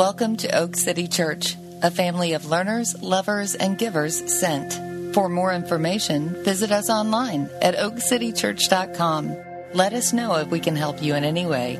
Welcome 0.00 0.38
to 0.38 0.58
Oak 0.58 0.76
City 0.76 1.06
Church, 1.06 1.56
a 1.82 1.90
family 1.90 2.32
of 2.32 2.46
learners, 2.46 2.98
lovers, 3.02 3.54
and 3.54 3.76
givers 3.76 4.34
sent. 4.34 4.72
For 5.12 5.28
more 5.28 5.52
information, 5.52 6.42
visit 6.42 6.72
us 6.72 6.88
online 6.88 7.50
at 7.60 7.74
oakcitychurch.com. 7.74 9.36
Let 9.74 9.92
us 9.92 10.14
know 10.14 10.36
if 10.36 10.48
we 10.48 10.58
can 10.58 10.74
help 10.74 11.02
you 11.02 11.14
in 11.14 11.22
any 11.22 11.44
way. 11.44 11.76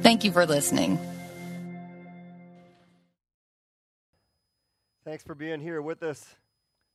Thank 0.00 0.24
you 0.24 0.32
for 0.32 0.46
listening. 0.46 0.98
Thanks 5.04 5.22
for 5.22 5.34
being 5.34 5.60
here 5.60 5.82
with 5.82 6.02
us 6.02 6.24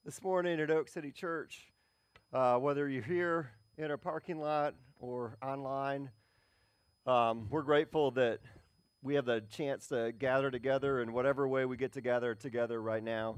this 0.03 0.19
morning 0.23 0.59
at 0.59 0.71
Oak 0.71 0.87
City 0.87 1.11
Church. 1.11 1.67
Uh, 2.33 2.57
whether 2.57 2.89
you're 2.89 3.03
here 3.03 3.51
in 3.77 3.91
our 3.91 3.97
parking 3.97 4.39
lot 4.39 4.73
or 4.99 5.37
online, 5.43 6.09
um, 7.05 7.45
we're 7.51 7.61
grateful 7.61 8.09
that 8.11 8.39
we 9.01 9.15
have 9.15 9.25
the 9.25 9.41
chance 9.49 9.87
to 9.87 10.11
gather 10.17 10.51
together 10.51 11.01
in 11.01 11.13
whatever 11.13 11.47
way 11.47 11.65
we 11.65 11.77
get 11.77 11.93
together 11.93 12.35
together 12.35 12.81
right 12.81 13.03
now. 13.03 13.37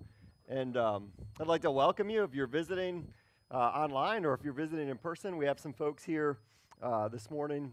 And 0.49 0.75
um, 0.75 1.09
I'd 1.39 1.47
like 1.47 1.61
to 1.61 1.71
welcome 1.71 2.09
you 2.09 2.23
if 2.23 2.33
you're 2.33 2.47
visiting 2.47 3.07
uh, 3.51 3.57
online 3.57 4.25
or 4.25 4.33
if 4.33 4.43
you're 4.43 4.53
visiting 4.53 4.89
in 4.89 4.97
person. 4.97 5.37
We 5.37 5.45
have 5.45 5.59
some 5.59 5.73
folks 5.73 6.03
here 6.03 6.39
uh, 6.81 7.09
this 7.09 7.29
morning 7.29 7.71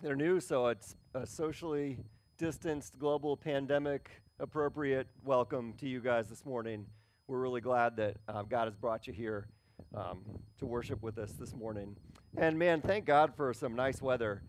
that 0.00 0.10
are 0.10 0.16
new, 0.16 0.40
so 0.40 0.68
it's 0.68 0.96
a 1.14 1.26
socially 1.26 1.98
distanced, 2.38 2.98
global 2.98 3.36
pandemic 3.36 4.22
appropriate 4.40 5.08
welcome 5.22 5.74
to 5.74 5.88
you 5.88 6.00
guys 6.00 6.28
this 6.28 6.46
morning. 6.46 6.86
We're 7.26 7.40
really 7.40 7.60
glad 7.60 7.96
that 7.96 8.16
uh, 8.26 8.42
God 8.42 8.66
has 8.66 8.74
brought 8.74 9.06
you 9.06 9.12
here 9.12 9.48
um, 9.94 10.22
to 10.58 10.66
worship 10.66 11.02
with 11.02 11.18
us 11.18 11.32
this 11.32 11.54
morning. 11.54 11.94
And 12.38 12.58
man, 12.58 12.80
thank 12.80 13.04
God 13.04 13.34
for 13.36 13.52
some 13.52 13.74
nice 13.76 14.00
weather. 14.00 14.42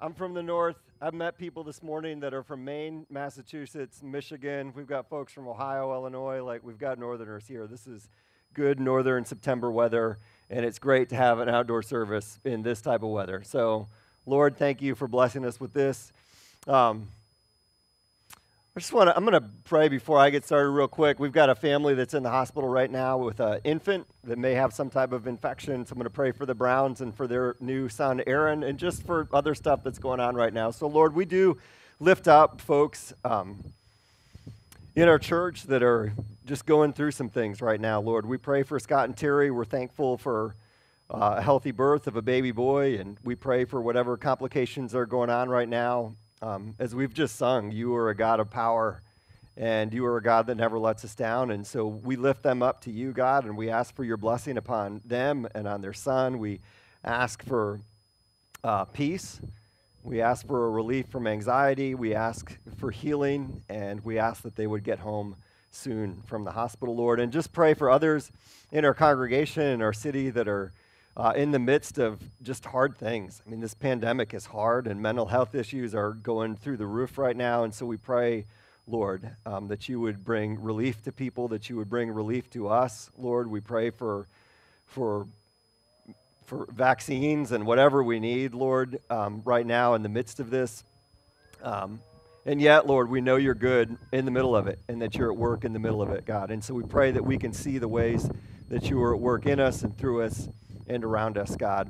I'm 0.00 0.14
from 0.14 0.32
the 0.32 0.42
north. 0.42 0.89
I've 1.02 1.14
met 1.14 1.38
people 1.38 1.64
this 1.64 1.82
morning 1.82 2.20
that 2.20 2.34
are 2.34 2.42
from 2.42 2.62
Maine, 2.62 3.06
Massachusetts, 3.08 4.02
Michigan. 4.02 4.70
We've 4.76 4.86
got 4.86 5.08
folks 5.08 5.32
from 5.32 5.48
Ohio, 5.48 5.94
Illinois. 5.94 6.44
Like, 6.44 6.62
we've 6.62 6.78
got 6.78 6.98
northerners 6.98 7.46
here. 7.48 7.66
This 7.66 7.86
is 7.86 8.10
good 8.52 8.78
northern 8.78 9.24
September 9.24 9.70
weather, 9.70 10.18
and 10.50 10.62
it's 10.62 10.78
great 10.78 11.08
to 11.08 11.16
have 11.16 11.38
an 11.38 11.48
outdoor 11.48 11.82
service 11.82 12.38
in 12.44 12.62
this 12.62 12.82
type 12.82 13.02
of 13.02 13.08
weather. 13.08 13.42
So, 13.46 13.88
Lord, 14.26 14.58
thank 14.58 14.82
you 14.82 14.94
for 14.94 15.08
blessing 15.08 15.46
us 15.46 15.58
with 15.58 15.72
this. 15.72 16.12
Um, 16.66 17.08
I 18.76 18.78
just 18.78 18.92
want 18.92 19.08
to, 19.08 19.16
I'm 19.16 19.24
going 19.24 19.32
to 19.32 19.48
pray 19.64 19.88
before 19.88 20.20
I 20.20 20.30
get 20.30 20.44
started 20.44 20.70
real 20.70 20.86
quick. 20.86 21.18
We've 21.18 21.32
got 21.32 21.50
a 21.50 21.56
family 21.56 21.94
that's 21.94 22.14
in 22.14 22.22
the 22.22 22.30
hospital 22.30 22.68
right 22.68 22.88
now 22.88 23.18
with 23.18 23.40
an 23.40 23.58
infant 23.64 24.06
that 24.22 24.38
may 24.38 24.52
have 24.52 24.72
some 24.72 24.90
type 24.90 25.10
of 25.10 25.26
infection. 25.26 25.84
So 25.84 25.92
I'm 25.92 25.98
going 25.98 26.04
to 26.04 26.10
pray 26.10 26.30
for 26.30 26.46
the 26.46 26.54
Browns 26.54 27.00
and 27.00 27.12
for 27.12 27.26
their 27.26 27.56
new 27.58 27.88
son, 27.88 28.22
Aaron, 28.28 28.62
and 28.62 28.78
just 28.78 29.04
for 29.04 29.28
other 29.32 29.56
stuff 29.56 29.82
that's 29.82 29.98
going 29.98 30.20
on 30.20 30.36
right 30.36 30.54
now. 30.54 30.70
So, 30.70 30.86
Lord, 30.86 31.16
we 31.16 31.24
do 31.24 31.58
lift 31.98 32.28
up 32.28 32.60
folks 32.60 33.12
um, 33.24 33.58
in 34.94 35.08
our 35.08 35.18
church 35.18 35.64
that 35.64 35.82
are 35.82 36.12
just 36.46 36.64
going 36.64 36.92
through 36.92 37.10
some 37.10 37.28
things 37.28 37.60
right 37.60 37.80
now, 37.80 38.00
Lord. 38.00 38.24
We 38.24 38.36
pray 38.36 38.62
for 38.62 38.78
Scott 38.78 39.06
and 39.06 39.16
Terry. 39.16 39.50
We're 39.50 39.64
thankful 39.64 40.16
for 40.16 40.54
uh, 41.12 41.34
a 41.38 41.42
healthy 41.42 41.72
birth 41.72 42.06
of 42.06 42.14
a 42.14 42.22
baby 42.22 42.52
boy, 42.52 42.96
and 43.00 43.16
we 43.24 43.34
pray 43.34 43.64
for 43.64 43.82
whatever 43.82 44.16
complications 44.16 44.94
are 44.94 45.06
going 45.06 45.28
on 45.28 45.48
right 45.48 45.68
now 45.68 46.14
um, 46.42 46.74
as 46.78 46.94
we've 46.94 47.12
just 47.12 47.36
sung, 47.36 47.70
you 47.70 47.94
are 47.94 48.10
a 48.10 48.14
God 48.14 48.40
of 48.40 48.50
power 48.50 49.02
and 49.56 49.92
you 49.92 50.06
are 50.06 50.16
a 50.16 50.22
God 50.22 50.46
that 50.46 50.54
never 50.56 50.78
lets 50.78 51.04
us 51.04 51.14
down. 51.14 51.50
And 51.50 51.66
so 51.66 51.86
we 51.86 52.16
lift 52.16 52.42
them 52.42 52.62
up 52.62 52.80
to 52.82 52.90
you, 52.90 53.12
God, 53.12 53.44
and 53.44 53.56
we 53.56 53.68
ask 53.68 53.94
for 53.94 54.04
your 54.04 54.16
blessing 54.16 54.56
upon 54.56 55.02
them 55.04 55.46
and 55.54 55.68
on 55.68 55.82
their 55.82 55.92
son. 55.92 56.38
We 56.38 56.60
ask 57.04 57.44
for 57.44 57.80
uh, 58.64 58.86
peace. 58.86 59.40
We 60.02 60.22
ask 60.22 60.46
for 60.46 60.66
a 60.66 60.70
relief 60.70 61.08
from 61.08 61.26
anxiety. 61.26 61.94
We 61.94 62.14
ask 62.14 62.56
for 62.78 62.90
healing, 62.90 63.62
and 63.68 64.02
we 64.02 64.18
ask 64.18 64.42
that 64.42 64.56
they 64.56 64.66
would 64.66 64.82
get 64.82 65.00
home 65.00 65.36
soon 65.70 66.22
from 66.24 66.44
the 66.44 66.52
hospital, 66.52 66.96
Lord. 66.96 67.20
And 67.20 67.30
just 67.30 67.52
pray 67.52 67.74
for 67.74 67.90
others 67.90 68.32
in 68.72 68.86
our 68.86 68.94
congregation, 68.94 69.62
in 69.62 69.82
our 69.82 69.92
city 69.92 70.30
that 70.30 70.48
are 70.48 70.72
uh, 71.20 71.32
in 71.36 71.50
the 71.50 71.58
midst 71.58 71.98
of 71.98 72.18
just 72.42 72.64
hard 72.64 72.96
things. 72.96 73.42
I 73.46 73.50
mean, 73.50 73.60
this 73.60 73.74
pandemic 73.74 74.32
is 74.32 74.46
hard, 74.46 74.86
and 74.86 75.02
mental 75.02 75.26
health 75.26 75.54
issues 75.54 75.94
are 75.94 76.12
going 76.12 76.56
through 76.56 76.78
the 76.78 76.86
roof 76.86 77.18
right 77.18 77.36
now. 77.36 77.62
And 77.62 77.74
so 77.74 77.84
we 77.84 77.98
pray, 77.98 78.46
Lord, 78.86 79.28
um, 79.44 79.68
that 79.68 79.86
you 79.86 80.00
would 80.00 80.24
bring 80.24 80.62
relief 80.62 81.02
to 81.02 81.12
people, 81.12 81.46
that 81.48 81.68
you 81.68 81.76
would 81.76 81.90
bring 81.90 82.10
relief 82.10 82.48
to 82.52 82.68
us, 82.68 83.10
Lord. 83.18 83.50
We 83.50 83.60
pray 83.60 83.90
for 83.90 84.28
for 84.86 85.26
for 86.46 86.66
vaccines 86.72 87.52
and 87.52 87.66
whatever 87.66 88.02
we 88.02 88.18
need, 88.18 88.54
Lord, 88.54 88.98
um, 89.10 89.42
right 89.44 89.66
now 89.66 89.92
in 89.92 90.02
the 90.02 90.08
midst 90.08 90.40
of 90.40 90.48
this. 90.48 90.84
Um, 91.62 92.00
and 92.46 92.62
yet, 92.62 92.86
Lord, 92.86 93.10
we 93.10 93.20
know 93.20 93.36
you're 93.36 93.54
good 93.54 93.94
in 94.10 94.24
the 94.24 94.30
middle 94.30 94.56
of 94.56 94.66
it 94.68 94.78
and 94.88 95.02
that 95.02 95.14
you're 95.16 95.30
at 95.30 95.36
work 95.36 95.66
in 95.66 95.74
the 95.74 95.78
middle 95.78 96.00
of 96.00 96.08
it, 96.08 96.24
God. 96.24 96.50
And 96.50 96.64
so 96.64 96.72
we 96.72 96.82
pray 96.82 97.10
that 97.10 97.22
we 97.22 97.36
can 97.36 97.52
see 97.52 97.76
the 97.76 97.88
ways 97.88 98.28
that 98.70 98.88
you 98.88 99.02
are 99.02 99.14
at 99.14 99.20
work 99.20 99.44
in 99.44 99.60
us 99.60 99.82
and 99.82 99.96
through 99.98 100.22
us 100.22 100.48
and 100.90 101.04
around 101.04 101.38
us, 101.38 101.54
God. 101.54 101.88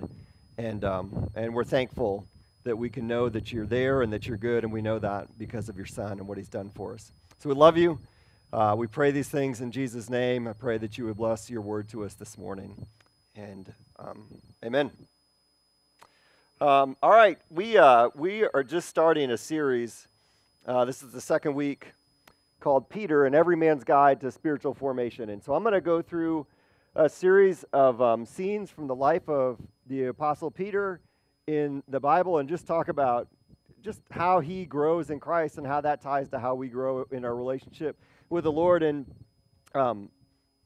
And, 0.59 0.85
um, 0.85 1.31
and 1.35 1.55
we're 1.55 1.65
thankful 1.65 2.27
that 2.65 2.77
we 2.77 2.91
can 2.91 3.07
know 3.07 3.31
that 3.31 3.51
you're 3.51 3.67
there 3.67 4.03
and 4.03 4.13
that 4.13 4.27
you're 4.27 4.37
good, 4.37 4.63
and 4.63 4.73
we 4.73 4.83
know 4.83 4.99
that 4.99 5.39
because 5.39 5.71
of 5.71 5.77
your 5.77 5.87
Son 5.87 6.13
and 6.13 6.29
what 6.29 6.37
he's 6.37 6.51
done 6.51 6.71
for 6.71 6.93
us. 6.93 7.11
So 7.39 7.49
we 7.49 7.55
love 7.55 7.79
you. 7.79 7.99
Uh, 8.53 8.75
we 8.77 8.87
pray 8.87 9.11
these 9.11 9.29
things 9.29 9.63
in 9.63 9.73
Jesus' 9.73 10.11
name. 10.11 10.47
I 10.47 10.53
pray 10.53 10.77
that 10.77 10.99
you 10.99 11.07
would 11.07 11.17
bless 11.17 11.49
your 11.49 11.63
word 11.63 11.89
to 11.89 12.05
us 12.05 12.13
this 12.15 12.37
morning. 12.37 12.87
And 13.35 13.73
um, 13.99 14.27
amen. 14.63 14.91
Um, 16.61 16.95
all 17.03 17.13
right, 17.13 17.39
we, 17.49 17.79
uh, 17.79 18.11
we 18.15 18.45
are 18.45 18.63
just 18.63 18.87
starting 18.91 19.31
a 19.31 19.39
series. 19.39 20.09
Uh, 20.67 20.85
this 20.85 21.03
is 21.03 21.13
the 21.13 21.23
second 21.23 21.55
week 21.55 21.95
called 22.59 22.91
Peter 22.91 23.25
and 23.25 23.35
Every 23.35 23.57
Man's 23.57 23.83
Guide 23.83 24.21
to 24.21 24.31
Spiritual 24.31 24.75
Formation. 24.75 25.31
And 25.31 25.43
so 25.43 25.55
I'm 25.55 25.63
going 25.63 25.73
to 25.73 25.81
go 25.81 26.03
through 26.03 26.47
a 26.97 27.09
series 27.09 27.65
of 27.73 28.03
um, 28.03 28.27
scenes 28.27 28.69
from 28.69 28.89
the 28.89 28.95
life 28.95 29.29
of 29.29 29.59
the 29.87 30.07
Apostle 30.07 30.51
Peter 30.51 31.01
in 31.47 31.83
the 31.87 32.01
Bible 32.01 32.39
and 32.39 32.49
just 32.49 32.67
talk 32.67 32.89
about 32.89 33.29
just 33.81 34.01
how 34.11 34.41
he 34.41 34.67
grows 34.67 35.11
in 35.11 35.21
Christ 35.21 35.57
and 35.59 35.67
how 35.67 35.81
that 35.81 36.01
ties 36.01 36.29
to 36.31 36.39
how 36.39 36.55
we 36.55 36.69
grow 36.69 37.07
in 37.13 37.25
our 37.25 37.35
relationship 37.35 37.97
with 38.29 38.45
the 38.45 38.53
Lord. 38.53 38.83
And 38.83 39.07
um, 39.73 40.11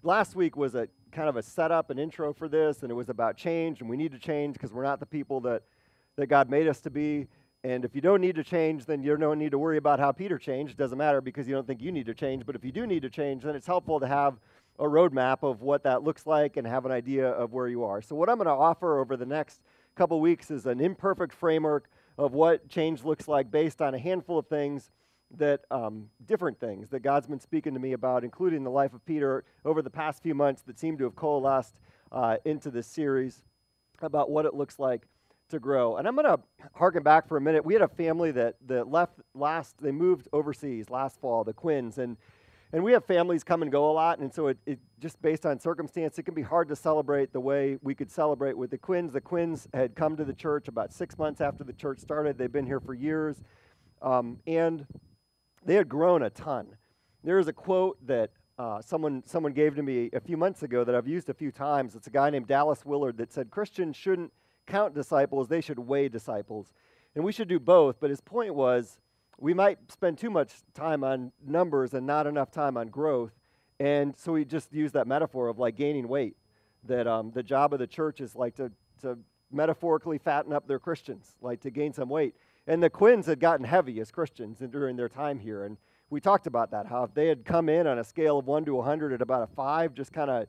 last 0.02 0.34
week 0.34 0.56
was 0.56 0.74
a 0.74 0.88
kind 1.12 1.28
of 1.28 1.36
a 1.36 1.42
setup, 1.42 1.90
an 1.90 1.98
intro 1.98 2.32
for 2.32 2.48
this, 2.48 2.82
and 2.82 2.90
it 2.90 2.94
was 2.94 3.10
about 3.10 3.36
change, 3.36 3.80
and 3.80 3.88
we 3.88 3.96
need 3.96 4.12
to 4.12 4.18
change 4.18 4.54
because 4.54 4.72
we're 4.72 4.82
not 4.82 5.00
the 5.00 5.06
people 5.06 5.40
that, 5.42 5.62
that 6.16 6.26
God 6.26 6.48
made 6.48 6.66
us 6.66 6.80
to 6.80 6.90
be. 6.90 7.28
And 7.62 7.84
if 7.84 7.94
you 7.94 8.00
don't 8.00 8.20
need 8.20 8.34
to 8.36 8.44
change, 8.44 8.86
then 8.86 9.02
you 9.02 9.14
don't 9.16 9.38
need 9.38 9.52
to 9.52 9.58
worry 9.58 9.76
about 9.76 10.00
how 10.00 10.10
Peter 10.10 10.38
changed. 10.38 10.72
It 10.72 10.78
doesn't 10.78 10.98
matter 10.98 11.20
because 11.20 11.46
you 11.46 11.54
don't 11.54 11.66
think 11.66 11.82
you 11.82 11.92
need 11.92 12.06
to 12.06 12.14
change. 12.14 12.44
But 12.46 12.56
if 12.56 12.64
you 12.64 12.72
do 12.72 12.86
need 12.86 13.02
to 13.02 13.10
change, 13.10 13.42
then 13.42 13.54
it's 13.54 13.66
helpful 13.66 14.00
to 14.00 14.06
have 14.06 14.38
a 14.78 14.84
roadmap 14.84 15.42
of 15.42 15.62
what 15.62 15.84
that 15.84 16.02
looks 16.02 16.26
like 16.26 16.56
and 16.56 16.66
have 16.66 16.84
an 16.84 16.92
idea 16.92 17.28
of 17.28 17.52
where 17.52 17.68
you 17.68 17.84
are. 17.84 18.02
So, 18.02 18.14
what 18.16 18.28
I'm 18.28 18.36
going 18.36 18.46
to 18.46 18.52
offer 18.52 19.00
over 19.00 19.16
the 19.16 19.26
next 19.26 19.60
couple 19.94 20.20
weeks 20.20 20.50
is 20.50 20.66
an 20.66 20.80
imperfect 20.80 21.32
framework 21.32 21.88
of 22.18 22.32
what 22.32 22.68
change 22.68 23.04
looks 23.04 23.28
like 23.28 23.50
based 23.50 23.80
on 23.80 23.94
a 23.94 23.98
handful 23.98 24.38
of 24.38 24.46
things 24.46 24.90
that 25.36 25.62
um, 25.70 26.08
different 26.26 26.58
things 26.60 26.88
that 26.90 27.00
God's 27.00 27.26
been 27.26 27.40
speaking 27.40 27.74
to 27.74 27.80
me 27.80 27.92
about, 27.92 28.24
including 28.24 28.62
the 28.62 28.70
life 28.70 28.94
of 28.94 29.04
Peter 29.04 29.44
over 29.64 29.82
the 29.82 29.90
past 29.90 30.22
few 30.22 30.34
months 30.34 30.62
that 30.62 30.78
seem 30.78 30.96
to 30.98 31.04
have 31.04 31.16
coalesced 31.16 31.74
uh, 32.12 32.36
into 32.44 32.70
this 32.70 32.86
series 32.86 33.42
about 34.00 34.30
what 34.30 34.46
it 34.46 34.54
looks 34.54 34.78
like 34.78 35.06
to 35.50 35.58
grow. 35.58 35.96
And 35.96 36.06
I'm 36.06 36.14
going 36.14 36.26
to 36.26 36.40
harken 36.74 37.02
back 37.02 37.28
for 37.28 37.36
a 37.36 37.40
minute. 37.40 37.64
We 37.64 37.74
had 37.74 37.82
a 37.82 37.88
family 37.88 38.30
that, 38.32 38.56
that 38.66 38.88
left 38.88 39.14
last, 39.34 39.76
they 39.80 39.92
moved 39.92 40.28
overseas 40.32 40.90
last 40.90 41.20
fall, 41.20 41.44
the 41.44 41.52
Quins, 41.52 41.98
and 41.98 42.16
and 42.74 42.82
we 42.82 42.90
have 42.90 43.04
families 43.04 43.44
come 43.44 43.62
and 43.62 43.70
go 43.70 43.88
a 43.88 43.92
lot, 43.92 44.18
and 44.18 44.34
so 44.34 44.48
it, 44.48 44.58
it, 44.66 44.80
just 44.98 45.22
based 45.22 45.46
on 45.46 45.60
circumstance, 45.60 46.18
it 46.18 46.24
can 46.24 46.34
be 46.34 46.42
hard 46.42 46.66
to 46.66 46.74
celebrate 46.74 47.32
the 47.32 47.38
way 47.38 47.78
we 47.82 47.94
could 47.94 48.10
celebrate 48.10 48.58
with 48.58 48.70
the 48.70 48.78
Quins. 48.78 49.12
The 49.12 49.20
Quins 49.20 49.68
had 49.72 49.94
come 49.94 50.16
to 50.16 50.24
the 50.24 50.32
church 50.32 50.66
about 50.66 50.92
six 50.92 51.16
months 51.16 51.40
after 51.40 51.62
the 51.62 51.72
church 51.72 52.00
started. 52.00 52.36
They've 52.36 52.50
been 52.50 52.66
here 52.66 52.80
for 52.80 52.92
years, 52.92 53.36
um, 54.02 54.40
and 54.48 54.86
they 55.64 55.76
had 55.76 55.88
grown 55.88 56.24
a 56.24 56.30
ton. 56.30 56.66
There 57.22 57.38
is 57.38 57.46
a 57.46 57.52
quote 57.52 58.04
that 58.08 58.30
uh, 58.58 58.82
someone 58.82 59.22
someone 59.24 59.52
gave 59.52 59.76
to 59.76 59.82
me 59.84 60.10
a 60.12 60.20
few 60.20 60.36
months 60.36 60.64
ago 60.64 60.82
that 60.82 60.96
I've 60.96 61.06
used 61.06 61.28
a 61.28 61.34
few 61.34 61.52
times. 61.52 61.94
It's 61.94 62.08
a 62.08 62.10
guy 62.10 62.28
named 62.30 62.48
Dallas 62.48 62.84
Willard 62.84 63.18
that 63.18 63.32
said 63.32 63.52
Christians 63.52 63.94
shouldn't 63.94 64.32
count 64.66 64.94
disciples; 64.94 65.46
they 65.46 65.60
should 65.60 65.78
weigh 65.78 66.08
disciples, 66.08 66.72
and 67.14 67.22
we 67.22 67.30
should 67.30 67.46
do 67.46 67.60
both. 67.60 68.00
But 68.00 68.10
his 68.10 68.20
point 68.20 68.56
was 68.56 68.98
we 69.38 69.54
might 69.54 69.78
spend 69.90 70.18
too 70.18 70.30
much 70.30 70.52
time 70.74 71.04
on 71.04 71.32
numbers 71.44 71.94
and 71.94 72.06
not 72.06 72.26
enough 72.26 72.50
time 72.50 72.76
on 72.76 72.88
growth. 72.88 73.32
And 73.80 74.16
so 74.16 74.32
we 74.32 74.44
just 74.44 74.72
use 74.72 74.92
that 74.92 75.06
metaphor 75.06 75.48
of 75.48 75.58
like 75.58 75.76
gaining 75.76 76.08
weight. 76.08 76.36
That 76.86 77.06
um, 77.06 77.32
the 77.34 77.42
job 77.42 77.72
of 77.72 77.78
the 77.78 77.86
church 77.86 78.20
is 78.20 78.34
like 78.34 78.56
to, 78.56 78.70
to 79.02 79.18
metaphorically 79.50 80.18
fatten 80.18 80.52
up 80.52 80.68
their 80.68 80.78
Christians, 80.78 81.34
like 81.40 81.60
to 81.62 81.70
gain 81.70 81.92
some 81.92 82.08
weight. 82.08 82.34
And 82.66 82.82
the 82.82 82.90
Quins 82.90 83.26
had 83.26 83.40
gotten 83.40 83.64
heavy 83.64 84.00
as 84.00 84.10
Christians 84.10 84.58
during 84.70 84.96
their 84.96 85.08
time 85.08 85.38
here. 85.38 85.64
And 85.64 85.76
we 86.10 86.20
talked 86.20 86.46
about 86.46 86.70
that, 86.70 86.86
how 86.86 87.04
if 87.04 87.14
they 87.14 87.28
had 87.28 87.44
come 87.44 87.68
in 87.68 87.86
on 87.86 87.98
a 87.98 88.04
scale 88.04 88.38
of 88.38 88.46
1 88.46 88.66
to 88.66 88.74
100 88.74 89.12
at 89.12 89.22
about 89.22 89.42
a 89.42 89.46
5, 89.54 89.94
just 89.94 90.12
kind 90.12 90.30
of 90.30 90.46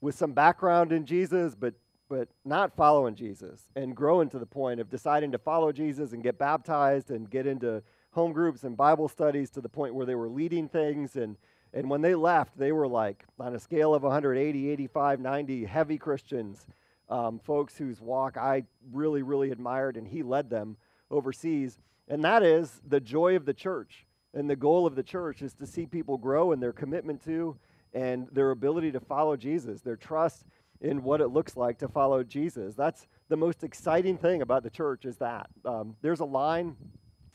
with 0.00 0.14
some 0.14 0.32
background 0.32 0.92
in 0.92 1.06
Jesus, 1.06 1.54
but 1.54 1.74
but 2.12 2.28
not 2.44 2.76
following 2.76 3.14
Jesus 3.14 3.70
and 3.74 3.96
growing 3.96 4.28
to 4.28 4.38
the 4.38 4.44
point 4.44 4.80
of 4.80 4.90
deciding 4.90 5.32
to 5.32 5.38
follow 5.38 5.72
Jesus 5.72 6.12
and 6.12 6.22
get 6.22 6.36
baptized 6.36 7.10
and 7.10 7.30
get 7.30 7.46
into 7.46 7.82
home 8.10 8.34
groups 8.34 8.64
and 8.64 8.76
Bible 8.76 9.08
studies 9.08 9.48
to 9.48 9.62
the 9.62 9.68
point 9.70 9.94
where 9.94 10.04
they 10.04 10.14
were 10.14 10.28
leading 10.28 10.68
things. 10.68 11.16
And, 11.16 11.38
and 11.72 11.88
when 11.88 12.02
they 12.02 12.14
left, 12.14 12.58
they 12.58 12.70
were 12.70 12.86
like, 12.86 13.24
on 13.40 13.54
a 13.54 13.58
scale 13.58 13.94
of 13.94 14.02
180, 14.02 14.68
85, 14.68 15.20
90, 15.20 15.64
heavy 15.64 15.96
Christians, 15.96 16.66
um, 17.08 17.38
folks 17.38 17.78
whose 17.78 17.98
walk 17.98 18.36
I 18.36 18.64
really, 18.92 19.22
really 19.22 19.50
admired, 19.50 19.96
and 19.96 20.06
he 20.06 20.22
led 20.22 20.50
them 20.50 20.76
overseas. 21.10 21.78
And 22.08 22.22
that 22.24 22.42
is 22.42 22.82
the 22.86 23.00
joy 23.00 23.36
of 23.36 23.46
the 23.46 23.54
church. 23.54 24.04
And 24.34 24.50
the 24.50 24.56
goal 24.56 24.86
of 24.86 24.96
the 24.96 25.02
church 25.02 25.40
is 25.40 25.54
to 25.54 25.66
see 25.66 25.86
people 25.86 26.18
grow 26.18 26.52
in 26.52 26.60
their 26.60 26.74
commitment 26.74 27.24
to 27.24 27.56
and 27.94 28.28
their 28.32 28.50
ability 28.50 28.92
to 28.92 29.00
follow 29.00 29.34
Jesus, 29.34 29.80
their 29.80 29.96
trust 29.96 30.44
in 30.82 31.02
what 31.02 31.20
it 31.20 31.28
looks 31.28 31.56
like 31.56 31.78
to 31.78 31.88
follow 31.88 32.22
Jesus. 32.24 32.74
That's 32.74 33.06
the 33.28 33.36
most 33.36 33.62
exciting 33.62 34.18
thing 34.18 34.42
about 34.42 34.64
the 34.64 34.70
church 34.70 35.04
is 35.04 35.16
that. 35.18 35.48
Um, 35.64 35.96
there's 36.02 36.20
a 36.20 36.24
line 36.24 36.76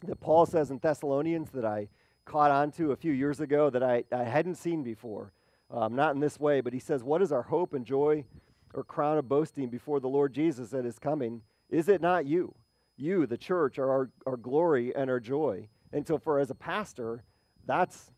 that 0.06 0.20
Paul 0.20 0.46
says 0.46 0.70
in 0.70 0.80
Thessalonians 0.80 1.50
that 1.52 1.66
I 1.66 1.88
caught 2.26 2.52
on 2.52 2.72
to 2.74 2.92
a 2.92 2.96
few 2.96 3.14
years 3.14 3.40
ago 3.40 3.70
that 3.70 3.82
I, 3.82 4.04
I 4.12 4.26
hadn't 4.26 4.56
seen 4.56 4.84
before. 4.84 5.32
Um, 5.72 5.96
not 5.96 6.14
in 6.14 6.20
this 6.20 6.40
way, 6.40 6.62
but 6.62 6.74
he 6.74 6.80
says, 6.80 7.04
What 7.04 7.22
is 7.22 7.32
our 7.32 7.42
hope 7.42 7.74
and 7.74 7.86
joy 7.86 8.26
or 8.74 8.84
crown 8.84 9.18
of 9.18 9.30
boasting 9.30 9.70
before 9.70 10.00
the 10.00 10.10
Lord 10.10 10.34
Jesus 10.34 10.70
that 10.70 10.86
is 10.86 11.00
coming? 11.00 11.42
Is 11.70 11.88
it 11.88 12.02
not 12.02 12.26
you? 12.26 12.54
You, 12.98 13.26
the 13.26 13.38
church, 13.38 13.80
are 13.80 13.90
our, 13.90 14.10
our 14.26 14.38
glory 14.38 14.94
and 14.96 15.10
our 15.10 15.20
joy. 15.20 15.68
And 15.94 16.06
so, 16.06 16.18
for 16.18 16.40
as 16.40 16.50
a 16.50 16.56
pastor, 16.56 17.24
that's, 17.66 18.12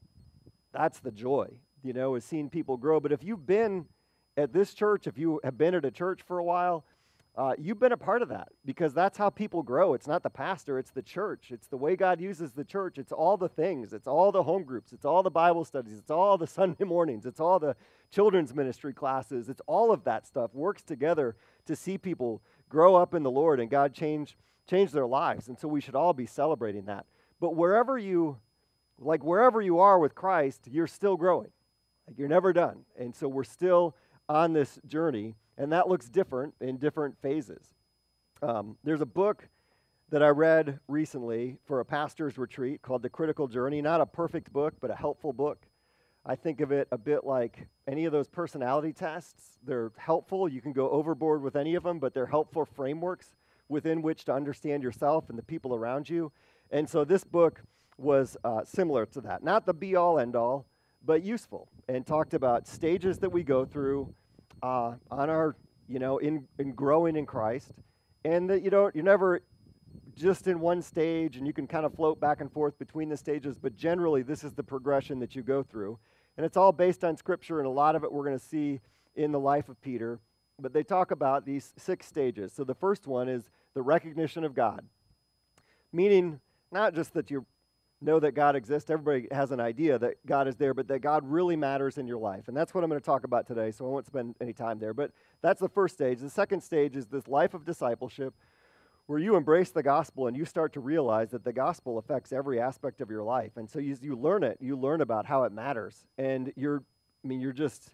that's 0.73 0.99
the 0.99 1.11
joy, 1.11 1.47
you 1.83 1.93
know, 1.93 2.15
is 2.15 2.25
seeing 2.25 2.49
people 2.49 2.77
grow. 2.77 2.99
But 2.99 3.11
if 3.11 3.23
you've 3.23 3.45
been 3.45 3.85
at 4.39 4.53
this 4.53 4.73
church, 4.73 5.05
if 5.05 5.17
you 5.17 5.39
have 5.43 5.57
been 5.57 5.75
at 5.75 5.85
a 5.85 5.91
church 5.91 6.21
for 6.25 6.37
a 6.37 6.43
while, 6.43 6.85
uh, 7.35 7.53
you've 7.57 7.79
been 7.79 7.91
a 7.91 7.97
part 7.97 8.21
of 8.21 8.29
that 8.29 8.49
because 8.65 8.93
that's 8.93 9.17
how 9.17 9.29
people 9.29 9.61
grow. 9.61 9.93
It's 9.93 10.07
not 10.07 10.23
the 10.23 10.29
pastor, 10.29 10.79
it's 10.79 10.91
the 10.91 11.01
church. 11.01 11.51
It's 11.51 11.67
the 11.67 11.77
way 11.77 11.95
God 11.95 12.19
uses 12.19 12.51
the 12.53 12.63
church. 12.63 12.97
It's 12.97 13.11
all 13.11 13.37
the 13.37 13.49
things. 13.49 13.93
It's 13.93 14.07
all 14.07 14.31
the 14.31 14.43
home 14.43 14.63
groups. 14.63 14.93
It's 14.93 15.05
all 15.05 15.23
the 15.23 15.29
Bible 15.29 15.63
studies. 15.63 15.97
It's 15.97 16.11
all 16.11 16.37
the 16.37 16.47
Sunday 16.59 16.83
mornings. 16.83 17.25
It's 17.25 17.39
all 17.39 17.59
the 17.59 17.75
children's 18.11 18.53
ministry 18.55 18.93
classes. 18.93 19.49
It's 19.49 19.61
all 19.67 19.91
of 19.91 20.03
that 20.05 20.25
stuff 20.25 20.53
works 20.53 20.83
together 20.83 21.35
to 21.65 21.75
see 21.75 21.97
people 21.97 22.41
grow 22.67 22.95
up 22.95 23.13
in 23.13 23.23
the 23.23 23.31
Lord 23.31 23.59
and 23.59 23.69
God 23.69 23.93
change, 23.93 24.37
change 24.69 24.91
their 24.91 25.07
lives. 25.07 25.47
And 25.47 25.57
so 25.57 25.67
we 25.67 25.81
should 25.81 25.95
all 25.95 26.13
be 26.13 26.25
celebrating 26.25 26.85
that. 26.85 27.05
But 27.39 27.55
wherever 27.55 27.97
you, 27.97 28.37
like 28.97 29.23
wherever 29.23 29.61
you 29.61 29.79
are 29.79 29.99
with 29.99 30.15
Christ, 30.15 30.61
you're 30.69 30.87
still 30.87 31.15
growing. 31.15 31.51
Like 32.07 32.17
you're 32.17 32.27
never 32.27 32.51
done. 32.53 32.85
And 32.97 33.15
so 33.15 33.27
we're 33.27 33.43
still 33.43 33.95
on 34.29 34.53
this 34.53 34.79
journey 34.87 35.35
and 35.59 35.73
that 35.73 35.89
looks 35.89 36.07
different 36.07 36.55
in 36.61 36.77
different 36.77 37.15
phases. 37.21 37.75
Um, 38.41 38.77
there's 38.83 39.01
a 39.01 39.05
book 39.05 39.49
that 40.09 40.23
I 40.23 40.29
read 40.29 40.79
recently 40.87 41.57
for 41.65 41.81
a 41.81 41.85
pastor's 41.85 42.37
retreat 42.37 42.81
called 42.81 43.03
The 43.03 43.09
Critical 43.09 43.47
Journey. 43.47 43.81
Not 43.81 43.99
a 43.99 44.05
perfect 44.05 44.51
book, 44.53 44.73
but 44.79 44.89
a 44.89 44.95
helpful 44.95 45.33
book. 45.33 45.65
I 46.25 46.35
think 46.35 46.61
of 46.61 46.71
it 46.71 46.87
a 46.91 46.97
bit 46.97 47.25
like 47.25 47.67
any 47.87 48.05
of 48.05 48.13
those 48.13 48.27
personality 48.27 48.93
tests. 48.93 49.57
They're 49.63 49.91
helpful. 49.97 50.47
You 50.47 50.61
can 50.61 50.71
go 50.71 50.89
overboard 50.89 51.43
with 51.43 51.57
any 51.57 51.75
of 51.75 51.83
them, 51.83 51.99
but 51.99 52.13
they're 52.13 52.25
helpful 52.25 52.65
frameworks 52.65 53.35
within 53.67 54.01
which 54.01 54.25
to 54.25 54.33
understand 54.33 54.81
yourself 54.81 55.29
and 55.29 55.37
the 55.37 55.43
people 55.43 55.75
around 55.75 56.09
you. 56.09 56.31
And 56.71 56.89
so 56.89 57.03
this 57.03 57.23
book 57.23 57.61
was 57.97 58.37
uh, 58.45 58.63
similar 58.63 59.05
to 59.07 59.21
that. 59.21 59.43
Not 59.43 59.65
the 59.65 59.73
be 59.73 59.95
all 59.95 60.19
end 60.19 60.35
all, 60.35 60.65
but 61.05 61.21
useful 61.21 61.67
and 61.89 62.07
talked 62.07 62.33
about 62.33 62.67
stages 62.67 63.19
that 63.19 63.31
we 63.31 63.43
go 63.43 63.65
through 63.65 64.13
uh, 64.61 64.93
on 65.09 65.29
our, 65.29 65.55
you 65.87 65.99
know, 65.99 66.17
in, 66.17 66.45
in 66.57 66.73
growing 66.73 67.15
in 67.15 67.25
Christ, 67.25 67.71
and 68.25 68.49
that 68.49 68.61
you 68.63 68.69
don't, 68.69 68.95
you're 68.95 69.03
never 69.03 69.41
just 70.15 70.47
in 70.47 70.59
one 70.59 70.81
stage, 70.81 71.37
and 71.37 71.47
you 71.47 71.53
can 71.53 71.65
kind 71.65 71.85
of 71.85 71.93
float 71.93 72.19
back 72.19 72.41
and 72.41 72.51
forth 72.51 72.77
between 72.77 73.09
the 73.09 73.17
stages, 73.17 73.57
but 73.57 73.75
generally, 73.75 74.21
this 74.21 74.43
is 74.43 74.53
the 74.53 74.63
progression 74.63 75.19
that 75.19 75.35
you 75.35 75.41
go 75.41 75.63
through. 75.63 75.97
And 76.35 76.45
it's 76.45 76.57
all 76.57 76.71
based 76.71 77.03
on 77.03 77.17
Scripture, 77.17 77.59
and 77.59 77.67
a 77.67 77.71
lot 77.71 77.95
of 77.95 78.03
it 78.03 78.11
we're 78.11 78.25
going 78.25 78.39
to 78.39 78.45
see 78.45 78.81
in 79.15 79.31
the 79.31 79.39
life 79.39 79.69
of 79.69 79.81
Peter. 79.81 80.19
But 80.59 80.73
they 80.73 80.83
talk 80.83 81.11
about 81.11 81.45
these 81.45 81.73
six 81.77 82.05
stages. 82.05 82.51
So 82.53 82.63
the 82.63 82.75
first 82.75 83.07
one 83.07 83.29
is 83.29 83.43
the 83.73 83.81
recognition 83.81 84.43
of 84.43 84.53
God, 84.53 84.83
meaning 85.93 86.39
not 86.71 86.93
just 86.93 87.13
that 87.13 87.31
you're 87.31 87.45
know 88.01 88.19
that 88.19 88.31
God 88.31 88.55
exists. 88.55 88.89
Everybody 88.89 89.27
has 89.31 89.51
an 89.51 89.59
idea 89.59 89.99
that 89.99 90.25
God 90.25 90.47
is 90.47 90.55
there, 90.55 90.73
but 90.73 90.87
that 90.87 90.99
God 90.99 91.23
really 91.25 91.55
matters 91.55 91.97
in 91.97 92.07
your 92.07 92.17
life. 92.17 92.47
And 92.47 92.55
that's 92.55 92.73
what 92.73 92.83
I'm 92.83 92.89
going 92.89 92.99
to 93.01 93.05
talk 93.05 93.23
about 93.23 93.45
today, 93.47 93.71
so 93.71 93.85
I 93.85 93.89
won't 93.89 94.05
spend 94.05 94.35
any 94.39 94.53
time 94.53 94.79
there. 94.79 94.93
But 94.93 95.11
that's 95.41 95.59
the 95.59 95.69
first 95.69 95.95
stage. 95.95 96.19
The 96.19 96.29
second 96.29 96.61
stage 96.61 96.95
is 96.95 97.07
this 97.07 97.27
life 97.27 97.53
of 97.53 97.65
discipleship 97.65 98.33
where 99.07 99.19
you 99.19 99.35
embrace 99.35 99.71
the 99.71 99.83
gospel 99.83 100.27
and 100.27 100.37
you 100.37 100.45
start 100.45 100.71
to 100.73 100.79
realize 100.79 101.31
that 101.31 101.43
the 101.43 101.51
gospel 101.51 101.97
affects 101.97 102.31
every 102.31 102.61
aspect 102.61 103.01
of 103.01 103.09
your 103.09 103.23
life. 103.23 103.57
And 103.57 103.69
so 103.69 103.79
you, 103.79 103.97
you 104.01 104.15
learn 104.15 104.43
it, 104.43 104.59
you 104.61 104.77
learn 104.77 105.01
about 105.01 105.25
how 105.25 105.43
it 105.43 105.51
matters. 105.51 106.05
And 106.17 106.53
you're, 106.55 106.83
I 107.23 107.27
mean, 107.27 107.41
you're 107.41 107.51
just 107.51 107.91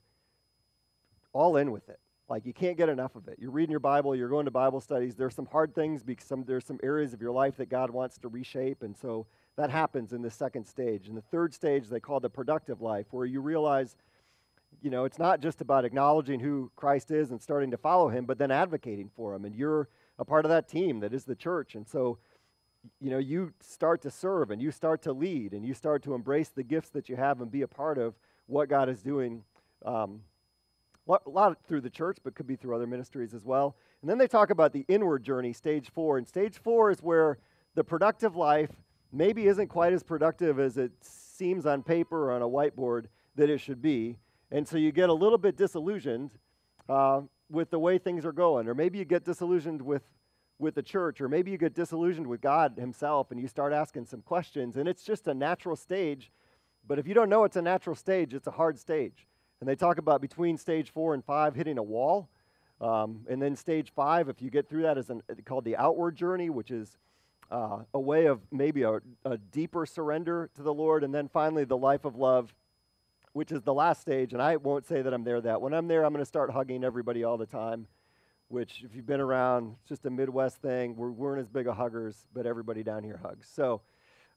all 1.32 1.56
in 1.56 1.72
with 1.72 1.88
it. 1.90 2.00
Like 2.28 2.46
you 2.46 2.54
can't 2.54 2.76
get 2.76 2.90
enough 2.90 3.16
of 3.16 3.28
it. 3.28 3.38
You're 3.40 3.52
reading 3.52 3.72
your 3.72 3.80
Bible, 3.80 4.16
you're 4.16 4.30
going 4.30 4.46
to 4.46 4.52
Bible 4.52 4.82
studies. 4.82 5.16
There's 5.16 5.36
some 5.36 5.46
hard 5.46 5.74
things 5.74 6.04
because 6.04 6.26
some, 6.26 6.44
there's 6.44 6.66
some 6.66 6.80
areas 6.84 7.14
of 7.14 7.22
your 7.22 7.32
life 7.32 7.58
that 7.58 7.70
God 7.70 7.92
wants 7.92 8.18
to 8.18 8.28
reshape. 8.28 8.84
And 8.84 8.98
so 8.98 9.26
that 9.58 9.70
happens 9.70 10.12
in 10.12 10.22
the 10.22 10.30
second 10.30 10.66
stage. 10.66 11.08
In 11.08 11.16
the 11.16 11.22
third 11.22 11.54
stage, 11.54 11.88
they 11.88 12.00
call 12.00 12.20
the 12.20 12.30
productive 12.30 12.82
life, 12.82 13.08
where 13.12 13.26
you 13.26 13.42
realize, 13.42 13.96
you 14.82 14.90
know, 14.90 15.06
it's 15.06 15.20
not 15.20 15.40
just 15.40 15.62
about 15.62 15.86
acknowledging 15.86 16.40
who 16.40 16.72
Christ 16.76 17.12
is 17.12 17.32
and 17.32 17.42
starting 17.42 17.72
to 17.72 17.78
follow 17.78 18.10
him, 18.10 18.26
but 18.26 18.38
then 18.38 18.52
advocating 18.52 19.10
for 19.16 19.34
him. 19.34 19.46
And 19.46 19.56
you're 19.56 19.88
a 20.20 20.26
part 20.26 20.46
of 20.46 20.50
that 20.50 20.68
team 20.68 21.00
that 21.00 21.14
is 21.14 21.24
the 21.24 21.36
church. 21.36 21.76
And 21.76 21.88
so, 21.88 22.18
you 23.00 23.10
know, 23.10 23.18
you 23.18 23.54
start 23.62 24.02
to 24.04 24.12
serve 24.12 24.52
and 24.52 24.62
you 24.62 24.72
start 24.72 25.02
to 25.04 25.14
lead 25.14 25.54
and 25.54 25.66
you 25.66 25.74
start 25.74 26.04
to 26.04 26.14
embrace 26.14 26.50
the 26.50 26.64
gifts 26.64 26.90
that 26.90 27.10
you 27.10 27.16
have 27.16 27.42
and 27.42 27.50
be 27.50 27.62
a 27.62 27.68
part 27.68 27.98
of 27.98 28.14
what 28.48 28.70
God 28.70 28.90
is 28.90 29.02
doing. 29.02 29.44
Um, 29.86 30.22
a 31.08 31.30
lot 31.30 31.58
through 31.68 31.82
the 31.82 31.90
church, 31.90 32.18
but 32.24 32.34
could 32.34 32.48
be 32.48 32.56
through 32.56 32.76
other 32.76 32.88
ministries 32.88 33.34
as 33.34 33.46
well. 33.46 33.76
And 34.02 34.10
then 34.10 34.18
they 34.18 34.28
talk 34.28 34.50
about 34.50 34.74
the 34.74 34.86
inward 34.88 35.24
journey, 35.24 35.54
stage 35.54 35.92
four. 35.94 36.18
And 36.18 36.28
stage 36.28 36.58
four 36.58 36.90
is 36.90 37.00
where 37.02 37.38
the 37.76 37.84
productive 37.84 38.36
life 38.36 38.72
maybe 39.16 39.48
isn't 39.48 39.68
quite 39.68 39.94
as 39.94 40.04
productive 40.04 40.60
as 40.60 40.78
it 40.78 40.92
seems 41.02 41.66
on 41.66 41.84
paper 41.84 42.30
or 42.30 42.32
on 42.34 42.42
a 42.42 42.48
whiteboard 42.48 43.06
that 43.36 43.50
it 43.50 43.60
should 43.60 43.82
be. 43.82 44.18
And 44.52 44.68
so 44.68 44.78
you 44.78 44.92
get 44.92 45.10
a 45.10 45.14
little 45.14 45.38
bit 45.38 45.58
disillusioned 45.58 46.32
uh, 46.88 47.22
with 47.50 47.70
the 47.70 47.80
way 47.80 47.98
things 47.98 48.26
are 48.26 48.32
going. 48.32 48.68
Or 48.68 48.74
maybe 48.74 48.98
you 48.98 49.06
get 49.06 49.24
disillusioned 49.24 49.82
with, 49.82 50.04
with 50.60 50.76
the 50.76 50.84
church, 50.84 51.22
or 51.22 51.28
maybe 51.28 51.52
you 51.52 51.58
get 51.58 51.74
disillusioned 51.74 52.28
with 52.28 52.42
God 52.42 52.76
Himself 52.78 53.32
and 53.32 53.40
you 53.40 53.48
start 53.48 53.74
asking 53.74 54.06
some 54.06 54.22
questions. 54.22 54.78
And 54.78 54.88
it's 54.88 55.04
just 55.04 55.28
a 55.28 55.34
natural 55.34 55.76
stage. 55.76 56.32
But 56.88 57.00
if 57.00 57.08
you 57.08 57.14
don't 57.14 57.30
know 57.30 57.44
it's 57.44 57.58
a 57.58 57.62
natural 57.62 57.96
stage, 57.96 58.34
it's 58.34 58.48
a 58.48 58.52
hard 58.52 58.78
stage. 58.78 59.28
And 59.60 59.70
they 59.70 59.76
talk 59.76 59.98
about 59.98 60.22
between 60.22 60.58
stage 60.58 60.92
four 60.92 61.14
and 61.14 61.24
five 61.24 61.56
hitting 61.56 61.78
a 61.78 61.84
wall. 61.84 62.30
Um, 62.82 63.26
and 63.30 63.42
then 63.42 63.56
stage 63.56 63.92
five, 63.96 64.28
if 64.28 64.42
you 64.42 64.50
get 64.50 64.70
through 64.70 64.84
that, 64.84 64.98
is 64.98 65.10
an, 65.10 65.22
called 65.46 65.64
the 65.64 65.78
outward 65.78 66.16
journey, 66.16 66.50
which 66.50 66.72
is 66.72 66.98
uh, 67.52 67.80
a 67.94 68.00
way 68.00 68.26
of 68.26 68.42
maybe 68.52 68.84
a, 68.84 69.02
a 69.24 69.38
deeper 69.38 69.86
surrender 69.86 70.50
to 70.56 70.64
the 70.64 70.74
Lord. 70.74 71.04
And 71.04 71.14
then 71.14 71.28
finally, 71.28 71.64
the 71.64 71.78
life 71.78 72.06
of 72.06 72.16
love, 72.16 72.54
which 73.34 73.52
is 73.52 73.62
the 73.62 73.74
last 73.74 74.02
stage. 74.02 74.34
And 74.34 74.42
I 74.42 74.56
won't 74.58 74.86
say 74.88 75.02
that 75.02 75.14
I'm 75.14 75.24
there 75.24 75.42
that. 75.42 75.62
When 75.62 75.74
I'm 75.74 75.88
there, 75.88 76.04
I'm 76.04 76.14
going 76.14 76.22
to 76.22 76.28
start 76.28 76.52
hugging 76.52 76.84
everybody 76.84 77.24
all 77.24 77.38
the 77.38 77.46
time, 77.46 77.88
which, 78.48 78.84
if 78.84 78.96
you've 78.96 79.06
been 79.06 79.22
around, 79.22 79.76
it's 79.80 79.90
just 79.90 80.06
a 80.06 80.10
Midwest 80.10 80.62
thing. 80.62 80.96
We're, 80.96 81.10
we 81.10 81.14
weren't 81.14 81.42
as 81.42 81.50
big 81.50 81.68
of 81.68 81.76
huggers, 81.76 82.16
but 82.34 82.46
everybody 82.46 82.84
down 82.84 83.04
here 83.04 83.20
hugs. 83.22 83.48
So, 83.54 83.82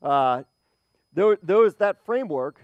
uh, 0.02 0.42
those, 1.14 1.74
that 1.76 2.04
framework 2.04 2.60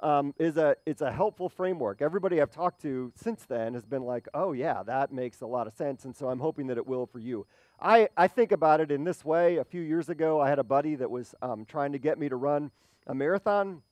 um, 0.00 0.34
is 0.38 0.56
a 0.56 0.76
it's 0.84 1.00
a 1.00 1.10
helpful 1.10 1.48
framework. 1.48 2.02
Everybody 2.02 2.40
I've 2.40 2.50
talked 2.50 2.82
to 2.82 3.12
since 3.16 3.44
then 3.44 3.74
has 3.74 3.86
been 3.86 4.02
like, 4.02 4.28
"Oh 4.34 4.52
yeah, 4.52 4.82
that 4.82 5.12
makes 5.12 5.40
a 5.40 5.46
lot 5.46 5.66
of 5.66 5.74
sense," 5.74 6.04
and 6.04 6.14
so 6.14 6.28
I'm 6.28 6.40
hoping 6.40 6.66
that 6.66 6.76
it 6.76 6.86
will 6.86 7.06
for 7.06 7.18
you. 7.18 7.46
I, 7.80 8.08
I 8.16 8.26
think 8.28 8.52
about 8.52 8.80
it 8.80 8.90
in 8.90 9.04
this 9.04 9.24
way. 9.24 9.56
A 9.56 9.64
few 9.64 9.82
years 9.82 10.08
ago, 10.08 10.40
I 10.40 10.48
had 10.48 10.58
a 10.58 10.64
buddy 10.64 10.94
that 10.94 11.10
was 11.10 11.34
um, 11.42 11.66
trying 11.66 11.92
to 11.92 11.98
get 11.98 12.18
me 12.18 12.28
to 12.28 12.36
run 12.36 12.70
a 13.06 13.14
marathon. 13.14 13.82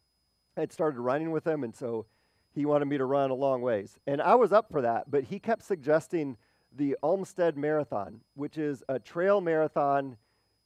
I 0.57 0.61
had 0.61 0.73
started 0.73 0.99
running 1.01 1.31
with 1.31 1.47
him, 1.47 1.65
and 1.65 1.75
so 1.75 2.07
he 2.55 2.65
wanted 2.65 2.87
me 2.87 2.97
to 2.99 3.05
run 3.05 3.31
a 3.31 3.35
long 3.35 3.61
ways. 3.61 3.99
And 4.07 4.23
I 4.23 4.37
was 4.37 4.53
up 4.53 4.71
for 4.71 4.81
that, 4.83 5.11
but 5.11 5.25
he 5.25 5.39
kept 5.39 5.63
suggesting 5.63 6.37
the 6.77 6.97
Umstead 7.03 7.57
Marathon, 7.57 8.21
which 8.35 8.57
is 8.57 8.83
a 8.89 8.99
trail 8.99 9.41
marathon 9.41 10.17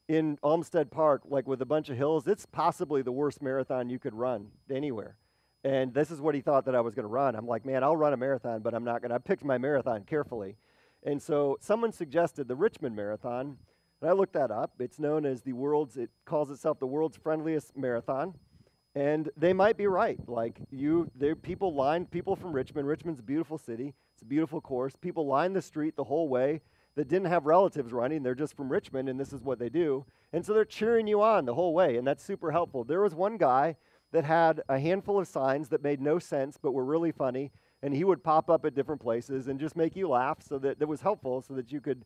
in 0.07 0.39
Umstead 0.43 0.91
Park, 0.91 1.23
like 1.29 1.47
with 1.47 1.61
a 1.61 1.67
bunch 1.67 1.89
of 1.91 1.97
hills. 1.97 2.27
It's 2.27 2.47
possibly 2.47 3.03
the 3.03 3.13
worst 3.13 3.43
marathon 3.43 3.91
you 3.91 3.99
could 3.99 4.15
run 4.15 4.49
anywhere. 4.71 5.17
And 5.65 5.93
this 5.93 6.11
is 6.11 6.21
what 6.21 6.35
he 6.35 6.41
thought 6.41 6.65
that 6.67 6.75
I 6.75 6.81
was 6.81 6.95
going 6.95 7.05
to 7.05 7.09
run. 7.13 7.35
I'm 7.35 7.47
like, 7.47 7.67
man, 7.67 7.83
I'll 7.83 7.97
run 7.97 8.13
a 8.13 8.17
marathon, 8.17 8.61
but 8.61 8.75
I'm 8.75 8.85
not 8.85 9.03
going 9.03 9.11
to. 9.11 9.17
I 9.17 9.19
picked 9.19 9.45
my 9.45 9.59
marathon 9.59 10.05
carefully. 10.05 10.57
And 11.05 11.23
so 11.23 11.57
someone 11.61 11.93
suggested 11.93 12.49
the 12.49 12.57
Richmond 12.57 12.97
Marathon, 12.97 13.57
and 14.01 14.11
I 14.11 14.13
looked 14.13 14.35
that 14.35 14.51
up. 14.51 14.73
It's 14.79 14.99
known 14.99 15.25
as 15.27 15.43
the 15.43 15.53
world's, 15.53 15.97
it 15.97 16.11
calls 16.25 16.51
itself 16.51 16.79
the 16.79 16.87
world's 16.87 17.17
friendliest 17.17 17.77
marathon. 17.77 18.35
And 18.95 19.31
they 19.37 19.53
might 19.53 19.77
be 19.77 19.87
right. 19.87 20.19
Like 20.29 20.61
you, 20.71 21.11
there 21.15 21.37
people 21.37 21.75
line 21.75 22.07
people 22.07 22.35
from 22.35 22.53
Richmond. 22.53 22.89
Richmond's 22.89 23.21
a 23.21 23.23
beautiful 23.23 23.59
city. 23.59 23.95
It's 24.15 24.23
a 24.23 24.27
beautiful 24.27 24.61
course. 24.61 24.95
People 25.01 25.27
line 25.27 25.53
the 25.53 25.63
street 25.63 25.95
the 25.97 26.05
whole 26.05 26.29
way. 26.29 26.61
that 26.99 27.07
didn't 27.07 27.29
have 27.29 27.47
relatives 27.47 27.93
running. 27.93 28.25
They're 28.25 28.35
just 28.35 28.57
from 28.57 28.69
Richmond, 28.69 29.09
and 29.09 29.21
this 29.21 29.33
is 29.33 29.45
what 29.45 29.61
they 29.61 29.69
do. 29.69 30.05
And 30.33 30.45
so 30.45 30.53
they're 30.53 30.65
cheering 30.65 31.07
you 31.07 31.23
on 31.23 31.45
the 31.45 31.55
whole 31.55 31.73
way, 31.73 31.97
and 31.97 32.05
that's 32.05 32.25
super 32.25 32.51
helpful. 32.51 32.83
There 32.83 33.03
was 33.03 33.15
one 33.15 33.37
guy 33.37 33.77
that 34.11 34.25
had 34.25 34.63
a 34.69 34.81
handful 34.81 35.21
of 35.21 35.29
signs 35.29 35.69
that 35.69 35.81
made 35.81 36.01
no 36.01 36.19
sense 36.19 36.59
but 36.61 36.73
were 36.73 36.85
really 36.85 37.13
funny, 37.13 37.53
and 37.83 37.95
he 37.95 38.05
would 38.05 38.23
pop 38.23 38.51
up 38.51 38.65
at 38.65 38.75
different 38.75 39.01
places 39.01 39.49
and 39.49 39.61
just 39.61 39.77
make 39.77 39.95
you 39.95 40.09
laugh 40.09 40.39
so 40.41 40.59
that 40.59 40.79
that 40.79 40.87
was 40.87 41.01
helpful 41.01 41.43
so 41.43 41.55
that 41.55 41.71
you 41.71 41.81
could 41.81 42.05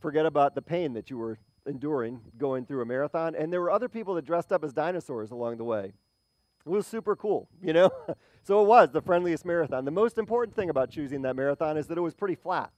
forget 0.00 0.26
about 0.26 0.54
the 0.54 0.62
pain 0.62 0.92
that 0.92 1.08
you 1.08 1.16
were 1.16 1.38
enduring 1.66 2.20
going 2.36 2.66
through 2.66 2.82
a 2.82 2.86
marathon. 2.86 3.34
And 3.34 3.52
there 3.52 3.60
were 3.60 3.70
other 3.70 3.88
people 3.88 4.14
that 4.14 4.24
dressed 4.24 4.52
up 4.52 4.64
as 4.64 4.72
dinosaurs 4.72 5.30
along 5.30 5.56
the 5.56 5.64
way. 5.64 5.92
It 6.66 6.68
was 6.68 6.86
super 6.86 7.16
cool, 7.16 7.48
you 7.62 7.72
know? 7.72 7.90
so 8.42 8.62
it 8.62 8.66
was 8.66 8.90
the 8.90 9.00
friendliest 9.00 9.44
marathon. 9.44 9.84
The 9.84 9.90
most 9.90 10.18
important 10.18 10.56
thing 10.56 10.70
about 10.70 10.90
choosing 10.90 11.22
that 11.22 11.36
marathon 11.36 11.76
is 11.76 11.86
that 11.86 11.98
it 11.98 12.02
was 12.02 12.14
pretty 12.14 12.34
flat, 12.34 12.70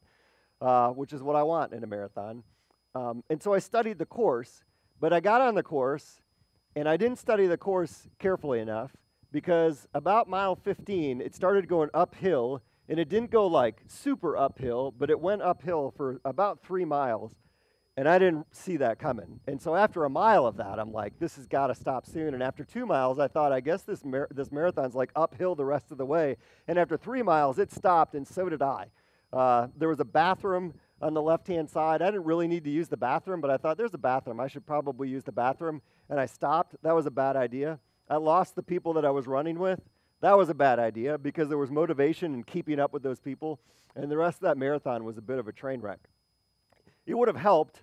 uh, 0.60 0.90
which 0.90 1.12
is 1.12 1.22
what 1.22 1.36
I 1.36 1.42
want 1.42 1.72
in 1.72 1.82
a 1.82 1.86
marathon. 1.86 2.42
Um, 2.94 3.22
and 3.28 3.42
so 3.42 3.52
I 3.52 3.58
studied 3.58 3.98
the 3.98 4.06
course, 4.06 4.64
but 5.00 5.12
I 5.12 5.20
got 5.20 5.40
on 5.40 5.54
the 5.54 5.62
course 5.62 6.20
and 6.74 6.88
I 6.88 6.96
didn't 6.96 7.18
study 7.18 7.46
the 7.46 7.56
course 7.56 8.08
carefully 8.18 8.60
enough 8.60 8.92
because 9.36 9.86
about 9.92 10.30
mile 10.30 10.56
15, 10.56 11.20
it 11.20 11.34
started 11.34 11.68
going 11.68 11.90
uphill 11.92 12.62
and 12.88 12.98
it 12.98 13.10
didn't 13.10 13.30
go 13.30 13.46
like 13.46 13.82
super 13.86 14.34
uphill, 14.34 14.94
but 14.96 15.10
it 15.10 15.20
went 15.20 15.42
uphill 15.42 15.92
for 15.94 16.22
about 16.24 16.62
three 16.64 16.86
miles. 16.86 17.32
And 17.98 18.08
I 18.08 18.18
didn't 18.18 18.46
see 18.50 18.78
that 18.78 18.98
coming. 18.98 19.40
And 19.46 19.60
so 19.60 19.74
after 19.74 20.06
a 20.06 20.08
mile 20.08 20.46
of 20.46 20.56
that, 20.56 20.78
I'm 20.78 20.90
like, 20.90 21.18
this 21.18 21.36
has 21.36 21.46
got 21.46 21.66
to 21.66 21.74
stop 21.74 22.06
soon. 22.06 22.32
And 22.32 22.42
after 22.42 22.64
two 22.64 22.86
miles, 22.86 23.18
I 23.18 23.28
thought, 23.28 23.52
I 23.52 23.60
guess 23.60 23.82
this, 23.82 24.06
mar- 24.06 24.28
this 24.30 24.50
marathon's 24.50 24.94
like 24.94 25.10
uphill 25.14 25.54
the 25.54 25.66
rest 25.66 25.90
of 25.90 25.98
the 25.98 26.06
way. 26.06 26.38
And 26.66 26.78
after 26.78 26.96
three 26.96 27.22
miles, 27.22 27.58
it 27.58 27.70
stopped, 27.70 28.14
and 28.14 28.26
so 28.26 28.48
did 28.48 28.62
I. 28.62 28.86
Uh, 29.34 29.66
there 29.76 29.90
was 29.90 30.00
a 30.00 30.04
bathroom 30.06 30.72
on 31.02 31.12
the 31.12 31.20
left 31.20 31.46
hand 31.46 31.68
side. 31.68 32.00
I 32.00 32.06
didn't 32.06 32.24
really 32.24 32.48
need 32.48 32.64
to 32.64 32.70
use 32.70 32.88
the 32.88 32.96
bathroom, 32.96 33.42
but 33.42 33.50
I 33.50 33.58
thought, 33.58 33.76
there's 33.76 33.92
a 33.92 33.98
bathroom. 33.98 34.40
I 34.40 34.48
should 34.48 34.66
probably 34.66 35.10
use 35.10 35.24
the 35.24 35.32
bathroom. 35.32 35.82
And 36.08 36.18
I 36.18 36.24
stopped. 36.24 36.74
That 36.82 36.94
was 36.94 37.04
a 37.04 37.10
bad 37.10 37.36
idea. 37.36 37.80
I 38.08 38.16
lost 38.16 38.54
the 38.54 38.62
people 38.62 38.92
that 38.94 39.04
I 39.04 39.10
was 39.10 39.26
running 39.26 39.58
with. 39.58 39.80
That 40.20 40.36
was 40.36 40.48
a 40.48 40.54
bad 40.54 40.78
idea 40.78 41.18
because 41.18 41.48
there 41.48 41.58
was 41.58 41.70
motivation 41.70 42.34
in 42.34 42.44
keeping 42.44 42.80
up 42.80 42.92
with 42.92 43.02
those 43.02 43.20
people. 43.20 43.60
And 43.94 44.10
the 44.10 44.16
rest 44.16 44.38
of 44.38 44.42
that 44.42 44.58
marathon 44.58 45.04
was 45.04 45.18
a 45.18 45.22
bit 45.22 45.38
of 45.38 45.48
a 45.48 45.52
train 45.52 45.80
wreck. 45.80 46.00
It 47.06 47.14
would 47.14 47.28
have 47.28 47.36
helped 47.36 47.82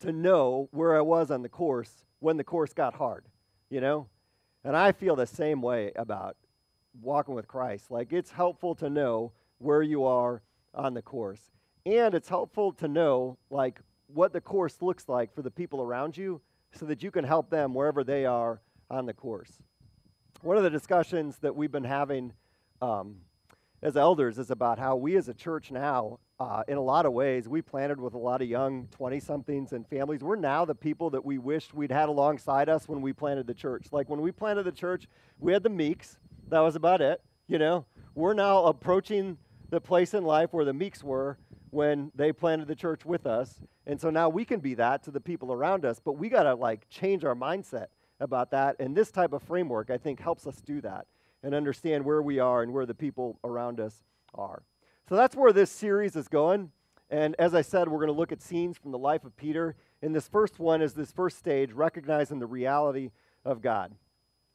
to 0.00 0.12
know 0.12 0.68
where 0.72 0.96
I 0.96 1.00
was 1.00 1.30
on 1.30 1.42
the 1.42 1.48
course 1.48 2.04
when 2.20 2.36
the 2.36 2.44
course 2.44 2.72
got 2.72 2.94
hard, 2.94 3.24
you 3.68 3.80
know? 3.80 4.06
And 4.64 4.76
I 4.76 4.92
feel 4.92 5.16
the 5.16 5.26
same 5.26 5.62
way 5.62 5.92
about 5.96 6.36
walking 7.00 7.34
with 7.34 7.48
Christ. 7.48 7.90
Like, 7.90 8.12
it's 8.12 8.30
helpful 8.30 8.74
to 8.76 8.90
know 8.90 9.32
where 9.58 9.82
you 9.82 10.04
are 10.04 10.42
on 10.74 10.94
the 10.94 11.02
course. 11.02 11.40
And 11.86 12.14
it's 12.14 12.28
helpful 12.28 12.72
to 12.74 12.88
know, 12.88 13.38
like, 13.50 13.80
what 14.06 14.32
the 14.32 14.40
course 14.40 14.76
looks 14.80 15.08
like 15.08 15.34
for 15.34 15.42
the 15.42 15.50
people 15.50 15.80
around 15.80 16.16
you 16.16 16.40
so 16.72 16.86
that 16.86 17.02
you 17.02 17.10
can 17.10 17.24
help 17.24 17.50
them 17.50 17.74
wherever 17.74 18.04
they 18.04 18.26
are 18.26 18.60
on 18.90 19.06
the 19.06 19.14
course. 19.14 19.50
One 20.42 20.56
of 20.56 20.62
the 20.62 20.70
discussions 20.70 21.38
that 21.38 21.54
we've 21.54 21.70
been 21.70 21.84
having 21.84 22.32
um, 22.82 23.16
as 23.82 23.96
elders 23.96 24.38
is 24.38 24.50
about 24.50 24.78
how 24.78 24.96
we 24.96 25.16
as 25.16 25.28
a 25.28 25.34
church 25.34 25.70
now 25.70 26.18
uh, 26.38 26.62
in 26.68 26.78
a 26.78 26.82
lot 26.82 27.04
of 27.04 27.12
ways, 27.12 27.48
we 27.48 27.60
planted 27.60 28.00
with 28.00 28.14
a 28.14 28.18
lot 28.18 28.40
of 28.40 28.48
young 28.48 28.88
20 28.92 29.20
somethings 29.20 29.72
and 29.72 29.86
families. 29.86 30.22
We're 30.22 30.36
now 30.36 30.64
the 30.64 30.74
people 30.74 31.10
that 31.10 31.22
we 31.22 31.36
wished 31.36 31.74
we'd 31.74 31.90
had 31.90 32.08
alongside 32.08 32.70
us 32.70 32.88
when 32.88 33.02
we 33.02 33.12
planted 33.12 33.46
the 33.46 33.54
church. 33.54 33.88
Like 33.92 34.08
when 34.08 34.22
we 34.22 34.32
planted 34.32 34.62
the 34.62 34.72
church, 34.72 35.06
we 35.38 35.52
had 35.52 35.62
the 35.62 35.68
meeks. 35.68 36.16
That 36.48 36.60
was 36.60 36.76
about 36.76 37.02
it. 37.02 37.20
You 37.46 37.58
know, 37.58 37.84
we're 38.14 38.32
now 38.32 38.64
approaching 38.64 39.36
the 39.68 39.82
place 39.82 40.14
in 40.14 40.24
life 40.24 40.52
where 40.52 40.64
the 40.64 40.72
meeks 40.72 41.04
were 41.04 41.36
when 41.70 42.10
they 42.14 42.32
planted 42.32 42.68
the 42.68 42.74
church 42.74 43.04
with 43.04 43.26
us. 43.26 43.60
And 43.86 44.00
so 44.00 44.08
now 44.08 44.30
we 44.30 44.46
can 44.46 44.60
be 44.60 44.74
that 44.74 45.02
to 45.04 45.10
the 45.10 45.20
people 45.20 45.52
around 45.52 45.84
us, 45.84 46.00
but 46.02 46.14
we 46.14 46.30
got 46.30 46.44
to 46.44 46.54
like 46.54 46.88
change 46.88 47.22
our 47.22 47.34
mindset 47.34 47.86
about 48.20 48.50
that. 48.52 48.76
And 48.78 48.96
this 48.96 49.10
type 49.10 49.32
of 49.32 49.42
framework, 49.42 49.90
I 49.90 49.98
think, 49.98 50.20
helps 50.20 50.46
us 50.46 50.56
do 50.56 50.80
that 50.82 51.06
and 51.42 51.54
understand 51.54 52.04
where 52.04 52.22
we 52.22 52.38
are 52.38 52.62
and 52.62 52.72
where 52.72 52.86
the 52.86 52.94
people 52.94 53.38
around 53.42 53.80
us 53.80 54.02
are. 54.34 54.62
So 55.08 55.16
that's 55.16 55.34
where 55.34 55.52
this 55.52 55.70
series 55.70 56.14
is 56.14 56.28
going. 56.28 56.70
And 57.08 57.34
as 57.38 57.54
I 57.54 57.62
said, 57.62 57.88
we're 57.88 57.98
going 57.98 58.12
to 58.12 58.18
look 58.18 58.30
at 58.30 58.40
scenes 58.40 58.78
from 58.78 58.92
the 58.92 58.98
life 58.98 59.24
of 59.24 59.36
Peter. 59.36 59.74
And 60.02 60.14
this 60.14 60.28
first 60.28 60.60
one 60.60 60.80
is 60.80 60.94
this 60.94 61.10
first 61.10 61.38
stage, 61.38 61.72
recognizing 61.72 62.38
the 62.38 62.46
reality 62.46 63.10
of 63.44 63.60
God. 63.60 63.94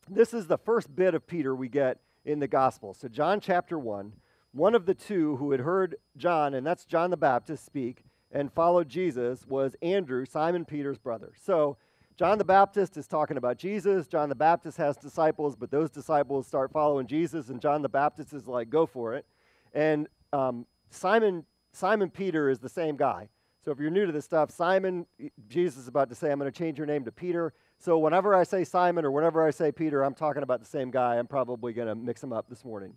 This 0.09 0.33
is 0.33 0.47
the 0.47 0.57
first 0.57 0.95
bit 0.95 1.15
of 1.15 1.27
Peter 1.27 1.55
we 1.55 1.67
get 1.67 1.99
in 2.23 2.39
the 2.39 2.47
gospel. 2.47 2.93
So, 2.93 3.07
John 3.07 3.39
chapter 3.39 3.77
1, 3.77 4.13
one 4.53 4.75
of 4.75 4.85
the 4.85 4.93
two 4.93 5.35
who 5.37 5.51
had 5.51 5.59
heard 5.59 5.95
John, 6.15 6.53
and 6.53 6.65
that's 6.65 6.85
John 6.85 7.09
the 7.09 7.17
Baptist, 7.17 7.65
speak 7.65 8.03
and 8.31 8.51
followed 8.51 8.89
Jesus 8.89 9.45
was 9.47 9.75
Andrew, 9.81 10.25
Simon 10.25 10.65
Peter's 10.65 10.97
brother. 10.97 11.33
So, 11.41 11.77
John 12.17 12.37
the 12.37 12.45
Baptist 12.45 12.95
is 12.95 13.07
talking 13.07 13.35
about 13.35 13.57
Jesus. 13.57 14.07
John 14.07 14.29
the 14.29 14.35
Baptist 14.35 14.77
has 14.77 14.95
disciples, 14.95 15.55
but 15.55 15.69
those 15.69 15.89
disciples 15.89 16.47
start 16.47 16.71
following 16.71 17.07
Jesus, 17.07 17.49
and 17.49 17.59
John 17.61 17.81
the 17.81 17.89
Baptist 17.89 18.31
is 18.31 18.47
like, 18.47 18.69
go 18.69 18.85
for 18.85 19.15
it. 19.15 19.25
And 19.73 20.07
um, 20.31 20.65
Simon, 20.89 21.45
Simon 21.73 22.09
Peter 22.09 22.49
is 22.49 22.59
the 22.59 22.69
same 22.69 22.95
guy. 22.95 23.27
So 23.65 23.71
if 23.71 23.79
you're 23.79 23.89
new 23.89 24.05
to 24.05 24.13
this 24.13 24.23
stuff, 24.23 24.49
Simon, 24.49 25.05
Jesus 25.49 25.79
is 25.79 25.87
about 25.89 26.07
to 26.07 26.15
say, 26.15 26.31
I'm 26.31 26.39
going 26.39 26.49
to 26.49 26.57
change 26.57 26.77
your 26.77 26.87
name 26.87 27.03
to 27.03 27.11
Peter. 27.11 27.53
So 27.79 27.97
whenever 27.97 28.33
I 28.33 28.43
say 28.43 28.63
Simon 28.63 29.03
or 29.03 29.11
whenever 29.11 29.45
I 29.45 29.51
say 29.51 29.73
Peter, 29.73 30.01
I'm 30.01 30.13
talking 30.13 30.43
about 30.43 30.61
the 30.61 30.67
same 30.67 30.91
guy. 30.91 31.17
I'm 31.17 31.27
probably 31.27 31.73
going 31.73 31.89
to 31.89 31.95
mix 31.95 32.21
them 32.21 32.31
up 32.31 32.47
this 32.47 32.63
morning. 32.63 32.93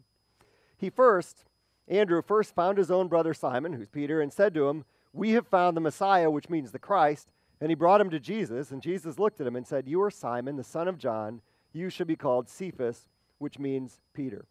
He 0.77 0.91
first, 0.91 1.45
Andrew 1.89 2.23
first 2.23 2.55
found 2.55 2.79
his 2.79 2.91
own 2.91 3.09
brother 3.09 3.35
Simon, 3.35 3.73
who's 3.73 3.89
Peter, 3.89 4.21
and 4.21 4.33
said 4.33 4.55
to 4.55 4.69
him, 4.69 4.85
We 5.13 5.33
have 5.33 5.49
found 5.49 5.77
the 5.77 5.81
Messiah, 5.81 6.31
which 6.31 6.49
means 6.49 6.71
the 6.71 6.79
Christ. 6.79 7.33
And 7.61 7.71
he 7.71 7.75
brought 7.75 8.01
him 8.01 8.11
to 8.11 8.21
Jesus, 8.21 8.71
and 8.71 8.83
Jesus 8.83 9.19
looked 9.19 9.41
at 9.41 9.47
him 9.47 9.57
and 9.57 9.67
said, 9.67 9.89
You 9.89 10.01
are 10.03 10.11
Simon, 10.11 10.57
the 10.57 10.65
son 10.65 10.89
of 10.89 10.99
John. 10.99 11.41
You 11.73 11.91
should 11.91 12.07
be 12.07 12.17
called 12.17 12.49
Cephas, 12.49 13.09
which 13.39 13.59
means 13.59 14.01
Peter. 14.15 14.47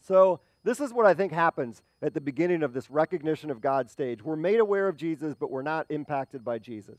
So 0.00 0.40
this 0.64 0.80
is 0.80 0.92
what 0.92 1.06
I 1.06 1.14
think 1.14 1.32
happens 1.32 1.82
at 2.02 2.14
the 2.14 2.20
beginning 2.20 2.62
of 2.62 2.72
this 2.72 2.90
recognition 2.90 3.50
of 3.50 3.60
God 3.60 3.90
stage. 3.90 4.22
We're 4.22 4.36
made 4.36 4.60
aware 4.60 4.88
of 4.88 4.96
Jesus, 4.96 5.34
but 5.34 5.50
we're 5.50 5.62
not 5.62 5.86
impacted 5.88 6.44
by 6.44 6.58
Jesus. 6.58 6.98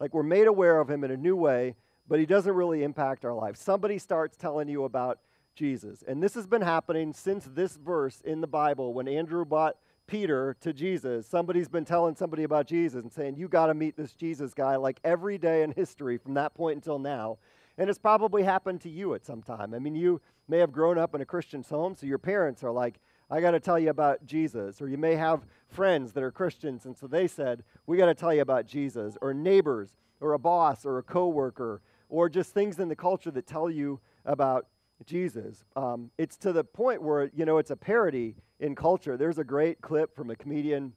Like 0.00 0.14
we're 0.14 0.22
made 0.22 0.46
aware 0.46 0.80
of 0.80 0.90
him 0.90 1.04
in 1.04 1.10
a 1.10 1.16
new 1.16 1.36
way, 1.36 1.74
but 2.08 2.18
he 2.18 2.26
doesn't 2.26 2.54
really 2.54 2.82
impact 2.82 3.24
our 3.24 3.34
life. 3.34 3.56
Somebody 3.56 3.98
starts 3.98 4.36
telling 4.36 4.68
you 4.68 4.84
about 4.84 5.20
Jesus. 5.54 6.02
And 6.06 6.22
this 6.22 6.34
has 6.34 6.46
been 6.46 6.62
happening 6.62 7.12
since 7.12 7.44
this 7.44 7.76
verse 7.76 8.20
in 8.24 8.40
the 8.40 8.46
Bible 8.46 8.94
when 8.94 9.06
Andrew 9.06 9.44
brought 9.44 9.76
Peter 10.10 10.56
to 10.60 10.72
Jesus. 10.72 11.24
Somebody's 11.24 11.68
been 11.68 11.84
telling 11.84 12.16
somebody 12.16 12.42
about 12.42 12.66
Jesus 12.66 13.00
and 13.00 13.12
saying, 13.12 13.36
You 13.36 13.48
got 13.48 13.66
to 13.66 13.74
meet 13.74 13.96
this 13.96 14.12
Jesus 14.12 14.52
guy 14.52 14.74
like 14.74 14.98
every 15.04 15.38
day 15.38 15.62
in 15.62 15.70
history 15.70 16.18
from 16.18 16.34
that 16.34 16.52
point 16.52 16.74
until 16.74 16.98
now. 16.98 17.38
And 17.78 17.88
it's 17.88 17.98
probably 17.98 18.42
happened 18.42 18.80
to 18.80 18.90
you 18.90 19.14
at 19.14 19.24
some 19.24 19.40
time. 19.40 19.72
I 19.72 19.78
mean, 19.78 19.94
you 19.94 20.20
may 20.48 20.58
have 20.58 20.72
grown 20.72 20.98
up 20.98 21.14
in 21.14 21.20
a 21.20 21.24
Christian's 21.24 21.68
home, 21.68 21.94
so 21.94 22.06
your 22.06 22.18
parents 22.18 22.64
are 22.64 22.72
like, 22.72 22.98
I 23.30 23.40
got 23.40 23.52
to 23.52 23.60
tell 23.60 23.78
you 23.78 23.90
about 23.90 24.26
Jesus. 24.26 24.82
Or 24.82 24.88
you 24.88 24.98
may 24.98 25.14
have 25.14 25.46
friends 25.68 26.12
that 26.12 26.24
are 26.24 26.32
Christians, 26.32 26.86
and 26.86 26.96
so 26.96 27.06
they 27.06 27.28
said, 27.28 27.62
We 27.86 27.96
got 27.96 28.06
to 28.06 28.14
tell 28.14 28.34
you 28.34 28.42
about 28.42 28.66
Jesus. 28.66 29.16
Or 29.22 29.32
neighbors, 29.32 29.90
or 30.20 30.32
a 30.32 30.40
boss, 30.40 30.84
or 30.84 30.98
a 30.98 31.04
coworker, 31.04 31.82
or 32.08 32.28
just 32.28 32.52
things 32.52 32.80
in 32.80 32.88
the 32.88 32.96
culture 32.96 33.30
that 33.30 33.46
tell 33.46 33.70
you 33.70 34.00
about 34.24 34.66
Jesus. 35.06 35.64
Um, 35.76 36.10
it's 36.18 36.36
to 36.38 36.52
the 36.52 36.64
point 36.64 37.02
where, 37.02 37.30
you 37.34 37.44
know, 37.44 37.58
it's 37.58 37.70
a 37.70 37.76
parody 37.76 38.36
in 38.58 38.74
culture. 38.74 39.16
There's 39.16 39.38
a 39.38 39.44
great 39.44 39.80
clip 39.80 40.14
from 40.14 40.30
a 40.30 40.36
comedian 40.36 40.92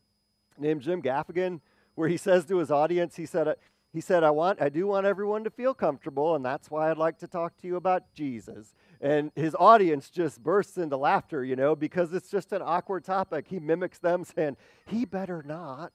named 0.58 0.82
Jim 0.82 1.02
Gaffigan 1.02 1.62
where 1.96 2.10
he 2.10 2.18
says 2.28 2.46
to 2.46 2.58
his 2.58 2.72
audience, 2.72 3.16
he 3.16 3.26
said, 3.26 3.56
he 3.94 4.02
said, 4.02 4.24
I 4.24 4.32
want, 4.32 4.60
I 4.60 4.70
do 4.70 4.88
want 4.88 5.06
everyone 5.06 5.44
to 5.44 5.52
feel 5.52 5.76
comfortable, 5.76 6.36
and 6.36 6.44
that's 6.44 6.72
why 6.72 6.90
I'd 6.90 6.98
like 6.98 7.20
to 7.20 7.28
talk 7.28 7.56
to 7.58 7.68
you 7.68 7.76
about 7.76 8.12
Jesus. 8.16 8.74
And 9.00 9.32
his 9.36 9.56
audience 9.60 10.10
just 10.10 10.42
bursts 10.42 10.78
into 10.78 10.98
laughter, 10.98 11.46
you 11.46 11.56
know, 11.56 11.76
because 11.76 12.12
it's 12.12 12.32
just 12.32 12.54
an 12.54 12.64
awkward 12.64 13.04
topic. 13.04 13.46
He 13.48 13.60
mimics 13.60 14.00
them 14.00 14.24
saying, 14.36 14.58
he 14.88 15.06
better 15.06 15.44
not. 15.46 15.92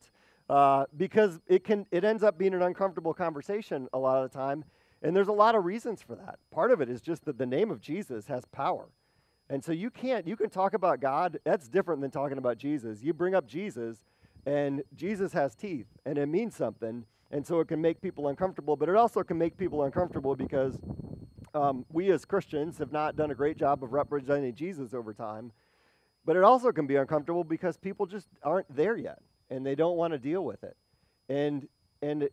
Uh, 0.48 0.86
because 0.96 1.40
it 1.46 1.62
can 1.62 1.84
it 1.90 2.04
ends 2.04 2.22
up 2.22 2.38
being 2.38 2.54
an 2.54 2.62
uncomfortable 2.62 3.12
conversation 3.12 3.86
a 3.92 3.98
lot 3.98 4.24
of 4.24 4.32
the 4.32 4.38
time 4.38 4.64
and 5.02 5.14
there's 5.14 5.28
a 5.28 5.32
lot 5.32 5.54
of 5.54 5.64
reasons 5.64 6.02
for 6.02 6.14
that 6.14 6.38
part 6.50 6.70
of 6.70 6.80
it 6.80 6.88
is 6.88 7.00
just 7.00 7.24
that 7.24 7.38
the 7.38 7.46
name 7.46 7.70
of 7.70 7.80
jesus 7.80 8.26
has 8.26 8.44
power 8.46 8.88
and 9.50 9.64
so 9.64 9.72
you 9.72 9.90
can't 9.90 10.26
you 10.26 10.36
can 10.36 10.50
talk 10.50 10.74
about 10.74 11.00
god 11.00 11.38
that's 11.44 11.68
different 11.68 12.00
than 12.00 12.10
talking 12.10 12.38
about 12.38 12.58
jesus 12.58 13.02
you 13.02 13.12
bring 13.12 13.34
up 13.34 13.46
jesus 13.46 13.98
and 14.46 14.82
jesus 14.94 15.32
has 15.32 15.54
teeth 15.54 15.86
and 16.04 16.18
it 16.18 16.26
means 16.26 16.54
something 16.54 17.04
and 17.30 17.46
so 17.46 17.60
it 17.60 17.68
can 17.68 17.80
make 17.80 18.00
people 18.00 18.28
uncomfortable, 18.28 18.76
but 18.76 18.88
it 18.88 18.96
also 18.96 19.22
can 19.22 19.36
make 19.36 19.56
people 19.56 19.84
uncomfortable 19.84 20.34
because 20.34 20.78
um, 21.54 21.84
we 21.90 22.10
as 22.10 22.24
Christians 22.24 22.78
have 22.78 22.92
not 22.92 23.16
done 23.16 23.30
a 23.30 23.34
great 23.34 23.58
job 23.58 23.82
of 23.84 23.92
representing 23.92 24.54
Jesus 24.54 24.94
over 24.94 25.12
time. 25.12 25.52
But 26.24 26.36
it 26.36 26.44
also 26.44 26.72
can 26.72 26.86
be 26.86 26.96
uncomfortable 26.96 27.44
because 27.44 27.76
people 27.76 28.06
just 28.06 28.28
aren't 28.42 28.74
there 28.74 28.96
yet 28.96 29.18
and 29.50 29.64
they 29.64 29.74
don't 29.74 29.96
want 29.96 30.12
to 30.12 30.18
deal 30.18 30.44
with 30.44 30.62
it. 30.64 30.76
And, 31.28 31.68
and 32.02 32.28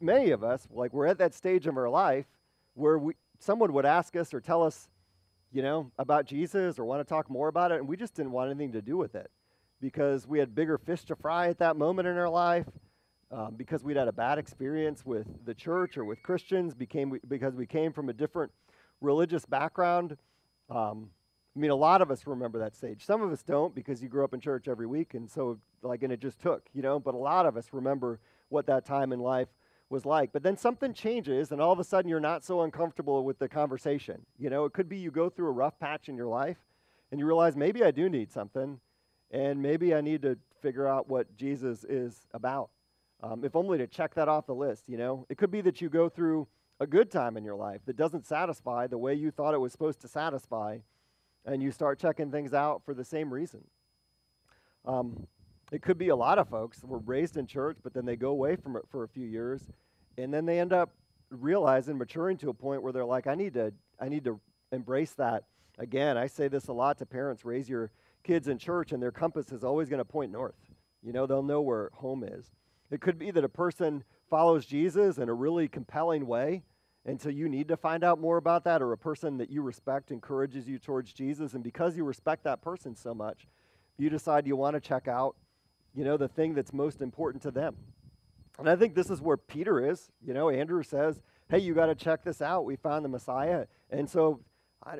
many 0.00 0.30
of 0.30 0.42
us, 0.44 0.66
like 0.70 0.92
we're 0.92 1.06
at 1.06 1.18
that 1.18 1.34
stage 1.34 1.66
of 1.66 1.76
our 1.76 1.88
life 1.88 2.26
where 2.74 2.98
we, 2.98 3.14
someone 3.38 3.72
would 3.72 3.86
ask 3.86 4.16
us 4.16 4.32
or 4.32 4.40
tell 4.40 4.62
us, 4.62 4.88
you 5.52 5.62
know, 5.62 5.90
about 5.98 6.26
Jesus 6.26 6.78
or 6.78 6.84
want 6.84 7.00
to 7.00 7.08
talk 7.08 7.30
more 7.30 7.48
about 7.48 7.72
it, 7.72 7.78
and 7.78 7.88
we 7.88 7.96
just 7.96 8.14
didn't 8.14 8.32
want 8.32 8.50
anything 8.50 8.72
to 8.72 8.82
do 8.82 8.96
with 8.96 9.14
it 9.14 9.30
because 9.80 10.26
we 10.26 10.38
had 10.38 10.54
bigger 10.54 10.78
fish 10.78 11.04
to 11.04 11.16
fry 11.16 11.48
at 11.48 11.58
that 11.58 11.76
moment 11.76 12.08
in 12.08 12.16
our 12.16 12.28
life 12.28 12.66
um, 13.30 13.54
because 13.56 13.84
we'd 13.84 13.96
had 13.96 14.08
a 14.08 14.12
bad 14.12 14.38
experience 14.38 15.04
with 15.04 15.26
the 15.44 15.54
church 15.54 15.96
or 15.96 16.04
with 16.04 16.22
Christians, 16.22 16.74
became 16.74 17.18
because 17.28 17.54
we 17.54 17.66
came 17.66 17.92
from 17.92 18.08
a 18.08 18.12
different 18.12 18.50
religious 19.00 19.44
background. 19.44 20.16
Um, 20.70 21.10
I 21.56 21.60
mean, 21.60 21.70
a 21.70 21.76
lot 21.76 22.02
of 22.02 22.10
us 22.10 22.26
remember 22.26 22.58
that 22.60 22.76
stage. 22.76 23.04
Some 23.04 23.20
of 23.20 23.32
us 23.32 23.42
don't 23.42 23.74
because 23.74 24.02
you 24.02 24.08
grew 24.08 24.24
up 24.24 24.32
in 24.32 24.40
church 24.40 24.68
every 24.68 24.86
week, 24.86 25.14
and 25.14 25.30
so 25.30 25.58
like, 25.82 26.02
and 26.02 26.12
it 26.12 26.20
just 26.20 26.40
took, 26.40 26.68
you 26.72 26.82
know. 26.82 26.98
But 26.98 27.14
a 27.14 27.18
lot 27.18 27.46
of 27.46 27.56
us 27.56 27.68
remember 27.72 28.20
what 28.48 28.66
that 28.66 28.84
time 28.84 29.12
in 29.12 29.20
life 29.20 29.48
was 29.90 30.04
like. 30.04 30.32
But 30.32 30.42
then 30.42 30.56
something 30.56 30.92
changes, 30.92 31.50
and 31.50 31.60
all 31.60 31.72
of 31.72 31.78
a 31.78 31.84
sudden 31.84 32.08
you're 32.08 32.20
not 32.20 32.44
so 32.44 32.62
uncomfortable 32.62 33.24
with 33.24 33.38
the 33.38 33.48
conversation. 33.48 34.24
You 34.38 34.50
know, 34.50 34.64
it 34.64 34.72
could 34.72 34.88
be 34.88 34.98
you 34.98 35.10
go 35.10 35.28
through 35.28 35.48
a 35.48 35.52
rough 35.52 35.78
patch 35.78 36.08
in 36.08 36.16
your 36.16 36.26
life, 36.26 36.58
and 37.10 37.18
you 37.18 37.26
realize 37.26 37.56
maybe 37.56 37.82
I 37.82 37.90
do 37.90 38.08
need 38.08 38.30
something, 38.30 38.80
and 39.30 39.62
maybe 39.62 39.94
I 39.94 40.00
need 40.00 40.22
to 40.22 40.38
figure 40.60 40.86
out 40.86 41.08
what 41.08 41.34
Jesus 41.36 41.84
is 41.84 42.26
about. 42.32 42.70
Um, 43.22 43.44
if 43.44 43.56
only 43.56 43.78
to 43.78 43.86
check 43.86 44.14
that 44.14 44.28
off 44.28 44.46
the 44.46 44.54
list, 44.54 44.84
you 44.88 44.96
know. 44.96 45.26
It 45.28 45.38
could 45.38 45.50
be 45.50 45.60
that 45.62 45.80
you 45.80 45.88
go 45.88 46.08
through 46.08 46.46
a 46.80 46.86
good 46.86 47.10
time 47.10 47.36
in 47.36 47.44
your 47.44 47.56
life 47.56 47.80
that 47.86 47.96
doesn't 47.96 48.26
satisfy 48.26 48.86
the 48.86 48.98
way 48.98 49.14
you 49.14 49.30
thought 49.30 49.54
it 49.54 49.58
was 49.58 49.72
supposed 49.72 50.00
to 50.02 50.08
satisfy, 50.08 50.78
and 51.44 51.62
you 51.62 51.72
start 51.72 51.98
checking 51.98 52.30
things 52.30 52.52
out 52.52 52.82
for 52.84 52.94
the 52.94 53.04
same 53.04 53.32
reason. 53.32 53.64
Um, 54.84 55.26
it 55.70 55.82
could 55.82 55.98
be 55.98 56.08
a 56.08 56.16
lot 56.16 56.38
of 56.38 56.48
folks 56.48 56.82
were 56.82 56.98
raised 56.98 57.36
in 57.36 57.46
church, 57.46 57.78
but 57.82 57.92
then 57.92 58.04
they 58.04 58.16
go 58.16 58.30
away 58.30 58.56
from 58.56 58.76
it 58.76 58.84
for 58.90 59.04
a 59.04 59.08
few 59.08 59.26
years, 59.26 59.62
and 60.16 60.32
then 60.32 60.46
they 60.46 60.58
end 60.58 60.72
up 60.72 60.90
realizing, 61.30 61.98
maturing 61.98 62.38
to 62.38 62.48
a 62.48 62.54
point 62.54 62.82
where 62.82 62.92
they're 62.92 63.04
like, 63.04 63.26
I 63.26 63.34
need 63.34 63.54
to, 63.54 63.72
I 64.00 64.08
need 64.08 64.24
to 64.24 64.40
embrace 64.72 65.12
that 65.12 65.44
again. 65.78 66.16
I 66.16 66.26
say 66.26 66.48
this 66.48 66.68
a 66.68 66.72
lot 66.72 66.98
to 66.98 67.06
parents: 67.06 67.44
raise 67.44 67.68
your 67.68 67.90
kids 68.24 68.48
in 68.48 68.58
church, 68.58 68.92
and 68.92 69.02
their 69.02 69.12
compass 69.12 69.52
is 69.52 69.64
always 69.64 69.88
going 69.88 69.98
to 69.98 70.04
point 70.04 70.32
north. 70.32 70.56
You 71.02 71.12
know, 71.12 71.26
they'll 71.26 71.42
know 71.42 71.60
where 71.60 71.90
home 71.94 72.24
is. 72.24 72.46
It 72.90 73.00
could 73.00 73.18
be 73.18 73.30
that 73.30 73.44
a 73.44 73.48
person 73.48 74.04
follows 74.30 74.66
Jesus 74.66 75.18
in 75.18 75.28
a 75.28 75.34
really 75.34 75.68
compelling 75.68 76.26
way, 76.26 76.64
and 77.04 77.20
so 77.20 77.28
you 77.28 77.48
need 77.48 77.68
to 77.68 77.76
find 77.76 78.02
out 78.02 78.20
more 78.20 78.38
about 78.38 78.64
that, 78.64 78.82
or 78.82 78.92
a 78.92 78.98
person 78.98 79.38
that 79.38 79.50
you 79.50 79.62
respect 79.62 80.10
encourages 80.10 80.66
you 80.68 80.78
towards 80.78 81.12
Jesus, 81.12 81.52
and 81.52 81.62
because 81.62 81.96
you 81.96 82.04
respect 82.04 82.44
that 82.44 82.62
person 82.62 82.96
so 82.96 83.14
much, 83.14 83.46
you 83.98 84.08
decide 84.10 84.46
you 84.46 84.56
want 84.56 84.74
to 84.74 84.80
check 84.80 85.06
out, 85.08 85.36
you 85.98 86.04
know, 86.04 86.16
the 86.16 86.28
thing 86.28 86.54
that's 86.54 86.72
most 86.72 87.02
important 87.02 87.42
to 87.42 87.50
them. 87.50 87.76
And 88.58 88.70
I 88.70 88.76
think 88.76 88.94
this 88.94 89.10
is 89.10 89.20
where 89.20 89.36
Peter 89.36 89.90
is. 89.90 90.10
You 90.24 90.32
know, 90.32 90.48
Andrew 90.48 90.82
says, 90.82 91.20
"Hey, 91.48 91.58
you 91.58 91.74
got 91.74 91.86
to 91.86 91.94
check 91.94 92.24
this 92.24 92.40
out. 92.40 92.64
We 92.64 92.76
found 92.76 93.04
the 93.04 93.08
Messiah." 93.08 93.66
And 93.90 94.08
so, 94.08 94.40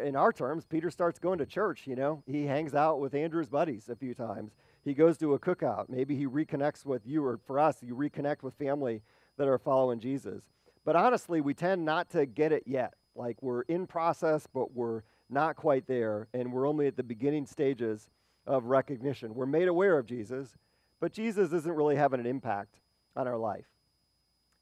in 0.03 0.17
our 0.17 0.33
terms, 0.33 0.67
Peter 0.67 0.91
starts 0.91 1.19
going 1.19 1.39
to 1.39 1.47
church. 1.47 1.87
You 1.87 1.97
know, 1.97 2.23
he 2.27 2.47
hangs 2.47 2.75
out 2.75 3.01
with 3.01 3.15
Andrew's 3.15 3.49
buddies 3.49 3.89
a 3.89 3.97
few 3.97 4.15
times 4.15 4.53
he 4.89 4.95
goes 4.95 5.19
to 5.19 5.35
a 5.35 5.39
cookout. 5.39 5.89
Maybe 5.89 6.17
he 6.17 6.27
reconnects 6.27 6.87
with 6.87 7.07
you, 7.07 7.25
or 7.25 7.39
for 7.47 7.59
us, 7.59 7.83
you 7.83 7.95
reconnect 7.95 8.43
with 8.43 8.55
family 8.55 9.03
that 9.37 9.47
are 9.47 9.59
following 9.59 10.01
Jesus. 10.01 10.45
But 10.85 10.97
honestly, 10.97 11.41
we 11.41 11.55
tend 11.55 11.85
not 11.85 12.09
to 12.11 12.27
get 12.27 12.53
it 12.53 12.63
yet. 12.67 12.95
Like 13.15 13.43
we're 13.43 13.63
in 13.63 13.87
process, 13.87 14.47
but 14.53 14.75
we're 14.75 15.03
not 15.29 15.57
quite 15.57 15.87
there, 15.87 16.29
and 16.33 16.53
we're 16.53 16.67
only 16.67 16.87
at 16.87 16.97
the 16.97 17.03
beginning 17.03 17.45
stages 17.45 18.09
of 18.47 18.65
recognition. 18.65 19.35
We're 19.35 19.47
made 19.47 19.69
aware 19.69 19.99
of 19.99 20.07
Jesus, 20.07 20.57
but 21.01 21.13
Jesus 21.13 21.53
isn't 21.53 21.75
really 21.75 21.97
having 21.97 22.21
an 22.21 22.27
impact 22.27 22.81
on 23.17 23.27
our 23.27 23.37
life. 23.37 23.67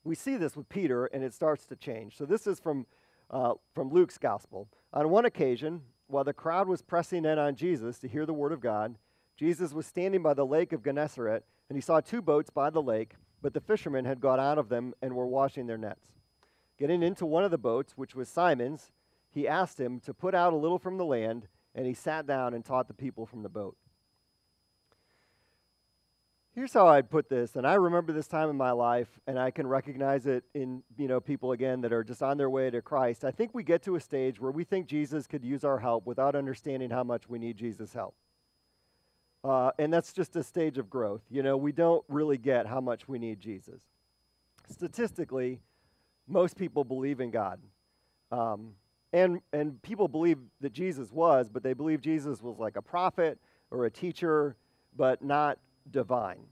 We 0.05 0.14
see 0.14 0.37
this 0.37 0.57
with 0.57 0.69
Peter, 0.69 1.07
and 1.07 1.25
it 1.25 1.35
starts 1.35 1.66
to 1.66 1.76
change. 1.76 2.16
So 2.16 2.25
this 2.25 2.47
is 2.47 2.61
from, 2.61 2.87
uh, 3.31 3.55
from 3.75 3.90
Luke's 3.90 4.19
gospel. 4.19 4.69
On 4.93 5.11
one 5.11 5.25
occasion, 5.25 5.83
while 6.07 6.25
the 6.25 6.33
crowd 6.33 6.69
was 6.69 6.83
pressing 6.83 7.25
in 7.25 7.38
on 7.38 7.57
Jesus 7.57 7.99
to 7.99 8.09
hear 8.09 8.25
the 8.25 8.33
word 8.33 8.52
of 8.52 8.61
God, 8.61 8.97
Jesus 9.37 9.73
was 9.73 9.87
standing 9.87 10.23
by 10.23 10.35
the 10.35 10.47
lake 10.47 10.73
of 10.73 10.85
Gennesaret, 10.85 11.45
and 11.69 11.76
he 11.76 11.83
saw 11.83 12.00
two 12.00 12.23
boats 12.23 12.50
by 12.50 12.71
the 12.71 12.83
lake, 12.83 13.14
but 13.43 13.52
the 13.52 13.61
fishermen 13.61 14.05
had 14.05 14.21
got 14.21 14.38
out 14.38 14.59
of 14.59 14.69
them 14.69 14.95
and 15.02 15.14
were 15.14 15.26
washing 15.26 15.66
their 15.66 15.76
nets. 15.76 16.07
Getting 16.78 17.02
into 17.02 17.26
one 17.26 17.45
of 17.45 17.50
the 17.50 17.59
boats, 17.59 17.95
which 17.97 18.14
was 18.14 18.28
Simon's, 18.28 18.93
he 19.31 19.49
asked 19.49 19.81
him 19.81 20.00
to 20.00 20.14
put 20.14 20.35
out 20.35 20.52
a 20.52 20.57
little 20.57 20.78
from 20.78 20.97
the 20.97 21.05
land, 21.05 21.49
and 21.75 21.87
he 21.87 21.95
sat 21.95 22.27
down 22.27 22.55
and 22.55 22.64
taught 22.64 22.88
the 22.88 22.94
people 22.94 23.27
from 23.27 23.42
the 23.42 23.49
boat. 23.49 23.77
Here's 26.57 26.73
how 26.73 26.87
I'd 26.87 27.11
put 27.11 27.29
this, 27.29 27.57
and 27.57 27.66
I 27.66 27.75
remember 27.75 28.14
this 28.14 28.29
time 28.29 28.49
in 28.49 28.57
my 28.57 28.71
life, 28.71 29.09
and 29.27 29.38
I 29.38 29.51
can 29.51 29.66
recognize 29.66 30.25
it 30.25 30.42
in 30.55 30.83
you 30.97 31.07
know 31.07 31.21
people 31.21 31.53
again 31.53 31.83
that 31.83 31.92
are 31.92 32.03
just 32.03 32.23
on 32.23 32.38
their 32.38 32.49
way 32.49 32.71
to 32.71 32.81
Christ. 32.81 33.27
I 33.27 33.31
think 33.31 33.51
we 33.53 33.62
get 33.62 33.83
to 33.83 33.97
a 33.97 34.01
stage 34.01 34.40
where 34.40 34.51
we 34.51 34.64
think 34.64 34.87
Jesus 34.87 35.27
could 35.27 35.45
use 35.45 35.64
our 35.64 35.79
help 35.79 36.07
without 36.07 36.35
understanding 36.35 36.88
how 36.88 37.05
much 37.05 37.29
we 37.29 37.38
need 37.38 37.59
Jesus' 37.59 37.92
help. 37.92 38.14
Uh, 39.45 39.73
and 39.79 39.92
that's 39.92 40.14
just 40.14 40.35
a 40.35 40.42
stage 40.42 40.79
of 40.79 40.88
growth. 40.88 41.21
You 41.29 41.42
know, 41.42 41.59
we 41.59 41.73
don't 41.73 42.03
really 42.09 42.38
get 42.38 42.66
how 42.66 42.81
much 42.81 43.07
we 43.07 43.19
need 43.19 43.38
Jesus. 43.38 43.83
Statistically, 44.71 45.61
most 46.27 46.57
people 46.57 46.85
believe 46.85 47.21
in 47.21 47.31
God. 47.31 47.61
Um, 48.33 48.71
and, 49.12 49.42
and 49.53 49.83
people 49.83 50.09
believe 50.09 50.38
that 50.62 50.73
Jesus 50.73 51.12
was, 51.12 51.51
but 51.51 51.62
they 51.62 51.75
believe 51.75 52.01
Jesus 52.01 52.40
was 52.40 52.59
like 52.59 52.77
a 52.77 52.83
prophet 52.83 53.38
or 53.71 53.85
a 53.85 53.90
teacher, 53.90 54.57
but 54.97 55.23
not 55.23 55.59
divine. 55.90 56.46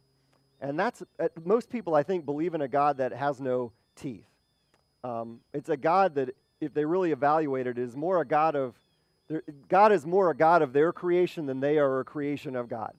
And 0.60 0.78
that's, 0.78 1.02
uh, 1.18 1.28
most 1.44 1.68
people, 1.68 1.94
I 1.94 2.02
think, 2.02 2.24
believe 2.24 2.54
in 2.54 2.60
a 2.60 2.68
God 2.68 2.98
that 2.98 3.12
has 3.12 3.40
no 3.40 3.72
teeth. 3.96 4.26
Um, 5.02 5.40
it's 5.52 5.68
a 5.68 5.76
God 5.76 6.14
that, 6.14 6.34
if 6.60 6.72
they 6.72 6.84
really 6.84 7.12
evaluate 7.12 7.66
it, 7.66 7.78
is 7.78 7.96
more 7.96 8.20
a 8.20 8.24
God 8.24 8.56
of 8.56 8.74
God 9.68 9.92
is 9.92 10.06
more 10.06 10.30
a 10.30 10.36
God 10.36 10.60
of 10.60 10.72
their 10.72 10.92
creation 10.92 11.46
than 11.46 11.60
they 11.60 11.78
are 11.78 12.00
a 12.00 12.04
creation 12.04 12.54
of 12.54 12.68
God. 12.68 12.92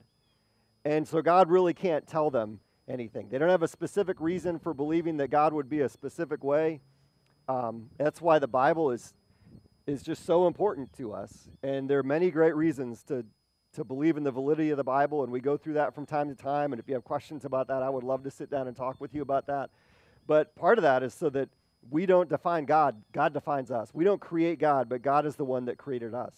And 0.84 1.08
so 1.08 1.22
God 1.22 1.50
really 1.50 1.74
can't 1.74 2.08
tell 2.08 2.30
them 2.30 2.60
anything. 2.88 3.30
They 3.30 3.38
don't 3.38 3.50
have 3.50 3.64
a 3.64 3.68
specific 3.68 4.20
reason 4.20 4.60
for 4.60 4.74
believing 4.74 5.18
that 5.18 5.30
God 5.30 5.54
would 5.54 5.70
be 5.70 5.82
a 5.82 5.90
specific 5.90 6.44
way. 6.44 6.82
Um, 7.48 7.90
that's 7.98 8.22
why 8.22 8.40
the 8.40 8.48
Bible 8.48 8.92
is, 8.92 9.14
is 9.86 10.02
just 10.02 10.26
so 10.26 10.48
important 10.48 10.94
to 10.98 11.14
us. 11.14 11.48
And 11.62 11.90
there 11.90 12.00
are 12.00 12.04
many 12.04 12.32
great 12.32 12.56
reasons 12.56 13.04
to, 13.04 13.24
to 13.76 13.84
believe 13.84 14.18
in 14.18 14.24
the 14.24 14.32
validity 14.32 14.72
of 14.72 14.78
the 14.78 14.84
Bible, 14.84 15.24
and 15.24 15.32
we 15.32 15.40
go 15.40 15.58
through 15.58 15.74
that 15.74 15.94
from 15.94 16.06
time 16.06 16.30
to 16.30 16.36
time. 16.36 16.74
And 16.74 16.80
if 16.80 16.88
you 16.88 16.94
have 16.94 17.04
questions 17.04 17.46
about 17.46 17.68
that, 17.68 17.84
I 17.84 17.90
would 17.90 18.04
love 18.04 18.24
to 18.24 18.32
sit 18.32 18.50
down 18.50 18.68
and 18.68 18.76
talk 18.76 19.00
with 19.00 19.14
you 19.14 19.22
about 19.22 19.48
that. 19.48 19.70
But 20.28 20.56
part 20.56 20.78
of 20.78 20.82
that 20.84 21.04
is 21.04 21.14
so 21.14 21.30
that 21.30 21.50
we 21.90 22.06
don't 22.06 22.30
define 22.30 22.66
God, 22.66 23.02
God 23.12 23.34
defines 23.34 23.72
us. 23.72 23.92
We 23.94 24.04
don't 24.04 24.20
create 24.20 24.60
God, 24.60 24.90
but 24.90 25.02
God 25.02 25.26
is 25.26 25.36
the 25.36 25.46
one 25.46 25.66
that 25.66 25.78
created 25.78 26.14
us. 26.14 26.34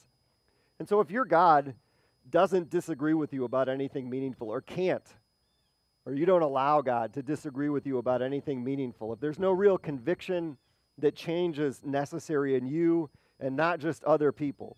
And 0.80 0.88
so 0.88 1.00
if 1.00 1.10
your 1.10 1.26
God 1.26 1.74
doesn't 2.30 2.70
disagree 2.70 3.14
with 3.14 3.34
you 3.34 3.46
about 3.46 3.70
anything 3.70 4.10
meaningful 4.10 4.50
or 4.50 4.62
can't, 4.62 5.08
or 6.06 6.14
you 6.14 6.26
don't 6.26 6.42
allow 6.42 6.82
God 6.82 7.14
to 7.14 7.22
disagree 7.22 7.70
with 7.70 7.86
you 7.86 7.98
about 7.98 8.22
anything 8.22 8.64
meaningful, 8.64 9.14
if 9.14 9.20
there's 9.20 9.40
no 9.40 9.52
real 9.52 9.78
conviction 9.78 10.58
that 10.98 11.16
change 11.16 11.60
is 11.60 11.82
necessary 11.84 12.56
in 12.56 12.66
you 12.66 13.10
and 13.40 13.56
not 13.56 13.80
just 13.80 14.04
other 14.04 14.32
people, 14.32 14.78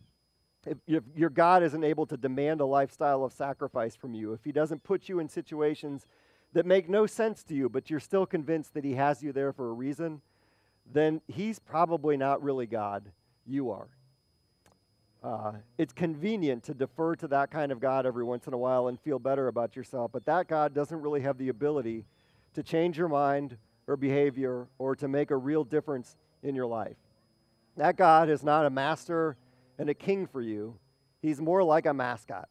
if 0.87 1.03
your 1.15 1.29
God 1.29 1.63
isn't 1.63 1.83
able 1.83 2.05
to 2.07 2.17
demand 2.17 2.61
a 2.61 2.65
lifestyle 2.65 3.23
of 3.23 3.33
sacrifice 3.33 3.95
from 3.95 4.13
you, 4.13 4.33
if 4.33 4.43
He 4.43 4.51
doesn't 4.51 4.83
put 4.83 5.09
you 5.09 5.19
in 5.19 5.29
situations 5.29 6.05
that 6.53 6.65
make 6.65 6.89
no 6.89 7.05
sense 7.05 7.43
to 7.43 7.53
you, 7.53 7.69
but 7.69 7.89
you're 7.89 7.99
still 7.99 8.25
convinced 8.25 8.73
that 8.73 8.83
He 8.83 8.93
has 8.93 9.21
you 9.23 9.31
there 9.31 9.53
for 9.53 9.69
a 9.69 9.73
reason, 9.73 10.21
then 10.91 11.21
he's 11.27 11.59
probably 11.59 12.17
not 12.17 12.41
really 12.41 12.65
God. 12.65 13.11
You 13.45 13.71
are. 13.71 13.87
Uh, 15.21 15.53
it's 15.77 15.93
convenient 15.93 16.63
to 16.63 16.73
defer 16.73 17.15
to 17.17 17.27
that 17.27 17.51
kind 17.51 17.71
of 17.71 17.79
God 17.79 18.05
every 18.05 18.23
once 18.23 18.47
in 18.47 18.53
a 18.53 18.57
while 18.57 18.87
and 18.87 18.99
feel 18.99 19.19
better 19.19 19.47
about 19.47 19.75
yourself, 19.75 20.11
but 20.13 20.25
that 20.25 20.47
God 20.47 20.73
doesn't 20.73 21.01
really 21.01 21.21
have 21.21 21.37
the 21.37 21.49
ability 21.49 22.05
to 22.53 22.63
change 22.63 22.97
your 22.97 23.09
mind 23.09 23.57
or 23.85 23.97
behavior 23.97 24.67
or 24.77 24.95
to 24.95 25.07
make 25.07 25.31
a 25.31 25.37
real 25.37 25.63
difference 25.63 26.15
in 26.41 26.55
your 26.55 26.67
life. 26.67 26.95
That 27.75 27.97
God 27.97 28.29
is 28.29 28.43
not 28.43 28.65
a 28.65 28.69
master 28.69 29.35
and 29.79 29.89
a 29.89 29.95
king 29.95 30.27
for 30.27 30.41
you, 30.41 30.75
He's 31.21 31.41
more 31.41 31.63
like 31.63 31.87
a 31.87 31.93
mascot 31.93 32.47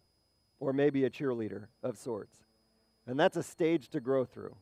or 0.59 0.73
maybe 0.73 1.05
a 1.05 1.11
cheerleader 1.11 1.67
of 1.83 1.97
sorts. 1.97 2.37
And 3.07 3.19
that's 3.19 3.37
a 3.37 3.43
stage 3.43 3.89
to 3.91 4.01
grow 4.01 4.25
through. 4.25 4.57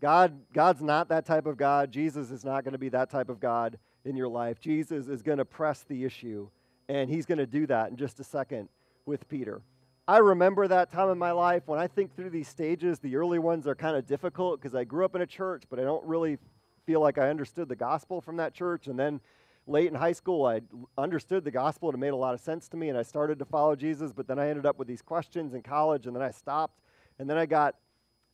God, 0.00 0.40
God's 0.52 0.82
not 0.82 1.08
that 1.08 1.26
type 1.26 1.46
of 1.46 1.56
God. 1.56 1.90
Jesus 1.90 2.30
is 2.30 2.44
not 2.44 2.64
going 2.64 2.72
to 2.72 2.78
be 2.78 2.88
that 2.90 3.10
type 3.10 3.28
of 3.28 3.40
God 3.40 3.78
in 4.04 4.16
your 4.16 4.28
life. 4.28 4.60
Jesus 4.60 5.08
is 5.08 5.22
going 5.22 5.38
to 5.38 5.44
press 5.44 5.84
the 5.88 6.04
issue, 6.04 6.48
and 6.88 7.10
he's 7.10 7.26
going 7.26 7.38
to 7.38 7.46
do 7.46 7.66
that 7.66 7.90
in 7.90 7.96
just 7.96 8.18
a 8.20 8.24
second 8.24 8.68
with 9.04 9.28
Peter. 9.28 9.60
I 10.08 10.18
remember 10.18 10.66
that 10.66 10.90
time 10.90 11.10
in 11.10 11.18
my 11.18 11.30
life 11.30 11.62
when 11.66 11.78
I 11.78 11.86
think 11.86 12.16
through 12.16 12.30
these 12.30 12.48
stages, 12.48 12.98
the 12.98 13.14
early 13.14 13.38
ones 13.38 13.68
are 13.68 13.74
kind 13.74 13.96
of 13.96 14.06
difficult 14.06 14.60
because 14.60 14.74
I 14.74 14.82
grew 14.82 15.04
up 15.04 15.14
in 15.14 15.22
a 15.22 15.26
church, 15.26 15.64
but 15.70 15.78
I 15.78 15.82
don't 15.82 16.04
really 16.04 16.38
feel 16.84 17.00
like 17.00 17.18
I 17.18 17.30
understood 17.30 17.68
the 17.68 17.76
gospel 17.76 18.20
from 18.20 18.36
that 18.38 18.52
church. 18.52 18.88
And 18.88 18.98
then 18.98 19.20
late 19.66 19.88
in 19.88 19.94
high 19.94 20.12
school, 20.12 20.44
I 20.44 20.60
understood 20.98 21.44
the 21.44 21.50
gospel 21.50 21.88
and 21.88 21.96
it 21.96 22.00
made 22.00 22.12
a 22.12 22.16
lot 22.16 22.34
of 22.34 22.40
sense 22.40 22.68
to 22.68 22.76
me, 22.76 22.88
and 22.88 22.98
I 22.98 23.02
started 23.02 23.38
to 23.38 23.44
follow 23.44 23.76
Jesus, 23.76 24.12
but 24.12 24.26
then 24.26 24.38
I 24.38 24.48
ended 24.48 24.66
up 24.66 24.78
with 24.78 24.88
these 24.88 25.02
questions 25.02 25.54
in 25.54 25.62
college, 25.62 26.06
and 26.06 26.14
then 26.16 26.22
I 26.22 26.30
stopped. 26.30 26.80
And 27.18 27.28
then 27.28 27.36
I 27.36 27.46
got 27.46 27.76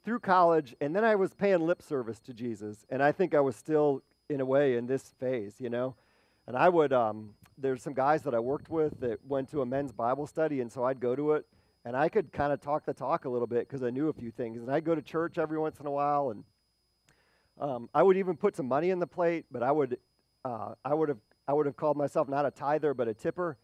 through 0.05 0.21
college, 0.21 0.75
and 0.81 0.95
then 0.95 1.05
I 1.05 1.17
was 1.17 1.35
paying 1.35 1.67
lip 1.67 1.83
service 1.83 2.19
to 2.21 2.33
Jesus, 2.33 2.87
and 2.89 3.03
I 3.03 3.13
think 3.13 3.35
I 3.35 3.41
was 3.41 3.57
still, 3.57 4.03
in 4.29 4.41
a 4.41 4.45
way, 4.45 4.77
in 4.77 4.87
this 4.87 5.15
phase, 5.21 5.57
you 5.59 5.69
know. 5.69 5.95
And 6.47 6.57
I 6.57 6.69
would, 6.69 6.93
um, 6.93 7.35
there's 7.59 7.83
some 7.83 7.95
guys 7.95 8.23
that 8.23 8.35
I 8.35 8.39
worked 8.39 8.71
with 8.71 9.01
that 9.01 9.19
went 9.27 9.51
to 9.51 9.61
a 9.61 9.67
men's 9.67 9.93
Bible 9.93 10.27
study, 10.27 10.61
and 10.61 10.73
so 10.73 10.85
I'd 10.85 11.01
go 11.01 11.15
to 11.15 11.33
it, 11.33 11.47
and 11.85 11.97
I 11.97 12.09
could 12.09 12.33
kind 12.33 12.53
of 12.53 12.61
talk 12.61 12.85
the 12.85 12.95
talk 12.95 13.25
a 13.25 13.29
little 13.29 13.47
bit 13.47 13.69
because 13.69 13.83
I 13.83 13.91
knew 13.91 14.09
a 14.09 14.13
few 14.13 14.31
things. 14.31 14.63
And 14.63 14.71
I'd 14.71 14.85
go 14.85 14.95
to 14.95 15.03
church 15.03 15.37
every 15.37 15.59
once 15.59 15.81
in 15.81 15.87
a 15.87 15.91
while, 15.91 16.31
and 16.31 16.45
Um, 17.61 17.89
I 17.93 18.03
would 18.05 18.17
even 18.17 18.37
put 18.37 18.55
some 18.55 18.69
money 18.69 18.91
in 18.91 19.01
the 19.01 19.07
plate, 19.07 19.47
but 19.51 19.63
I 19.65 19.73
would, 19.73 19.99
uh, 20.45 20.75
I 20.85 20.95
would 20.95 21.09
have, 21.09 21.19
I 21.47 21.53
would 21.53 21.67
have 21.67 21.77
called 21.77 21.97
myself 21.97 22.29
not 22.29 22.47
a 22.47 22.51
tither, 22.51 22.95
but 22.95 23.09
a 23.09 23.15
tipper. 23.15 23.57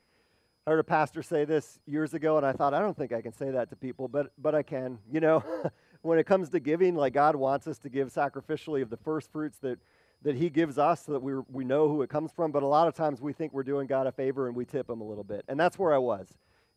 I 0.67 0.71
heard 0.71 0.81
a 0.81 0.85
pastor 0.85 1.23
say 1.23 1.45
this 1.45 1.79
years 1.87 2.15
ago, 2.15 2.39
and 2.39 2.47
I 2.47 2.53
thought, 2.53 2.73
I 2.73 2.81
don't 2.81 2.97
think 2.97 3.13
I 3.13 3.21
can 3.21 3.35
say 3.35 3.51
that 3.51 3.69
to 3.71 3.77
people, 3.77 4.09
but 4.09 4.33
but 4.39 4.55
I 4.55 4.63
can. 4.63 4.99
You 5.13 5.21
know, 5.21 5.45
when 6.03 6.19
it 6.19 6.25
comes 6.25 6.49
to 6.51 6.61
giving, 6.61 6.95
like 6.95 7.13
God 7.13 7.37
wants 7.37 7.67
us 7.67 7.79
to 7.81 7.91
give 7.91 8.13
sacrificially 8.13 8.81
of 8.81 8.89
the 8.89 8.97
first 8.97 9.31
fruits 9.31 9.59
that 9.59 9.79
that 10.23 10.37
He 10.37 10.49
gives 10.49 10.79
us, 10.79 11.05
so 11.05 11.13
that 11.13 11.23
we 11.23 11.35
we 11.53 11.65
know 11.65 11.89
who 11.89 12.01
it 12.01 12.09
comes 12.09 12.33
from. 12.33 12.51
But 12.51 12.63
a 12.63 12.67
lot 12.67 12.89
of 12.89 12.95
times 12.95 13.21
we 13.21 13.35
think 13.35 13.53
we're 13.53 13.63
doing 13.63 13.87
God 13.87 14.07
a 14.07 14.13
favor 14.13 14.47
and 14.47 14.57
we 14.57 14.65
tip 14.65 14.89
Him 14.89 15.03
a 15.03 15.05
little 15.05 15.25
bit, 15.25 15.45
and 15.49 15.61
that's 15.61 15.79
where 15.79 15.93
I 15.93 15.99
was 15.99 16.29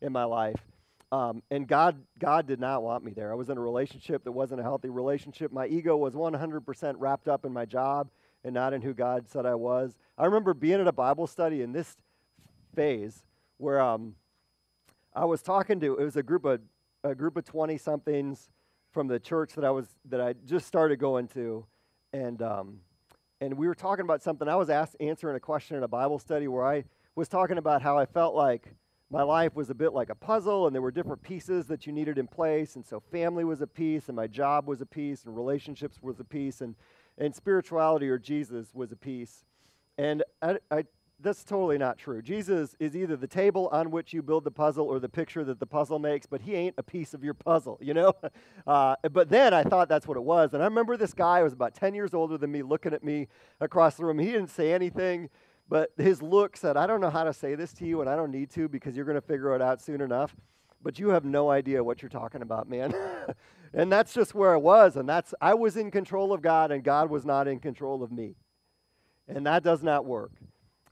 in 0.02 0.12
my 0.12 0.24
life. 0.24 0.60
Um, 1.10 1.42
and 1.50 1.66
God, 1.66 1.96
God 2.18 2.46
did 2.46 2.60
not 2.60 2.82
want 2.82 3.02
me 3.02 3.12
there. 3.12 3.32
I 3.32 3.34
was 3.34 3.48
in 3.48 3.56
a 3.56 3.60
relationship 3.62 4.24
that 4.24 4.32
wasn't 4.32 4.60
a 4.60 4.62
healthy 4.62 4.90
relationship. 4.90 5.50
My 5.50 5.66
ego 5.66 5.96
was 5.96 6.12
100% 6.12 6.94
wrapped 6.98 7.28
up 7.28 7.46
in 7.46 7.52
my 7.54 7.64
job 7.64 8.10
and 8.44 8.54
not 8.54 8.72
in 8.72 8.82
who 8.82 8.94
God 8.94 9.28
said 9.28 9.46
I 9.46 9.54
was. 9.54 9.96
I 10.16 10.24
remember 10.24 10.54
being 10.54 10.80
at 10.80 10.86
a 10.86 10.92
Bible 10.92 11.26
study 11.26 11.62
in 11.62 11.72
this 11.72 11.96
phase 12.74 13.24
where 13.58 13.80
um, 13.80 14.14
I 15.14 15.24
was 15.24 15.42
talking 15.42 15.80
to. 15.80 15.98
It 15.98 16.04
was 16.04 16.16
a 16.16 16.22
group 16.22 16.44
of 16.44 16.60
a 17.04 17.14
group 17.14 17.36
of 17.36 17.44
20 17.44 17.78
somethings 17.78 18.50
from 18.92 19.06
the 19.06 19.18
church 19.18 19.54
that 19.54 19.64
I 19.64 19.70
was 19.70 19.86
that 20.08 20.20
I 20.20 20.34
just 20.46 20.66
started 20.66 20.98
going 20.98 21.28
to, 21.28 21.64
and 22.12 22.40
um, 22.42 22.78
and 23.40 23.54
we 23.54 23.66
were 23.66 23.74
talking 23.74 24.04
about 24.04 24.22
something. 24.22 24.48
I 24.48 24.56
was 24.56 24.70
asked 24.70 24.96
answering 25.00 25.36
a 25.36 25.40
question 25.40 25.76
in 25.76 25.82
a 25.82 25.88
Bible 25.88 26.18
study 26.18 26.48
where 26.48 26.66
I 26.66 26.84
was 27.14 27.28
talking 27.28 27.58
about 27.58 27.82
how 27.82 27.98
I 27.98 28.06
felt 28.06 28.34
like 28.34 28.74
my 29.10 29.22
life 29.22 29.54
was 29.56 29.70
a 29.70 29.74
bit 29.74 29.94
like 29.94 30.10
a 30.10 30.14
puzzle 30.14 30.66
and 30.66 30.74
there 30.74 30.82
were 30.82 30.90
different 30.90 31.22
pieces 31.22 31.66
that 31.66 31.86
you 31.86 31.92
needed 31.92 32.18
in 32.18 32.26
place 32.26 32.76
and 32.76 32.84
so 32.84 33.00
family 33.10 33.42
was 33.42 33.62
a 33.62 33.66
piece 33.66 34.08
and 34.08 34.16
my 34.16 34.26
job 34.26 34.68
was 34.68 34.82
a 34.82 34.86
piece 34.86 35.24
and 35.24 35.34
relationships 35.34 35.98
was 36.02 36.20
a 36.20 36.24
piece 36.24 36.60
and, 36.60 36.74
and 37.18 37.34
spirituality 37.34 38.08
or 38.08 38.18
jesus 38.18 38.68
was 38.74 38.92
a 38.92 38.96
piece. 38.96 39.44
And 39.98 40.22
I, 40.40 40.58
I, 40.70 40.84
that's 41.20 41.42
totally 41.42 41.78
not 41.78 41.98
true. 41.98 42.22
Jesus 42.22 42.76
is 42.78 42.96
either 42.96 43.16
the 43.16 43.26
table 43.26 43.68
on 43.72 43.90
which 43.90 44.12
you 44.12 44.22
build 44.22 44.44
the 44.44 44.52
puzzle 44.52 44.86
or 44.86 45.00
the 45.00 45.08
picture 45.08 45.42
that 45.42 45.58
the 45.58 45.66
puzzle 45.66 45.98
makes 45.98 46.26
but 46.26 46.40
he 46.40 46.54
ain't 46.54 46.76
a 46.78 46.82
piece 46.82 47.14
of 47.14 47.22
your 47.24 47.34
puzzle 47.34 47.78
you 47.80 47.94
know? 47.94 48.12
Uh, 48.66 48.94
but 49.12 49.30
then 49.30 49.54
i 49.54 49.62
thought 49.62 49.88
that's 49.88 50.06
what 50.06 50.18
it 50.18 50.22
was. 50.22 50.52
And 50.52 50.62
i 50.62 50.66
remember 50.66 50.96
this 50.96 51.14
guy 51.14 51.42
was 51.42 51.52
about 51.52 51.74
10 51.74 51.94
years 51.94 52.12
older 52.12 52.36
than 52.36 52.52
me 52.52 52.62
looking 52.62 52.92
at 52.92 53.02
me 53.02 53.28
across 53.60 53.94
the 53.94 54.04
room. 54.04 54.18
He 54.18 54.26
didn't 54.26 54.50
say 54.50 54.72
anything 54.72 55.30
but 55.68 55.92
his 55.98 56.22
look 56.22 56.56
said, 56.56 56.76
I 56.76 56.86
don't 56.86 57.00
know 57.00 57.10
how 57.10 57.24
to 57.24 57.32
say 57.32 57.54
this 57.54 57.72
to 57.74 57.84
you, 57.84 58.00
and 58.00 58.08
I 58.08 58.16
don't 58.16 58.30
need 58.30 58.50
to 58.50 58.68
because 58.68 58.96
you're 58.96 59.04
going 59.04 59.20
to 59.20 59.26
figure 59.26 59.54
it 59.54 59.60
out 59.60 59.82
soon 59.82 60.00
enough. 60.00 60.34
But 60.82 60.98
you 60.98 61.10
have 61.10 61.24
no 61.24 61.50
idea 61.50 61.82
what 61.82 62.02
you're 62.02 62.08
talking 62.08 62.42
about, 62.42 62.68
man. 62.68 62.94
and 63.74 63.90
that's 63.90 64.14
just 64.14 64.34
where 64.34 64.52
I 64.52 64.56
was. 64.56 64.96
And 64.96 65.08
that's, 65.08 65.34
I 65.40 65.54
was 65.54 65.76
in 65.76 65.90
control 65.90 66.32
of 66.32 66.40
God, 66.40 66.70
and 66.70 66.84
God 66.84 67.10
was 67.10 67.24
not 67.24 67.48
in 67.48 67.58
control 67.58 68.02
of 68.02 68.12
me. 68.12 68.36
And 69.26 69.46
that 69.46 69.62
does 69.62 69.82
not 69.82 70.04
work. 70.04 70.32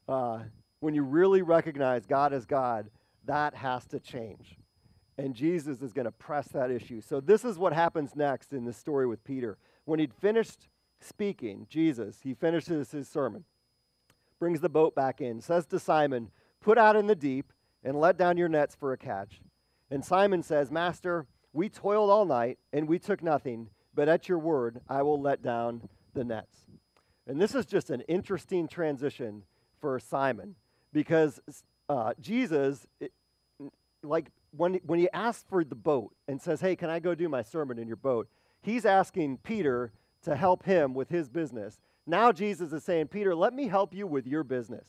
Uh, 0.07 0.39
when 0.79 0.93
you 0.93 1.03
really 1.03 1.41
recognize 1.41 2.05
God 2.05 2.33
as 2.33 2.45
God, 2.45 2.89
that 3.25 3.55
has 3.55 3.85
to 3.87 3.99
change. 3.99 4.57
And 5.17 5.33
Jesus 5.33 5.81
is 5.81 5.93
going 5.93 6.05
to 6.05 6.11
press 6.11 6.47
that 6.49 6.69
issue. 6.69 7.01
So, 7.01 7.19
this 7.19 7.43
is 7.43 7.57
what 7.57 7.73
happens 7.73 8.15
next 8.15 8.53
in 8.53 8.65
the 8.65 8.73
story 8.73 9.07
with 9.07 9.23
Peter. 9.23 9.57
When 9.85 9.99
he'd 9.99 10.13
finished 10.13 10.67
speaking, 11.01 11.65
Jesus, 11.69 12.19
he 12.21 12.35
finishes 12.35 12.91
his 12.91 13.09
sermon 13.09 13.45
brings 14.39 14.61
the 14.61 14.69
boat 14.69 14.95
back 14.95 15.21
in, 15.21 15.41
says 15.41 15.65
to 15.67 15.79
Simon, 15.79 16.29
Put 16.61 16.77
out 16.77 16.95
in 16.95 17.07
the 17.07 17.15
deep 17.15 17.53
and 17.83 17.99
let 17.99 18.17
down 18.17 18.37
your 18.37 18.49
nets 18.49 18.75
for 18.75 18.93
a 18.93 18.97
catch. 18.97 19.41
And 19.89 20.03
Simon 20.03 20.43
says, 20.43 20.71
Master, 20.71 21.25
we 21.53 21.69
toiled 21.69 22.09
all 22.09 22.25
night 22.25 22.59
and 22.73 22.87
we 22.87 22.99
took 22.99 23.23
nothing, 23.23 23.69
but 23.95 24.09
at 24.09 24.27
your 24.27 24.39
word 24.39 24.81
I 24.89 25.01
will 25.01 25.21
let 25.21 25.41
down 25.41 25.87
the 26.13 26.23
nets. 26.23 26.65
And 27.25 27.39
this 27.41 27.55
is 27.55 27.65
just 27.65 27.89
an 27.89 28.01
interesting 28.01 28.67
transition 28.67 29.43
for 29.79 29.99
Simon 29.99 30.55
because 30.93 31.39
uh, 31.89 32.13
Jesus, 32.19 32.85
it, 32.99 33.11
like 34.03 34.27
when, 34.51 34.75
when 34.85 34.99
he 34.99 35.09
asks 35.11 35.45
for 35.49 35.63
the 35.63 35.75
boat 35.75 36.13
and 36.27 36.41
says, 36.41 36.61
Hey, 36.61 36.75
can 36.75 36.89
I 36.89 36.99
go 36.99 37.15
do 37.15 37.29
my 37.29 37.41
sermon 37.41 37.77
in 37.77 37.87
your 37.87 37.97
boat? 37.97 38.27
He's 38.61 38.85
asking 38.85 39.37
Peter 39.43 39.91
to 40.23 40.35
help 40.35 40.63
him 40.63 40.93
with 40.93 41.09
his 41.09 41.29
business. 41.29 41.79
Now 42.05 42.31
Jesus 42.31 42.71
is 42.71 42.83
saying, 42.83 43.07
Peter, 43.07 43.35
let 43.35 43.53
me 43.53 43.67
help 43.67 43.93
you 43.93 44.07
with 44.07 44.25
your 44.25 44.43
business. 44.43 44.87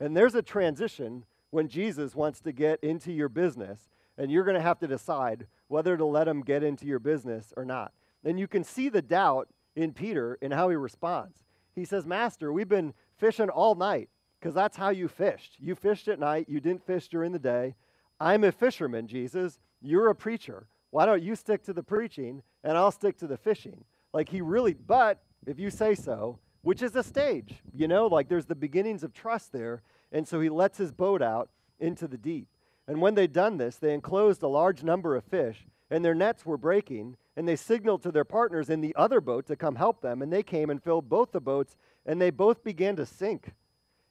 And 0.00 0.16
there's 0.16 0.34
a 0.34 0.42
transition 0.42 1.24
when 1.50 1.68
Jesus 1.68 2.14
wants 2.14 2.40
to 2.40 2.52
get 2.52 2.82
into 2.82 3.12
your 3.12 3.28
business, 3.28 3.88
and 4.20 4.30
you're 4.30 4.44
going 4.44 4.54
to 4.54 4.60
have 4.60 4.78
to 4.78 4.86
decide 4.86 5.46
whether 5.68 5.96
to 5.96 6.04
let 6.04 6.28
him 6.28 6.42
get 6.42 6.62
into 6.62 6.84
your 6.84 6.98
business 6.98 7.54
or 7.56 7.64
not. 7.64 7.92
And 8.22 8.38
you 8.38 8.46
can 8.46 8.62
see 8.62 8.90
the 8.90 9.00
doubt 9.00 9.48
in 9.74 9.94
Peter 9.94 10.36
in 10.42 10.52
how 10.52 10.68
he 10.68 10.76
responds. 10.76 11.38
He 11.74 11.86
says, 11.86 12.04
Master, 12.04 12.52
we've 12.52 12.68
been 12.68 12.92
fishing 13.16 13.48
all 13.48 13.74
night 13.74 14.10
because 14.38 14.54
that's 14.54 14.76
how 14.76 14.90
you 14.90 15.08
fished. 15.08 15.56
You 15.58 15.74
fished 15.74 16.06
at 16.06 16.18
night, 16.18 16.50
you 16.50 16.60
didn't 16.60 16.86
fish 16.86 17.08
during 17.08 17.32
the 17.32 17.38
day. 17.38 17.76
I'm 18.20 18.44
a 18.44 18.52
fisherman, 18.52 19.06
Jesus. 19.06 19.58
You're 19.80 20.10
a 20.10 20.14
preacher. 20.14 20.66
Why 20.90 21.06
don't 21.06 21.22
you 21.22 21.34
stick 21.34 21.62
to 21.64 21.72
the 21.72 21.82
preaching 21.82 22.42
and 22.62 22.76
I'll 22.76 22.92
stick 22.92 23.16
to 23.20 23.26
the 23.26 23.38
fishing? 23.38 23.84
Like 24.12 24.28
he 24.28 24.42
really, 24.42 24.74
but 24.74 25.22
if 25.46 25.58
you 25.58 25.70
say 25.70 25.94
so, 25.94 26.40
which 26.60 26.82
is 26.82 26.94
a 26.94 27.02
stage, 27.02 27.54
you 27.72 27.88
know, 27.88 28.06
like 28.06 28.28
there's 28.28 28.44
the 28.44 28.54
beginnings 28.54 29.02
of 29.02 29.14
trust 29.14 29.50
there. 29.50 29.80
And 30.12 30.28
so 30.28 30.40
he 30.40 30.50
lets 30.50 30.76
his 30.76 30.92
boat 30.92 31.22
out 31.22 31.48
into 31.78 32.06
the 32.06 32.18
deep. 32.18 32.48
And 32.90 33.00
when 33.00 33.14
they'd 33.14 33.32
done 33.32 33.56
this, 33.56 33.76
they 33.76 33.94
enclosed 33.94 34.42
a 34.42 34.48
large 34.48 34.82
number 34.82 35.14
of 35.14 35.22
fish, 35.22 35.64
and 35.90 36.04
their 36.04 36.14
nets 36.14 36.44
were 36.44 36.56
breaking. 36.56 37.16
And 37.36 37.48
they 37.48 37.56
signaled 37.56 38.02
to 38.02 38.10
their 38.10 38.24
partners 38.24 38.68
in 38.68 38.80
the 38.80 38.94
other 38.96 39.20
boat 39.20 39.46
to 39.46 39.56
come 39.56 39.76
help 39.76 40.02
them. 40.02 40.20
And 40.20 40.30
they 40.30 40.42
came 40.42 40.68
and 40.68 40.82
filled 40.82 41.08
both 41.08 41.32
the 41.32 41.40
boats, 41.40 41.76
and 42.04 42.20
they 42.20 42.30
both 42.30 42.62
began 42.64 42.96
to 42.96 43.06
sink. 43.06 43.54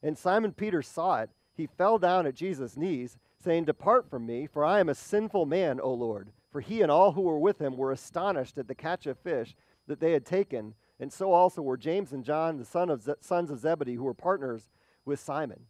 And 0.01 0.17
Simon 0.17 0.53
Peter 0.53 0.81
saw 0.81 1.19
it. 1.19 1.29
He 1.53 1.67
fell 1.67 1.99
down 1.99 2.25
at 2.25 2.33
Jesus' 2.33 2.77
knees, 2.77 3.17
saying, 3.43 3.65
Depart 3.65 4.09
from 4.09 4.25
me, 4.25 4.47
for 4.47 4.63
I 4.63 4.79
am 4.79 4.89
a 4.89 4.95
sinful 4.95 5.45
man, 5.45 5.79
O 5.79 5.93
Lord. 5.93 6.29
For 6.51 6.61
he 6.61 6.81
and 6.81 6.89
all 6.89 7.11
who 7.11 7.21
were 7.21 7.37
with 7.37 7.59
him 7.59 7.75
were 7.75 7.91
astonished 7.91 8.57
at 8.57 8.67
the 8.67 8.73
catch 8.73 9.05
of 9.05 9.19
fish 9.19 9.55
that 9.87 9.99
they 9.99 10.13
had 10.13 10.25
taken 10.25 10.73
and 10.99 11.11
so 11.11 11.31
also 11.31 11.61
were 11.61 11.77
James 11.77 12.11
and 12.11 12.25
John, 12.25 12.57
the 12.57 12.65
son 12.65 12.89
of 12.89 13.01
Ze- 13.01 13.13
sons 13.21 13.49
of 13.49 13.59
Zebedee, 13.59 13.95
who 13.95 14.03
were 14.03 14.13
partners 14.13 14.67
with 15.05 15.19
Simon. 15.19 15.61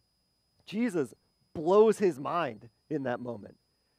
Jesus 0.65 1.13
blows 1.53 1.99
his 1.99 2.19
mind 2.19 2.69
in 2.89 3.03
that 3.03 3.19
moment. 3.19 3.55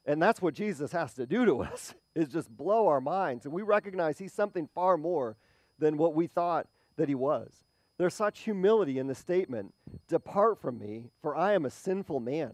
And 0.06 0.20
that's 0.20 0.42
what 0.42 0.54
Jesus 0.54 0.92
has 0.92 1.14
to 1.14 1.26
do 1.26 1.44
to 1.44 1.62
us, 1.62 1.94
is 2.14 2.28
just 2.28 2.54
blow 2.54 2.88
our 2.88 3.00
minds. 3.00 3.44
And 3.44 3.54
we 3.54 3.62
recognize 3.62 4.18
he's 4.18 4.32
something 4.32 4.68
far 4.74 4.96
more 4.96 5.36
than 5.78 5.96
what 5.96 6.14
we 6.14 6.26
thought 6.26 6.66
that 6.96 7.08
he 7.08 7.14
was. 7.14 7.64
There's 7.98 8.14
such 8.14 8.40
humility 8.40 8.98
in 8.98 9.06
the 9.06 9.14
statement 9.14 9.74
Depart 10.08 10.60
from 10.60 10.78
me, 10.78 11.10
for 11.20 11.36
I 11.36 11.52
am 11.52 11.64
a 11.64 11.70
sinful 11.70 12.20
man. 12.20 12.52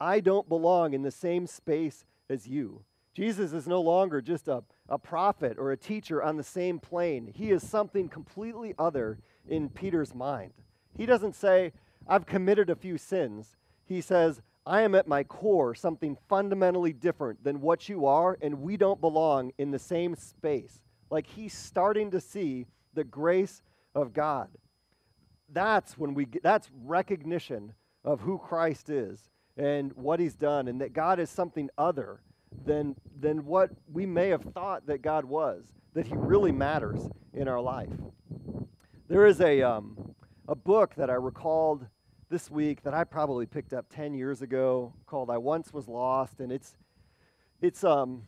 I 0.00 0.20
don't 0.20 0.48
belong 0.48 0.94
in 0.94 1.02
the 1.02 1.10
same 1.10 1.46
space 1.46 2.04
as 2.28 2.46
you. 2.46 2.82
Jesus 3.14 3.52
is 3.52 3.68
no 3.68 3.80
longer 3.80 4.20
just 4.20 4.48
a 4.48 4.62
a 4.90 4.98
prophet 4.98 5.56
or 5.56 5.70
a 5.70 5.76
teacher 5.76 6.22
on 6.22 6.36
the 6.36 6.42
same 6.42 6.80
plane. 6.80 7.32
He 7.32 7.52
is 7.52 7.66
something 7.66 8.08
completely 8.08 8.74
other 8.76 9.18
in 9.48 9.70
Peter's 9.70 10.14
mind. 10.14 10.52
He 10.96 11.06
doesn't 11.06 11.36
say, 11.36 11.72
I've 12.08 12.26
committed 12.26 12.68
a 12.68 12.74
few 12.74 12.98
sins. 12.98 13.56
He 13.90 14.00
says, 14.00 14.40
I 14.64 14.82
am 14.82 14.94
at 14.94 15.08
my 15.08 15.24
core 15.24 15.74
something 15.74 16.16
fundamentally 16.28 16.92
different 16.92 17.42
than 17.42 17.60
what 17.60 17.88
you 17.88 18.06
are, 18.06 18.38
and 18.40 18.60
we 18.60 18.76
don't 18.76 19.00
belong 19.00 19.50
in 19.58 19.72
the 19.72 19.80
same 19.80 20.14
space. 20.14 20.78
Like 21.10 21.26
he's 21.26 21.52
starting 21.52 22.12
to 22.12 22.20
see 22.20 22.68
the 22.94 23.02
grace 23.02 23.62
of 23.96 24.12
God. 24.12 24.46
That's 25.52 25.98
when 25.98 26.14
we 26.14 26.24
get, 26.26 26.44
that's 26.44 26.70
recognition 26.84 27.72
of 28.04 28.20
who 28.20 28.38
Christ 28.38 28.90
is 28.90 29.28
and 29.56 29.92
what 29.94 30.20
he's 30.20 30.36
done, 30.36 30.68
and 30.68 30.80
that 30.80 30.92
God 30.92 31.18
is 31.18 31.28
something 31.28 31.68
other 31.76 32.20
than, 32.64 32.94
than 33.18 33.44
what 33.44 33.70
we 33.92 34.06
may 34.06 34.28
have 34.28 34.44
thought 34.54 34.86
that 34.86 35.02
God 35.02 35.24
was, 35.24 35.64
that 35.94 36.06
He 36.06 36.14
really 36.14 36.52
matters 36.52 37.08
in 37.34 37.48
our 37.48 37.60
life. 37.60 37.90
There 39.08 39.26
is 39.26 39.40
a, 39.40 39.62
um, 39.62 40.14
a 40.46 40.54
book 40.54 40.94
that 40.94 41.10
I 41.10 41.14
recalled 41.14 41.86
this 42.30 42.50
week 42.50 42.82
that 42.84 42.94
I 42.94 43.04
probably 43.04 43.44
picked 43.44 43.72
up 43.72 43.86
10 43.90 44.14
years 44.14 44.40
ago 44.40 44.92
called 45.06 45.30
I 45.30 45.36
Once 45.36 45.72
Was 45.72 45.88
Lost, 45.88 46.40
and 46.40 46.52
it's, 46.52 46.76
it's, 47.60 47.82
um, 47.82 48.22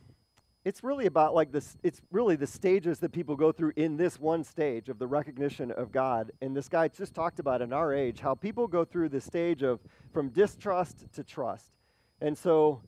it's 0.65 0.83
really 0.83 1.05
about 1.05 1.33
like 1.33 1.51
this 1.51 1.75
it's 1.83 2.01
really 2.11 2.35
the 2.35 2.47
stages 2.47 2.99
that 2.99 3.11
people 3.11 3.35
go 3.35 3.51
through 3.51 3.73
in 3.75 3.97
this 3.97 4.19
one 4.19 4.43
stage 4.43 4.87
of 4.87 4.97
the 4.97 5.05
recognition 5.05 5.71
of 5.71 5.91
god 5.91 6.31
and 6.41 6.55
this 6.55 6.69
guy 6.69 6.87
just 6.87 7.13
talked 7.13 7.39
about 7.39 7.61
in 7.61 7.73
our 7.73 7.93
age 7.93 8.21
how 8.21 8.33
people 8.33 8.65
go 8.65 8.85
through 8.85 9.09
the 9.09 9.19
stage 9.19 9.61
of 9.61 9.81
from 10.13 10.29
distrust 10.29 11.03
to 11.13 11.21
trust 11.21 11.65
and 12.21 12.37
so 12.37 12.81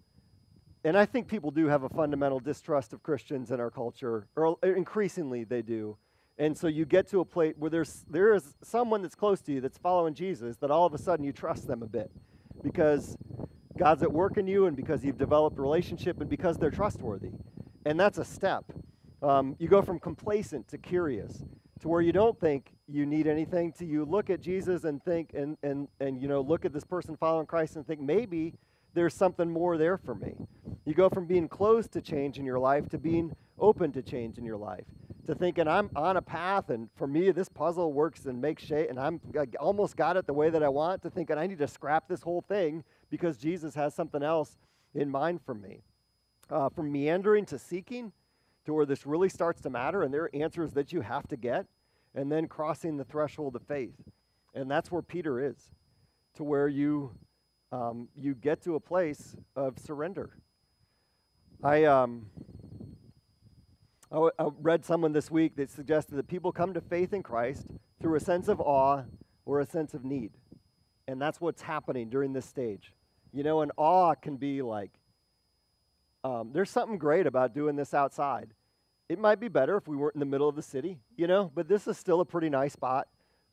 and 0.86 0.96
I 0.96 1.08
think 1.08 1.28
people 1.28 1.50
do 1.50 1.66
have 1.66 1.82
a 1.82 1.90
fundamental 1.90 2.40
distrust 2.40 2.94
of 2.94 3.02
Christians 3.02 3.50
in 3.50 3.60
our 3.60 3.72
culture, 3.72 4.28
or 4.36 4.56
increasingly 4.62 5.44
they 5.44 5.64
do. 5.64 5.98
And 6.38 6.58
so 6.58 6.68
you 6.68 6.86
get 6.86 7.08
to 7.10 7.22
a 7.22 7.26
place 7.26 7.56
where 7.58 7.70
there's 7.70 8.06
there 8.10 8.34
is 8.34 8.56
someone 8.62 9.02
that's 9.02 9.16
close 9.16 9.42
to 9.42 9.54
you 9.54 9.62
that's 9.62 9.78
following 9.78 10.14
Jesus 10.14 10.58
that 10.58 10.70
all 10.70 10.86
of 10.86 10.94
a 10.94 10.98
sudden 10.98 11.24
you 11.24 11.32
trust 11.32 11.68
them 11.68 11.82
a 11.82 11.88
bit 11.88 12.12
because 12.62 13.18
God's 13.78 14.04
at 14.04 14.12
work 14.12 14.38
in 14.38 14.48
you 14.48 14.66
and 14.66 14.76
because 14.76 15.04
you've 15.04 15.18
developed 15.18 15.58
a 15.58 15.62
relationship 15.62 16.20
and 16.20 16.30
because 16.30 16.58
they're 16.58 16.72
trustworthy. 16.72 17.32
And 17.86 18.00
that's 18.00 18.18
a 18.18 18.26
step. 18.26 18.66
Um, 19.22 19.56
you 19.60 19.68
go 19.68 19.82
from 19.82 20.00
complacent 20.00 20.68
to 20.70 20.78
curious 20.78 21.44
to 21.82 21.88
where 21.88 22.02
you 22.02 22.12
don't 22.12 22.40
think 22.40 22.72
you 22.88 23.06
need 23.06 23.28
anything 23.28 23.72
to 23.74 23.86
you 23.86 24.06
look 24.06 24.30
at 24.30 24.42
Jesus 24.42 24.84
and 24.84 25.04
think 25.04 25.32
and 25.34 25.58
and 25.64 25.88
and 26.00 26.22
you 26.22 26.28
know 26.28 26.42
look 26.42 26.66
at 26.66 26.74
this 26.74 26.84
person 26.84 27.16
following 27.16 27.46
Christ 27.46 27.76
and 27.76 27.88
think 27.88 28.02
maybe 28.02 28.54
there's 28.94 29.14
something 29.14 29.50
more 29.50 29.78
there 29.78 29.98
for 29.98 30.16
me. 30.16 30.36
You 30.86 30.94
go 30.94 31.10
from 31.10 31.26
being 31.26 31.48
closed 31.48 31.92
to 31.94 32.02
change 32.02 32.40
in 32.40 32.46
your 32.46 32.60
life 32.60 32.90
to 32.90 32.98
being 32.98 33.36
open 33.60 33.92
to 33.94 34.02
change 34.02 34.38
in 34.38 34.46
your 34.46 34.58
life. 34.58 34.86
To 35.28 35.34
thinking 35.34 35.68
I'm 35.68 35.90
on 35.96 36.18
a 36.18 36.22
path 36.22 36.70
and 36.70 36.90
for 36.96 37.08
me 37.08 37.32
this 37.32 37.50
puzzle 37.50 37.94
works 37.94 38.26
and 38.26 38.40
makes 38.40 38.64
shape 38.64 38.90
and 38.90 39.00
I'm 39.00 39.20
almost 39.60 39.96
got 39.96 40.18
it 40.18 40.28
the 40.28 40.34
way 40.34 40.52
that 40.52 40.62
I 40.62 40.70
want 40.70 41.02
to 41.02 41.10
thinking 41.10 41.38
I 41.38 41.48
need 41.48 41.58
to 41.60 41.68
scrap 41.68 42.08
this 42.08 42.22
whole 42.22 42.42
thing 42.42 42.84
because 43.10 43.38
Jesus 43.38 43.74
has 43.74 43.96
something 43.96 44.22
else 44.22 44.58
in 44.94 45.10
mind 45.10 45.40
for 45.44 45.56
me. 45.56 45.82
Uh, 46.52 46.70
from 46.70 46.92
meandering 46.92 47.44
to 47.48 47.58
seeking 47.58 48.12
to 48.66 48.74
where 48.74 48.86
this 48.86 49.08
really 49.08 49.30
starts 49.30 49.62
to 49.62 49.70
matter 49.72 50.04
and 50.04 50.14
there 50.14 50.24
are 50.24 50.36
answers 50.36 50.74
that 50.74 50.94
you 50.94 51.02
have 51.02 51.28
to 51.28 51.36
get 51.36 51.66
and 52.14 52.32
then 52.32 52.48
crossing 52.48 52.98
the 52.98 53.04
threshold 53.04 53.56
of 53.56 53.64
faith. 53.64 53.96
And 54.54 54.70
that's 54.70 54.92
where 54.92 55.02
Peter 55.02 55.44
is, 55.44 55.58
to 56.36 56.44
where 56.44 56.68
you, 56.68 57.12
um, 57.72 58.08
you 58.16 58.36
get 58.36 58.62
to 58.64 58.76
a 58.76 58.80
place 58.80 59.36
of 59.56 59.78
surrender. 59.80 60.38
I, 61.64 61.84
um, 61.84 62.28
I, 64.12 64.30
read 64.62 64.86
someone 64.86 65.14
this 65.14 65.32
week 65.32 65.56
that 65.56 65.70
suggested 65.70 66.16
that 66.16 66.28
people 66.28 66.52
come 66.52 66.74
to 66.74 66.82
faith 66.82 67.14
in 67.14 67.24
Christ 67.24 67.66
through 68.02 68.16
a 68.16 68.20
sense 68.20 68.48
of 68.48 68.62
awe 68.62 69.04
or 69.46 69.60
a 69.60 69.66
sense 69.66 69.94
of 69.94 70.04
need. 70.04 70.32
And 71.08 71.22
that's 71.22 71.42
what's 71.42 71.62
happening 71.62 72.10
during 72.10 72.34
this 72.34 72.46
stage. 72.46 72.94
You 73.34 73.44
know, 73.44 73.62
an 73.62 73.72
awe 73.78 74.16
can 74.16 74.38
be 74.38 74.62
like, 74.62 74.92
um, 76.24 76.52
there's 76.54 76.70
something 76.70 76.98
great 76.98 77.28
about 77.28 77.54
doing 77.54 77.76
this 77.76 77.94
outside. 77.94 78.50
It 79.10 79.20
might 79.20 79.40
be 79.40 79.48
better 79.48 79.78
if 79.78 79.88
we 79.88 79.96
weren't 79.96 80.16
in 80.16 80.20
the 80.20 80.26
middle 80.26 80.50
of 80.50 80.56
the 80.56 80.64
city, 80.64 80.98
you 81.16 81.28
know, 81.28 81.52
but 81.54 81.68
this 81.68 81.88
is 81.88 81.98
still 81.98 82.22
a 82.22 82.26
pretty 82.26 82.50
nice 82.50 82.74
spot 82.74 83.08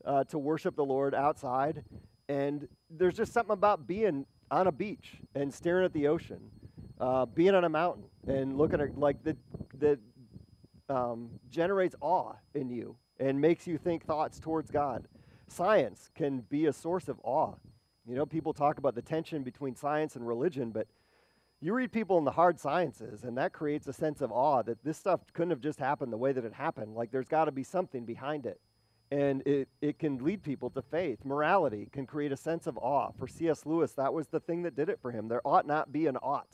uh, 0.04 0.24
to 0.24 0.38
worship 0.38 0.76
the 0.76 0.84
Lord 0.84 1.14
outside. 1.14 1.84
And 2.28 2.68
there's 2.88 3.14
just 3.14 3.32
something 3.32 3.52
about 3.52 3.86
being 3.86 4.24
on 4.50 4.66
a 4.66 4.72
beach 4.72 5.16
and 5.34 5.52
staring 5.52 5.84
at 5.84 5.92
the 5.92 6.08
ocean, 6.08 6.40
uh, 6.98 7.26
being 7.26 7.54
on 7.54 7.64
a 7.64 7.68
mountain 7.68 8.04
and 8.26 8.56
looking 8.56 8.80
at 8.80 8.96
like 8.98 9.22
the, 9.24 9.36
that 9.78 9.98
um, 10.88 11.30
generates 11.50 11.94
awe 12.00 12.34
in 12.54 12.70
you 12.70 12.96
and 13.18 13.40
makes 13.40 13.66
you 13.66 13.78
think 13.78 14.04
thoughts 14.04 14.38
towards 14.38 14.70
God. 14.70 15.06
Science 15.48 16.10
can 16.14 16.40
be 16.48 16.66
a 16.66 16.72
source 16.72 17.08
of 17.08 17.20
awe. 17.22 17.54
You 18.06 18.16
know, 18.16 18.26
people 18.26 18.52
talk 18.52 18.78
about 18.78 18.94
the 18.94 19.02
tension 19.02 19.42
between 19.42 19.76
science 19.76 20.16
and 20.16 20.26
religion, 20.26 20.70
but 20.70 20.88
you 21.60 21.72
read 21.72 21.92
people 21.92 22.18
in 22.18 22.24
the 22.24 22.32
hard 22.32 22.58
sciences, 22.58 23.22
and 23.22 23.38
that 23.38 23.52
creates 23.52 23.86
a 23.86 23.92
sense 23.92 24.20
of 24.20 24.32
awe 24.32 24.62
that 24.62 24.82
this 24.82 24.98
stuff 24.98 25.20
couldn't 25.32 25.50
have 25.50 25.60
just 25.60 25.78
happened 25.78 26.12
the 26.12 26.16
way 26.16 26.32
that 26.32 26.44
it 26.44 26.52
happened. 26.52 26.94
Like 26.94 27.12
there's 27.12 27.28
got 27.28 27.44
to 27.44 27.52
be 27.52 27.62
something 27.62 28.04
behind 28.04 28.46
it. 28.46 28.60
And 29.12 29.46
it, 29.46 29.68
it 29.80 29.98
can 29.98 30.24
lead 30.24 30.42
people 30.42 30.70
to 30.70 30.82
faith. 30.82 31.24
Morality 31.24 31.88
can 31.92 32.06
create 32.06 32.32
a 32.32 32.36
sense 32.36 32.66
of 32.66 32.78
awe. 32.78 33.10
For 33.18 33.28
C.S. 33.28 33.66
Lewis, 33.66 33.92
that 33.92 34.12
was 34.12 34.26
the 34.28 34.40
thing 34.40 34.62
that 34.62 34.74
did 34.74 34.88
it 34.88 34.98
for 35.00 35.12
him. 35.12 35.28
There 35.28 35.46
ought 35.46 35.66
not 35.66 35.92
be 35.92 36.06
an 36.06 36.16
ought. 36.16 36.48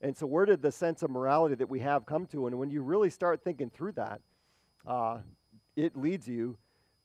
And 0.00 0.16
so, 0.16 0.26
where 0.26 0.44
did 0.44 0.62
the 0.62 0.72
sense 0.72 1.02
of 1.02 1.10
morality 1.10 1.54
that 1.56 1.68
we 1.68 1.80
have 1.80 2.06
come 2.06 2.26
to? 2.26 2.46
And 2.46 2.58
when 2.58 2.70
you 2.70 2.82
really 2.82 3.10
start 3.10 3.42
thinking 3.42 3.70
through 3.70 3.92
that, 3.92 4.20
uh, 4.86 5.18
it 5.74 5.96
leads 5.96 6.28
you 6.28 6.56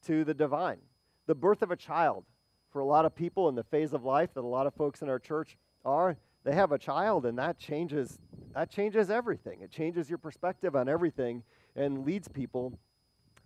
to 0.08 0.23
the 0.23 0.34
divine. 0.34 0.80
The 1.27 1.36
birth 1.36 1.62
of 1.62 1.71
a 1.71 1.75
child, 1.75 2.25
for 2.71 2.80
a 2.80 2.86
lot 2.86 3.06
of 3.06 3.15
people 3.15 3.49
in 3.49 3.56
the 3.56 3.63
phase 3.63 3.93
of 3.93 4.04
life 4.04 4.34
that 4.34 4.41
a 4.41 4.47
lot 4.47 4.67
of 4.67 4.73
folks 4.73 5.01
in 5.01 5.10
our 5.10 5.19
church 5.19 5.58
are, 5.86 6.17
they 6.43 6.54
have 6.54 6.71
a 6.71 6.77
child 6.77 7.25
and 7.25 7.38
that 7.38 7.58
changes 7.58 8.19
that 8.54 8.69
changes 8.69 9.10
everything 9.10 9.62
it 9.62 9.71
changes 9.71 10.10
your 10.10 10.17
perspective 10.17 10.75
on 10.75 10.89
everything 10.89 11.43
and 11.75 12.06
leads 12.06 12.27
people 12.27 12.77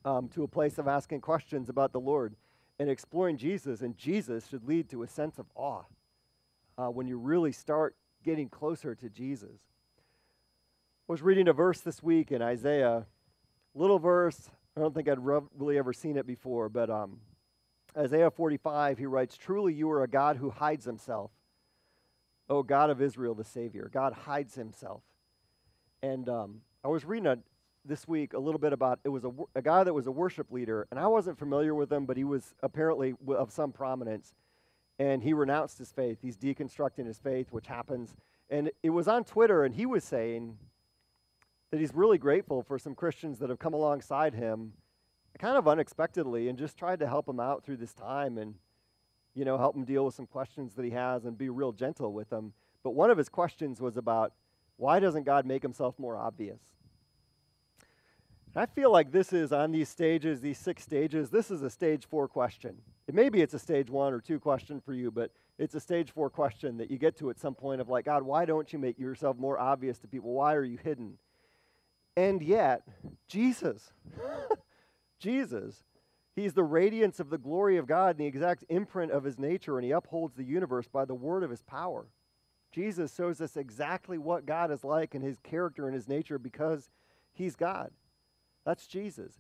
um, 0.04 0.28
to 0.30 0.44
a 0.44 0.48
place 0.48 0.78
of 0.78 0.88
asking 0.88 1.22
questions 1.22 1.70
about 1.70 1.92
the 1.92 2.00
lord 2.00 2.36
and 2.80 2.90
exploring 2.90 3.38
jesus 3.38 3.82
and 3.82 3.98
jesus 3.98 4.48
should 4.48 4.68
lead 4.68 4.90
to 4.90 5.04
a 5.04 5.08
sense 5.08 5.38
of 5.38 5.46
awe 5.56 5.84
uh, 6.78 6.88
when 6.88 7.08
you 7.08 7.18
really 7.18 7.52
start 7.52 7.96
getting 8.26 8.50
closer 8.50 8.96
to 8.96 9.10
jesus 9.10 9.62
i 11.08 11.12
was 11.12 11.22
reading 11.22 11.48
a 11.48 11.54
verse 11.54 11.80
this 11.80 12.04
week 12.04 12.32
in 12.32 12.42
isaiah 12.42 13.06
little 13.74 14.00
verse 14.00 14.50
i 14.76 14.82
don't 14.82 14.94
think 14.94 15.08
i'd 15.08 15.20
really 15.20 15.78
ever 15.78 15.94
seen 15.94 16.18
it 16.18 16.28
before 16.28 16.68
but 16.68 16.90
um, 16.90 17.20
isaiah 17.98 18.32
45 18.32 18.98
he 18.98 19.06
writes 19.06 19.38
truly 19.38 19.74
you 19.74 19.90
are 19.92 20.04
a 20.04 20.08
god 20.08 20.38
who 20.38 20.50
hides 20.50 20.86
himself 20.86 21.32
oh, 22.50 22.64
God 22.64 22.90
of 22.90 23.02
Israel, 23.02 23.34
the 23.34 23.44
Savior. 23.44 23.90
God 23.92 24.14
hides 24.14 24.56
himself. 24.56 25.02
And 26.02 26.30
um, 26.30 26.62
I 26.84 26.88
was 26.88 27.06
reading 27.06 27.28
a, 27.28 27.38
this 27.84 28.08
week 28.08 28.34
a 28.34 28.40
little 28.40 28.60
bit 28.60 28.74
about 28.74 29.00
it 29.04 29.10
was 29.10 29.26
a, 29.26 29.32
a 29.56 29.62
guy 29.62 29.84
that 29.84 29.94
was 29.94 30.08
a 30.08 30.12
worship 30.12 30.52
leader, 30.52 30.88
and 30.92 31.00
I 31.00 31.08
wasn't 31.08 31.38
familiar 31.38 31.74
with 31.74 31.92
him, 31.92 32.06
but 32.06 32.18
he 32.18 32.24
was 32.24 32.54
apparently 32.62 33.16
of 33.28 33.52
some 33.52 33.72
prominence. 33.72 34.34
And 34.98 35.24
he 35.24 35.34
renounced 35.34 35.78
his 35.78 35.92
faith. 35.92 36.20
He's 36.22 36.38
deconstructing 36.38 37.06
his 37.06 37.18
faith, 37.18 37.48
which 37.52 37.68
happens. 37.68 38.16
And 38.50 38.72
it 38.82 38.92
was 38.92 39.08
on 39.08 39.24
Twitter, 39.24 39.64
and 39.64 39.76
he 39.76 39.86
was 39.86 40.04
saying 40.04 40.58
that 41.72 41.80
he's 41.80 41.94
really 41.94 42.18
grateful 42.18 42.62
for 42.62 42.80
some 42.80 42.96
Christians 42.96 43.40
that 43.40 43.50
have 43.50 43.60
come 43.60 43.74
alongside 43.74 44.34
him 44.34 44.74
kind 45.38 45.58
of 45.58 45.68
unexpectedly 45.68 46.48
and 46.48 46.58
just 46.58 46.78
tried 46.78 47.00
to 47.00 47.08
help 47.08 47.28
him 47.28 47.40
out 47.40 47.64
through 47.64 47.78
this 47.78 47.94
time. 47.94 48.38
And 48.38 48.56
you 49.34 49.44
know, 49.44 49.58
help 49.58 49.76
him 49.76 49.84
deal 49.84 50.06
with 50.06 50.16
some 50.16 50.26
questions 50.26 50.74
that 50.76 50.86
he 50.86 50.92
has 50.92 51.26
and 51.26 51.38
be 51.38 51.50
real 51.50 51.74
gentle 51.74 52.14
with 52.14 52.32
him. 52.32 52.54
But 52.84 52.92
one 52.92 53.12
of 53.12 53.18
his 53.18 53.28
questions 53.28 53.82
was 53.82 53.98
about 53.98 54.34
why 54.78 55.00
doesn't 55.00 55.24
God 55.24 55.46
make 55.46 55.62
himself 55.62 56.00
more 56.00 56.18
obvious? 56.18 56.62
I 58.56 58.66
feel 58.66 58.92
like 58.92 59.12
this 59.12 59.34
is 59.34 59.52
on 59.52 59.72
these 59.72 59.90
stages, 59.90 60.40
these 60.40 60.58
six 60.58 60.84
stages, 60.84 61.30
this 61.30 61.52
is 61.52 61.62
a 61.62 61.70
stage 61.70 62.06
four 62.06 62.28
question. 62.28 62.78
It 63.08 63.14
maybe 63.14 63.42
it's 63.42 63.54
a 63.54 63.60
stage 63.60 63.90
one 63.90 64.14
or 64.14 64.22
two 64.22 64.40
question 64.40 64.80
for 64.80 64.94
you, 64.94 65.12
but 65.12 65.32
it's 65.58 65.76
a 65.76 65.80
stage 65.80 66.12
four 66.12 66.30
question 66.30 66.78
that 66.78 66.90
you 66.90 66.98
get 66.98 67.18
to 67.18 67.30
at 67.30 67.40
some 67.40 67.54
point 67.54 67.82
of 67.82 67.90
like, 67.90 68.06
God, 68.06 68.24
why 68.24 68.46
don't 68.46 68.72
you 68.72 68.80
make 68.80 68.98
yourself 68.98 69.38
more 69.38 69.60
obvious 69.60 70.00
to 70.00 70.08
people? 70.08 70.32
Why 70.32 70.54
are 70.54 70.64
you 70.64 70.78
hidden? 70.82 71.18
And 72.16 72.42
yet, 72.42 72.84
Jesus, 73.28 73.92
Jesus 75.20 75.84
He's 76.36 76.54
the 76.54 76.64
radiance 76.64 77.22
of 77.22 77.30
the 77.30 77.38
glory 77.38 77.78
of 77.78 77.88
God 77.88 78.12
and 78.12 78.20
the 78.20 78.26
exact 78.26 78.66
imprint 78.68 79.12
of 79.12 79.24
his 79.24 79.40
nature, 79.40 79.78
and 79.78 79.86
he 79.86 79.92
upholds 79.92 80.36
the 80.36 80.44
universe 80.44 80.88
by 80.88 81.06
the 81.06 81.16
word 81.16 81.44
of 81.44 81.50
his 81.50 81.62
power. 81.62 82.08
Jesus 82.74 83.16
shows 83.16 83.40
us 83.40 83.56
exactly 83.56 84.18
what 84.18 84.46
God 84.46 84.70
is 84.70 84.84
like 84.84 85.16
and 85.16 85.24
his 85.24 85.40
character 85.40 85.86
and 85.86 85.96
his 85.96 86.10
nature 86.10 86.38
because 86.38 86.90
he's 87.32 87.56
God. 87.56 87.92
That's 88.66 88.88
Jesus. 88.88 89.34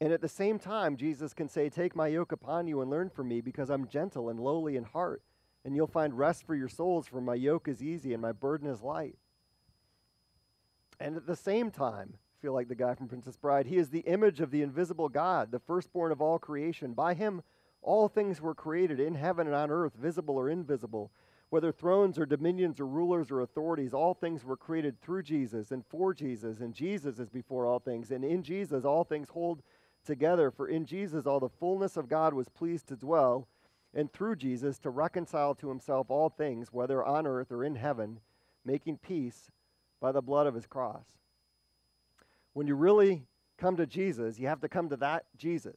And 0.00 0.12
at 0.12 0.22
the 0.22 0.28
same 0.28 0.58
time, 0.58 0.96
Jesus 0.96 1.34
can 1.34 1.48
say, 1.48 1.68
Take 1.68 1.94
my 1.94 2.08
yoke 2.08 2.32
upon 2.32 2.66
you 2.66 2.80
and 2.80 2.90
learn 2.90 3.10
from 3.10 3.28
me 3.28 3.40
because 3.40 3.68
I'm 3.68 3.88
gentle 3.88 4.30
and 4.30 4.40
lowly 4.40 4.76
in 4.76 4.84
heart, 4.84 5.22
and 5.64 5.76
you'll 5.76 5.86
find 5.86 6.16
rest 6.16 6.46
for 6.46 6.54
your 6.54 6.68
souls, 6.68 7.06
for 7.06 7.20
my 7.20 7.34
yoke 7.34 7.68
is 7.68 7.82
easy 7.82 8.12
and 8.12 8.22
my 8.22 8.32
burden 8.32 8.68
is 8.68 8.80
light. 8.80 9.18
And 10.98 11.16
at 11.16 11.26
the 11.26 11.36
same 11.36 11.70
time, 11.70 12.14
feel 12.40 12.54
like 12.54 12.68
the 12.68 12.74
guy 12.74 12.94
from 12.94 13.08
Princess 13.08 13.36
Bride. 13.36 13.66
He 13.66 13.76
is 13.76 13.90
the 13.90 14.00
image 14.00 14.40
of 14.40 14.50
the 14.50 14.62
invisible 14.62 15.08
God, 15.08 15.50
the 15.50 15.58
firstborn 15.58 16.12
of 16.12 16.22
all 16.22 16.38
creation. 16.38 16.94
By 16.94 17.14
him, 17.14 17.42
all 17.82 18.08
things 18.08 18.40
were 18.40 18.54
created 18.54 19.00
in 19.00 19.14
heaven 19.14 19.46
and 19.46 19.56
on 19.56 19.70
earth, 19.70 19.92
visible 19.94 20.36
or 20.36 20.48
invisible. 20.48 21.10
Whether 21.50 21.72
thrones 21.72 22.18
or 22.18 22.26
dominions 22.26 22.80
or 22.80 22.86
rulers 22.86 23.30
or 23.30 23.40
authorities, 23.40 23.92
all 23.92 24.14
things 24.14 24.44
were 24.44 24.56
created 24.56 25.00
through 25.00 25.24
Jesus 25.24 25.72
and 25.72 25.84
for 25.86 26.14
Jesus. 26.14 26.60
And 26.60 26.72
Jesus 26.72 27.18
is 27.18 27.28
before 27.28 27.66
all 27.66 27.80
things. 27.80 28.10
And 28.10 28.24
in 28.24 28.42
Jesus, 28.42 28.84
all 28.84 29.04
things 29.04 29.28
hold 29.30 29.62
together. 30.04 30.50
For 30.50 30.68
in 30.68 30.86
Jesus, 30.86 31.26
all 31.26 31.40
the 31.40 31.48
fullness 31.48 31.96
of 31.96 32.08
God 32.08 32.34
was 32.34 32.48
pleased 32.48 32.86
to 32.88 32.96
dwell. 32.96 33.48
And 33.92 34.12
through 34.12 34.36
Jesus, 34.36 34.78
to 34.78 34.90
reconcile 34.90 35.54
to 35.56 35.68
himself 35.68 36.06
all 36.08 36.28
things, 36.28 36.72
whether 36.72 37.04
on 37.04 37.26
earth 37.26 37.50
or 37.50 37.64
in 37.64 37.74
heaven, 37.74 38.20
making 38.64 38.98
peace 38.98 39.50
by 40.00 40.12
the 40.12 40.22
blood 40.22 40.46
of 40.46 40.54
his 40.54 40.66
cross 40.66 41.04
when 42.52 42.66
you 42.66 42.74
really 42.74 43.22
come 43.58 43.76
to 43.76 43.86
Jesus, 43.86 44.38
you 44.38 44.48
have 44.48 44.60
to 44.60 44.68
come 44.68 44.88
to 44.88 44.96
that 44.96 45.24
Jesus, 45.36 45.76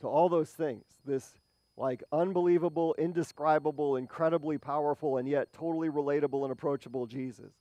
to 0.00 0.06
all 0.06 0.28
those 0.28 0.50
things. 0.50 0.84
This 1.04 1.34
like 1.76 2.02
unbelievable, 2.10 2.94
indescribable, 2.98 3.96
incredibly 3.96 4.58
powerful, 4.58 5.18
and 5.18 5.28
yet 5.28 5.52
totally 5.52 5.88
relatable 5.88 6.42
and 6.42 6.52
approachable 6.52 7.06
Jesus. 7.06 7.52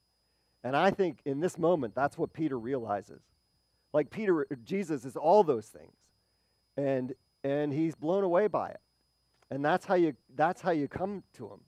And 0.63 0.75
I 0.75 0.91
think 0.91 1.19
in 1.25 1.39
this 1.39 1.57
moment, 1.57 1.93
that's 1.95 2.17
what 2.17 2.33
Peter 2.33 2.57
realizes. 2.57 3.21
Like 3.93 4.09
Peter, 4.09 4.47
Jesus 4.63 5.05
is 5.05 5.15
all 5.15 5.43
those 5.43 5.67
things. 5.67 5.95
And 6.77 7.13
and 7.43 7.71
he's 7.71 7.95
blown 7.95 8.23
away 8.23 8.47
by 8.47 8.69
it. 8.69 8.81
And 9.51 9.63
that's 9.63 9.85
how 9.85 9.95
you 9.95 10.15
that's 10.35 10.61
how 10.61 10.71
you 10.71 10.87
come 10.87 11.23
to 11.33 11.45
him. 11.45 11.59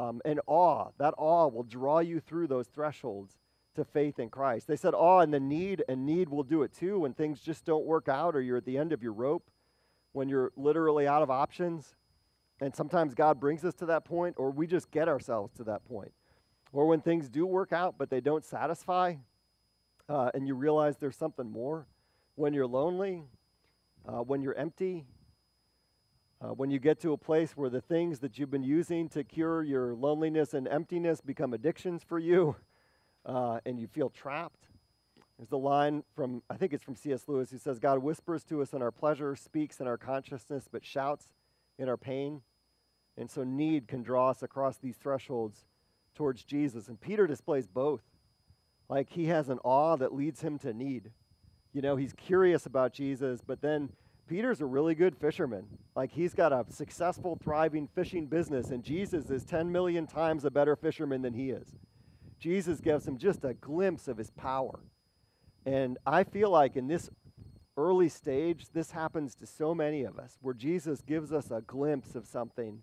Um, 0.00 0.20
and 0.24 0.40
awe, 0.46 0.88
that 0.98 1.14
awe 1.16 1.46
will 1.46 1.62
draw 1.62 2.00
you 2.00 2.18
through 2.18 2.48
those 2.48 2.66
thresholds 2.66 3.38
to 3.76 3.84
faith 3.84 4.18
in 4.18 4.28
Christ. 4.28 4.66
They 4.66 4.76
said, 4.76 4.94
awe 4.94 5.20
and 5.20 5.32
the 5.32 5.40
need, 5.40 5.84
and 5.88 6.04
need 6.04 6.28
will 6.28 6.42
do 6.42 6.62
it 6.62 6.72
too 6.72 7.00
when 7.00 7.14
things 7.14 7.40
just 7.40 7.64
don't 7.64 7.84
work 7.84 8.08
out 8.08 8.34
or 8.34 8.40
you're 8.40 8.56
at 8.56 8.64
the 8.64 8.78
end 8.78 8.92
of 8.92 9.02
your 9.02 9.12
rope, 9.12 9.50
when 10.14 10.28
you're 10.28 10.52
literally 10.56 11.06
out 11.06 11.22
of 11.22 11.30
options. 11.30 11.96
And 12.60 12.74
sometimes 12.74 13.14
God 13.14 13.40
brings 13.40 13.64
us 13.64 13.74
to 13.74 13.86
that 13.86 14.04
point, 14.04 14.36
or 14.38 14.50
we 14.50 14.66
just 14.66 14.90
get 14.90 15.08
ourselves 15.08 15.52
to 15.54 15.64
that 15.64 15.84
point. 15.84 16.12
Or 16.72 16.86
when 16.86 17.00
things 17.00 17.28
do 17.28 17.44
work 17.44 17.72
out, 17.72 17.96
but 17.98 18.10
they 18.10 18.20
don't 18.20 18.44
satisfy, 18.44 19.16
uh, 20.08 20.30
and 20.32 20.46
you 20.46 20.54
realize 20.54 20.96
there's 20.96 21.16
something 21.16 21.50
more. 21.50 21.86
When 22.36 22.54
you're 22.54 22.66
lonely, 22.66 23.24
uh, 24.06 24.18
when 24.18 24.40
you're 24.40 24.54
empty, 24.54 25.04
uh, 26.40 26.48
when 26.48 26.70
you 26.70 26.78
get 26.78 27.00
to 27.00 27.12
a 27.12 27.18
place 27.18 27.56
where 27.56 27.70
the 27.70 27.80
things 27.80 28.20
that 28.20 28.38
you've 28.38 28.50
been 28.50 28.64
using 28.64 29.08
to 29.10 29.24
cure 29.24 29.62
your 29.62 29.94
loneliness 29.94 30.54
and 30.54 30.68
emptiness 30.68 31.20
become 31.20 31.54
addictions 31.54 32.02
for 32.04 32.18
you, 32.18 32.54
uh, 33.26 33.58
and 33.66 33.80
you 33.80 33.88
feel 33.88 34.10
trapped. 34.10 34.68
There's 35.38 35.48
the 35.48 35.58
line 35.58 36.04
from, 36.14 36.42
I 36.48 36.56
think 36.56 36.72
it's 36.72 36.84
from 36.84 36.94
C.S. 36.94 37.24
Lewis, 37.26 37.50
who 37.50 37.58
says, 37.58 37.78
God 37.78 37.98
whispers 37.98 38.44
to 38.44 38.62
us 38.62 38.72
in 38.72 38.82
our 38.82 38.92
pleasure, 38.92 39.34
speaks 39.34 39.80
in 39.80 39.86
our 39.86 39.96
consciousness, 39.96 40.68
but 40.70 40.84
shouts 40.84 41.32
in 41.78 41.88
our 41.88 41.96
pain. 41.96 42.42
And 43.16 43.30
so 43.30 43.42
need 43.44 43.88
can 43.88 44.02
draw 44.02 44.30
us 44.30 44.42
across 44.42 44.76
these 44.76 44.96
thresholds 44.96 45.66
towards 46.14 46.44
Jesus. 46.44 46.88
And 46.88 47.00
Peter 47.00 47.26
displays 47.26 47.66
both. 47.66 48.02
Like 48.88 49.10
he 49.10 49.26
has 49.26 49.48
an 49.48 49.58
awe 49.64 49.96
that 49.96 50.14
leads 50.14 50.40
him 50.40 50.58
to 50.60 50.72
need. 50.72 51.10
You 51.72 51.82
know, 51.82 51.96
he's 51.96 52.12
curious 52.12 52.66
about 52.66 52.92
Jesus, 52.92 53.40
but 53.44 53.60
then 53.60 53.90
Peter's 54.28 54.60
a 54.60 54.66
really 54.66 54.94
good 54.94 55.16
fisherman. 55.16 55.66
Like 55.96 56.12
he's 56.12 56.34
got 56.34 56.52
a 56.52 56.64
successful, 56.70 57.36
thriving 57.42 57.88
fishing 57.88 58.26
business, 58.26 58.70
and 58.70 58.82
Jesus 58.82 59.30
is 59.30 59.44
10 59.44 59.70
million 59.72 60.06
times 60.06 60.44
a 60.44 60.50
better 60.50 60.76
fisherman 60.76 61.22
than 61.22 61.34
he 61.34 61.50
is. 61.50 61.74
Jesus 62.38 62.80
gives 62.80 63.06
him 63.06 63.18
just 63.18 63.44
a 63.44 63.54
glimpse 63.54 64.06
of 64.06 64.18
his 64.18 64.30
power. 64.30 64.80
And 65.66 65.98
I 66.06 66.24
feel 66.24 66.50
like 66.50 66.76
in 66.76 66.88
this 66.88 67.10
early 67.76 68.08
stage, 68.08 68.66
this 68.72 68.90
happens 68.90 69.34
to 69.36 69.46
so 69.46 69.74
many 69.74 70.04
of 70.04 70.18
us, 70.18 70.38
where 70.40 70.54
Jesus 70.54 71.00
gives 71.00 71.32
us 71.32 71.50
a 71.50 71.62
glimpse 71.62 72.14
of 72.14 72.26
something 72.26 72.82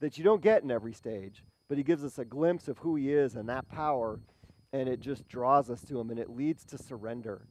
that 0.00 0.18
you 0.18 0.24
don't 0.24 0.42
get 0.42 0.62
in 0.62 0.70
every 0.70 0.92
stage, 0.92 1.44
but 1.68 1.78
he 1.78 1.84
gives 1.84 2.04
us 2.04 2.18
a 2.18 2.24
glimpse 2.24 2.68
of 2.68 2.78
who 2.78 2.96
he 2.96 3.12
is 3.12 3.36
and 3.36 3.48
that 3.48 3.68
power, 3.68 4.18
and 4.72 4.88
it 4.88 5.00
just 5.00 5.28
draws 5.28 5.70
us 5.70 5.82
to 5.82 6.00
him, 6.00 6.10
and 6.10 6.18
it 6.18 6.30
leads 6.30 6.64
to 6.64 6.78
surrender. 6.78 7.46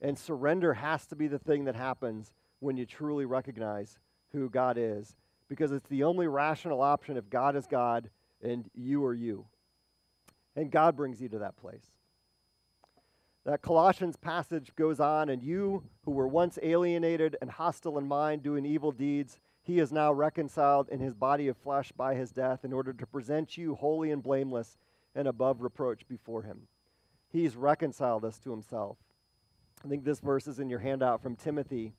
And 0.00 0.18
surrender 0.18 0.74
has 0.74 1.06
to 1.06 1.16
be 1.16 1.28
the 1.28 1.38
thing 1.38 1.64
that 1.64 1.76
happens 1.76 2.32
when 2.60 2.76
you 2.76 2.86
truly 2.86 3.24
recognize 3.24 3.98
who 4.32 4.48
God 4.48 4.76
is, 4.78 5.14
because 5.48 5.72
it's 5.72 5.88
the 5.88 6.04
only 6.04 6.26
rational 6.26 6.80
option 6.80 7.16
if 7.16 7.28
God 7.28 7.56
is 7.56 7.66
God 7.66 8.08
and 8.42 8.64
you 8.74 9.04
are 9.04 9.14
you. 9.14 9.44
And 10.56 10.70
God 10.70 10.96
brings 10.96 11.20
you 11.20 11.28
to 11.28 11.38
that 11.40 11.56
place. 11.56 11.84
That 13.44 13.62
Colossians 13.62 14.16
passage 14.16 14.72
goes 14.76 15.00
on, 15.00 15.28
and 15.28 15.42
you 15.42 15.82
who 16.04 16.12
were 16.12 16.28
once 16.28 16.58
alienated 16.62 17.36
and 17.40 17.50
hostile 17.50 17.98
in 17.98 18.06
mind, 18.06 18.42
doing 18.42 18.64
evil 18.64 18.92
deeds, 18.92 19.40
he 19.62 19.78
is 19.78 19.92
now 19.92 20.12
reconciled 20.12 20.88
in 20.88 21.00
his 21.00 21.14
body 21.14 21.48
of 21.48 21.56
flesh 21.56 21.92
by 21.92 22.14
his 22.14 22.30
death 22.30 22.64
in 22.64 22.72
order 22.72 22.92
to 22.92 23.06
present 23.06 23.56
you 23.56 23.74
holy 23.74 24.10
and 24.10 24.22
blameless 24.22 24.78
and 25.14 25.26
above 25.26 25.60
reproach 25.60 26.06
before 26.08 26.42
him. 26.42 26.62
He's 27.30 27.56
reconciled 27.56 28.24
us 28.24 28.38
to 28.40 28.50
himself. 28.50 28.96
I 29.84 29.88
think 29.88 30.04
this 30.04 30.20
verse 30.20 30.46
is 30.46 30.58
in 30.58 30.68
your 30.68 30.78
handout 30.78 31.22
from 31.22 31.36
Timothy 31.36 31.94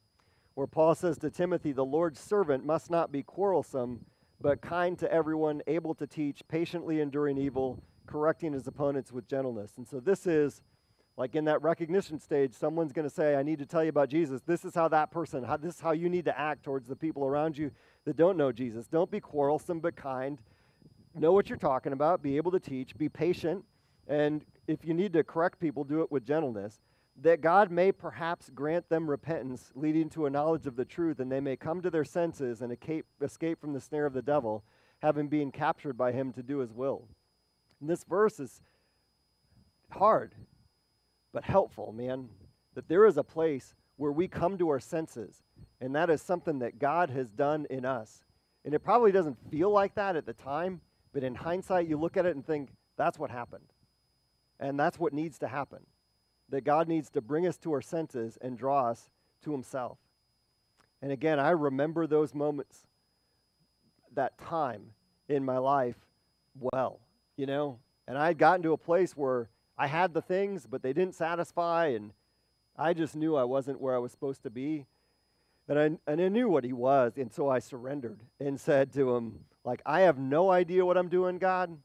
where 0.56 0.67
Paul 0.67 0.95
says 0.95 1.17
to 1.19 1.29
Timothy, 1.29 1.71
The 1.71 1.86
Lord's 1.86 2.19
servant 2.19 2.65
must 2.65 2.91
not 2.91 3.12
be 3.12 3.23
quarrelsome, 3.23 4.06
but 4.39 4.62
kind 4.62 4.97
to 4.99 5.12
everyone, 5.12 5.62
able 5.67 5.95
to 5.95 6.06
teach, 6.06 6.47
patiently 6.47 7.01
enduring 7.01 7.38
evil, 7.38 7.82
correcting 8.06 8.53
his 8.53 8.67
opponents 8.67 9.12
with 9.12 9.27
gentleness. 9.27 9.73
And 9.77 9.88
so 9.88 9.99
this 9.99 10.27
is 10.27 10.62
like 11.15 11.36
in 11.36 11.45
that 11.45 11.62
recognition 11.62 12.19
stage, 12.19 12.54
someone's 12.54 12.91
going 12.91 13.08
to 13.08 13.13
say, 13.13 13.36
I 13.36 13.43
need 13.43 13.60
to 13.60 13.65
tell 13.65 13.84
you 13.84 13.89
about 13.89 14.10
Jesus. 14.10 14.41
This 14.41 14.65
is 14.65 14.73
how 14.73 14.88
that 14.89 15.12
person, 15.12 15.43
how, 15.43 15.58
this 15.58 15.76
is 15.76 15.82
how 15.82 15.91
you 15.91 16.10
need 16.10 16.26
to 16.26 16.39
act 16.39 16.63
towards 16.63 16.88
the 16.88 16.95
people 16.95 17.26
around 17.26 17.58
you 17.58 17.71
that 18.06 18.17
don't 18.17 18.38
know 18.38 18.52
Jesus. 18.52 18.88
Don't 18.88 19.12
be 19.12 19.19
quarrelsome, 19.19 19.80
but 19.80 19.95
kind. 19.95 20.39
Know 21.13 21.32
what 21.32 21.49
you're 21.49 21.58
talking 21.58 21.93
about. 21.93 22.23
Be 22.23 22.38
able 22.38 22.52
to 22.52 22.60
teach. 22.60 22.97
Be 22.97 23.10
patient. 23.10 23.63
And 24.08 24.43
if 24.67 24.84
you 24.84 24.93
need 24.93 25.13
to 25.13 25.23
correct 25.23 25.60
people, 25.60 25.84
do 25.84 26.02
it 26.02 26.12
with 26.12 26.26
gentleness 26.26 26.80
that 27.21 27.41
God 27.41 27.69
may 27.69 27.91
perhaps 27.91 28.49
grant 28.49 28.89
them 28.89 29.10
repentance, 29.10 29.71
leading 29.76 30.10
to 30.10 30.26
a 30.26 30.30
knowledge 30.30 30.65
of 30.65 30.76
the 30.76 30.86
truth, 30.86 31.19
and 31.19 31.32
they 31.32 31.39
may 31.39 31.56
come 31.56 31.82
to 31.82 31.89
their 31.89 32.04
senses 32.04 32.62
and 32.62 32.76
escape 33.21 33.62
from 33.62 33.73
the 33.73 33.82
snare 33.82 34.06
of 34.06 34.13
the 34.13 34.21
devil, 34.21 34.63
having 35.02 35.28
been 35.28 35.52
captured 35.52 35.97
by 35.97 36.12
him 36.12 36.34
to 36.34 36.41
do 36.41 36.60
his 36.60 36.73
will. 36.73 37.08
And 37.80 37.89
this 37.89 38.04
verse 38.04 38.39
is 38.39 38.62
hard, 39.91 40.34
but 41.33 41.43
helpful, 41.43 41.91
man. 41.91 42.29
That 42.75 42.87
there 42.87 43.05
is 43.05 43.17
a 43.17 43.23
place 43.23 43.75
where 43.97 44.11
we 44.11 44.27
come 44.27 44.57
to 44.57 44.69
our 44.69 44.79
senses, 44.79 45.43
and 45.81 45.95
that 45.95 46.09
is 46.09 46.21
something 46.21 46.59
that 46.59 46.79
God 46.79 47.09
has 47.09 47.29
done 47.29 47.67
in 47.69 47.85
us. 47.85 48.23
And 48.65 48.73
it 48.73 48.79
probably 48.79 49.11
doesn't 49.11 49.37
feel 49.51 49.69
like 49.69 49.95
that 49.95 50.15
at 50.15 50.25
the 50.25 50.33
time, 50.33 50.81
but 51.11 51.23
in 51.23 51.35
hindsight, 51.35 51.87
you 51.87 51.97
look 51.97 52.17
at 52.17 52.25
it 52.25 52.35
and 52.35 52.45
think, 52.45 52.69
that's 52.97 53.19
what 53.19 53.29
happened. 53.29 53.65
And 54.59 54.79
that's 54.79 54.97
what 54.97 55.13
needs 55.13 55.39
to 55.39 55.47
happen 55.47 55.85
that 56.49 56.63
God 56.63 56.87
needs 56.87 57.09
to 57.09 57.21
bring 57.21 57.47
us 57.47 57.57
to 57.57 57.73
our 57.73 57.81
senses 57.81 58.37
and 58.39 58.57
draw 58.57 58.89
us 58.89 59.09
to 59.43 59.51
Himself. 59.51 59.97
And 61.01 61.11
again, 61.11 61.39
I 61.39 61.49
remember 61.49 62.05
those 62.05 62.35
moments, 62.35 62.83
that 64.13 64.37
time 64.37 64.91
in 65.27 65.43
my 65.43 65.57
life 65.57 65.95
well, 66.59 66.99
you 67.35 67.47
know? 67.47 67.79
And 68.07 68.17
I 68.17 68.27
had 68.27 68.37
gotten 68.37 68.61
to 68.63 68.73
a 68.73 68.77
place 68.77 69.17
where 69.17 69.49
I 69.77 69.88
had 69.88 70.13
the 70.13 70.21
things, 70.21 70.67
but 70.69 70.83
they 70.83 70.93
didn't 70.93 71.15
satisfy, 71.15 71.88
and 71.88 72.12
I 72.77 72.93
just 72.93 73.15
knew 73.15 73.36
I 73.36 73.43
wasn't 73.43 73.81
where 73.81 73.95
I 73.95 73.99
was 73.99 74.12
supposed 74.12 74.43
to 74.43 74.49
be. 74.49 74.86
And 75.67 75.79
I, 75.79 76.12
and 76.12 76.21
I 76.21 76.27
knew 76.27 76.49
what 76.49 76.63
he 76.63 76.73
was, 76.73 77.13
and 77.17 77.31
so 77.31 77.49
I 77.49 77.59
surrendered 77.59 78.19
and 78.39 78.59
said 78.59 78.93
to 78.93 79.15
him, 79.15 79.39
like, 79.63 79.81
I 79.86 80.01
have 80.01 80.17
no 80.17 80.51
idea 80.51 80.86
what 80.86 80.97
I'm 80.97 81.07
doing, 81.07 81.38
God, 81.38 81.77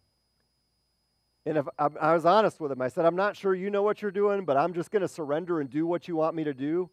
and 1.48 1.56
if 1.56 1.66
I, 1.78 1.88
I 1.98 2.12
was 2.12 2.26
honest 2.26 2.60
with 2.60 2.70
him, 2.70 2.82
I 2.82 2.88
said, 2.88 3.06
I'm 3.06 3.16
not 3.16 3.34
sure 3.34 3.54
you 3.54 3.70
know 3.70 3.82
what 3.82 4.02
you're 4.02 4.10
doing, 4.10 4.44
but 4.44 4.58
I'm 4.58 4.74
just 4.74 4.90
going 4.90 5.00
to 5.00 5.08
surrender 5.08 5.60
and 5.60 5.70
do 5.70 5.86
what 5.86 6.06
you 6.06 6.14
want 6.14 6.36
me 6.36 6.44
to 6.44 6.52
do 6.52 6.90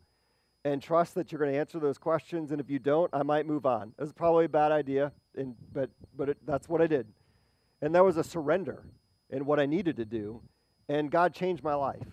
and 0.64 0.82
trust 0.82 1.14
that 1.16 1.30
you're 1.30 1.40
going 1.40 1.52
to 1.52 1.60
answer 1.60 1.78
those 1.78 1.98
questions. 1.98 2.52
And 2.52 2.62
if 2.62 2.70
you 2.70 2.80
don't, 2.80 3.10
I 3.14 3.22
might 3.24 3.46
move 3.46 3.66
on. 3.66 3.94
It 4.00 4.02
was 4.02 4.14
probably 4.14 4.46
a 4.46 4.50
bad 4.50 4.72
idea, 4.72 5.12
and, 5.36 5.56
but, 5.74 5.90
but 6.16 6.30
it, 6.30 6.38
that's 6.48 6.70
what 6.70 6.82
I 6.82 6.88
did. 6.88 7.06
And 7.82 7.94
that 7.96 8.06
was 8.06 8.16
a 8.16 8.24
surrender 8.24 8.86
in 9.30 9.46
what 9.46 9.60
I 9.60 9.66
needed 9.66 9.98
to 9.98 10.06
do. 10.06 10.40
And 10.88 11.10
God 11.10 11.34
changed 11.34 11.64
my 11.64 11.76
life. 11.76 12.08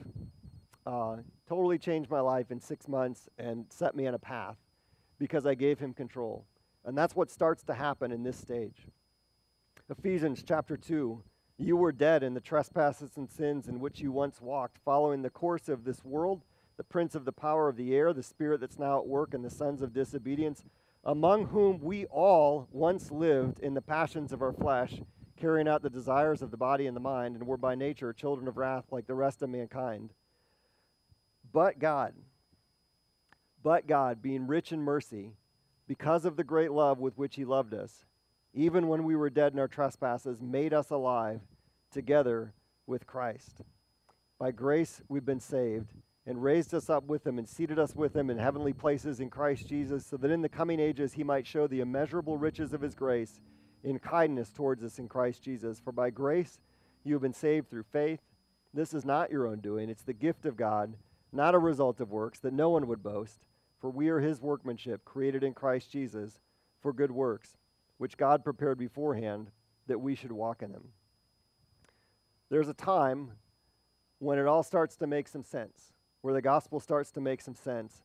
Uh, 0.87 1.17
totally 1.49 1.79
changed 1.79 2.11
my 2.11 2.21
life 2.21 2.51
in 2.51 2.61
six 2.61 2.89
months 2.89 3.29
and 3.39 3.67
set 3.71 3.95
me 3.95 4.07
on 4.07 4.15
a 4.15 4.19
path 4.19 4.57
because 5.19 5.47
I 5.47 5.55
gave 5.55 5.79
him 5.79 5.93
control. 5.93 6.47
And 6.85 6.97
that's 6.97 7.15
what 7.15 7.31
starts 7.31 7.63
to 7.65 7.75
happen 7.75 8.11
in 8.11 8.23
this 8.23 8.37
stage. 8.37 8.87
Ephesians 9.89 10.43
chapter 10.47 10.77
2 10.77 11.23
you 11.59 11.77
were 11.77 11.93
dead 11.93 12.23
in 12.23 12.35
the 12.35 12.41
trespasses 12.41 13.17
and 13.17 13.31
sins 13.31 13.69
in 13.69 13.79
which 13.79 14.01
you 14.01 14.11
once 14.11 14.41
walked, 14.41 14.79
following 14.85 15.23
the 15.23 15.31
course 15.31 15.69
of 15.69 15.85
this 15.85 16.05
world, 16.05 16.43
the 16.77 16.83
prince 16.83 17.15
of 17.15 17.25
the 17.25 17.33
power 17.33 17.69
of 17.69 17.77
the 17.77 17.95
air, 17.95 18.13
the 18.13 18.23
spirit 18.23 18.61
that's 18.61 18.79
now 18.79 18.99
at 18.99 19.07
work 19.07 19.33
in 19.33 19.43
the 19.43 19.51
sons 19.51 19.83
of 19.83 19.93
disobedience, 19.93 20.65
among 21.05 21.47
whom 21.47 21.79
we 21.81 22.07
all 22.07 22.67
once 22.73 23.13
lived 23.13 23.61
in 23.61 23.75
the 23.75 23.81
passions 23.81 24.33
of 24.33 24.43
our 24.43 24.53
flesh, 24.53 25.01
carrying 25.43 25.67
out 25.67 25.83
the 25.83 25.91
desires 25.91 26.41
of 26.41 26.53
the 26.53 26.57
body 26.57 26.87
and 26.87 26.95
the 26.95 27.01
mind, 27.01 27.35
and 27.35 27.45
were 27.45 27.57
by 27.57 27.75
nature 27.75 28.13
children 28.13 28.47
of 28.47 28.57
wrath 28.57 28.85
like 28.93 29.09
the 29.09 29.15
rest 29.15 29.43
of 29.43 29.51
mankind. 29.51 30.11
But 31.53 31.81
God, 31.81 32.15
but 33.61 33.89
God, 33.89 34.23
being 34.23 34.47
rich 34.47 34.71
in 34.71 34.81
mercy, 34.81 35.33
because 35.89 36.25
of 36.25 36.37
the 36.37 36.45
great 36.45 36.71
love 36.71 37.01
with 37.01 37.19
which 37.19 37.35
He 37.35 37.45
loved 37.45 37.75
us, 37.75 38.05
even 38.55 38.87
when 38.87 39.03
we 39.03 39.17
were 39.17 39.31
dead 39.31 39.53
in 39.53 39.59
our 39.59 39.67
trespasses, 39.67 40.41
made 40.41 40.73
us 40.73 40.91
alive 40.91 41.41
together 41.91 42.53
with 42.87 43.05
Christ. 43.05 43.63
By 44.39 44.53
grace, 44.53 45.03
we've 45.09 45.27
been 45.27 45.41
saved 45.41 45.91
and 46.25 46.41
raised 46.41 46.73
us 46.73 46.89
up 46.89 47.09
with 47.09 47.27
him 47.27 47.37
and 47.37 47.49
seated 47.49 47.81
us 47.81 47.97
with 47.97 48.15
him 48.15 48.31
in 48.31 48.39
heavenly 48.39 48.73
places 48.73 49.19
in 49.19 49.29
Christ 49.29 49.67
Jesus, 49.67 50.07
so 50.07 50.17
that 50.19 50.31
in 50.31 50.43
the 50.43 50.49
coming 50.49 50.79
ages 50.79 51.15
he 51.15 51.25
might 51.25 51.49
show 51.49 51.67
the 51.67 51.81
immeasurable 51.81 52.39
riches 52.39 52.73
of 52.73 52.81
his 52.81 52.95
grace 52.95 53.41
in 53.83 53.99
kindness 53.99 54.51
towards 54.51 54.83
us 54.83 54.99
in 54.99 55.09
Christ 55.09 55.43
Jesus. 55.43 55.81
For 55.81 55.93
by 55.93 56.11
grace 56.11 56.59
you 57.05 57.15
have 57.15 57.23
been 57.23 57.33
saved 57.33 57.69
through 57.71 57.85
faith. 57.85 58.21
This 58.75 58.95
is 58.95 59.05
not 59.05 59.31
your 59.31 59.47
own 59.47 59.61
doing, 59.61 59.91
it's 59.91 60.03
the 60.03 60.13
gift 60.13 60.47
of 60.47 60.57
God, 60.57 60.95
not 61.33 61.55
a 61.55 61.59
result 61.59 62.01
of 62.01 62.11
works, 62.11 62.39
that 62.41 62.55
no 62.55 62.71
one 62.71 62.87
would 62.87 63.03
boast. 63.03 63.41
For 63.81 63.91
we 63.91 64.09
are 64.09 64.21
his 64.21 64.41
workmanship, 64.41 65.05
created 65.05 65.43
in 65.43 65.55
Christ 65.55 65.91
Jesus 65.91 66.41
for 66.81 66.93
good 66.93 67.11
works, 67.11 67.57
which 67.99 68.17
God 68.17 68.45
prepared 68.45 68.79
beforehand 68.79 69.51
that 69.89 70.01
we 70.01 70.15
should 70.15 70.33
walk 70.33 70.63
in 70.63 70.73
them 70.73 70.89
there's 72.53 72.69
a 72.69 72.75
time 72.75 73.31
when 74.19 74.39
it 74.39 74.47
all 74.47 74.63
starts 74.63 74.95
to 74.97 75.07
make 75.07 75.27
some 75.27 75.43
sense, 75.43 75.95
where 76.21 76.35
the 76.35 76.43
gospel 76.43 76.81
starts 76.81 77.11
to 77.13 77.21
make 77.21 77.41
some 77.41 77.55
sense. 77.55 78.03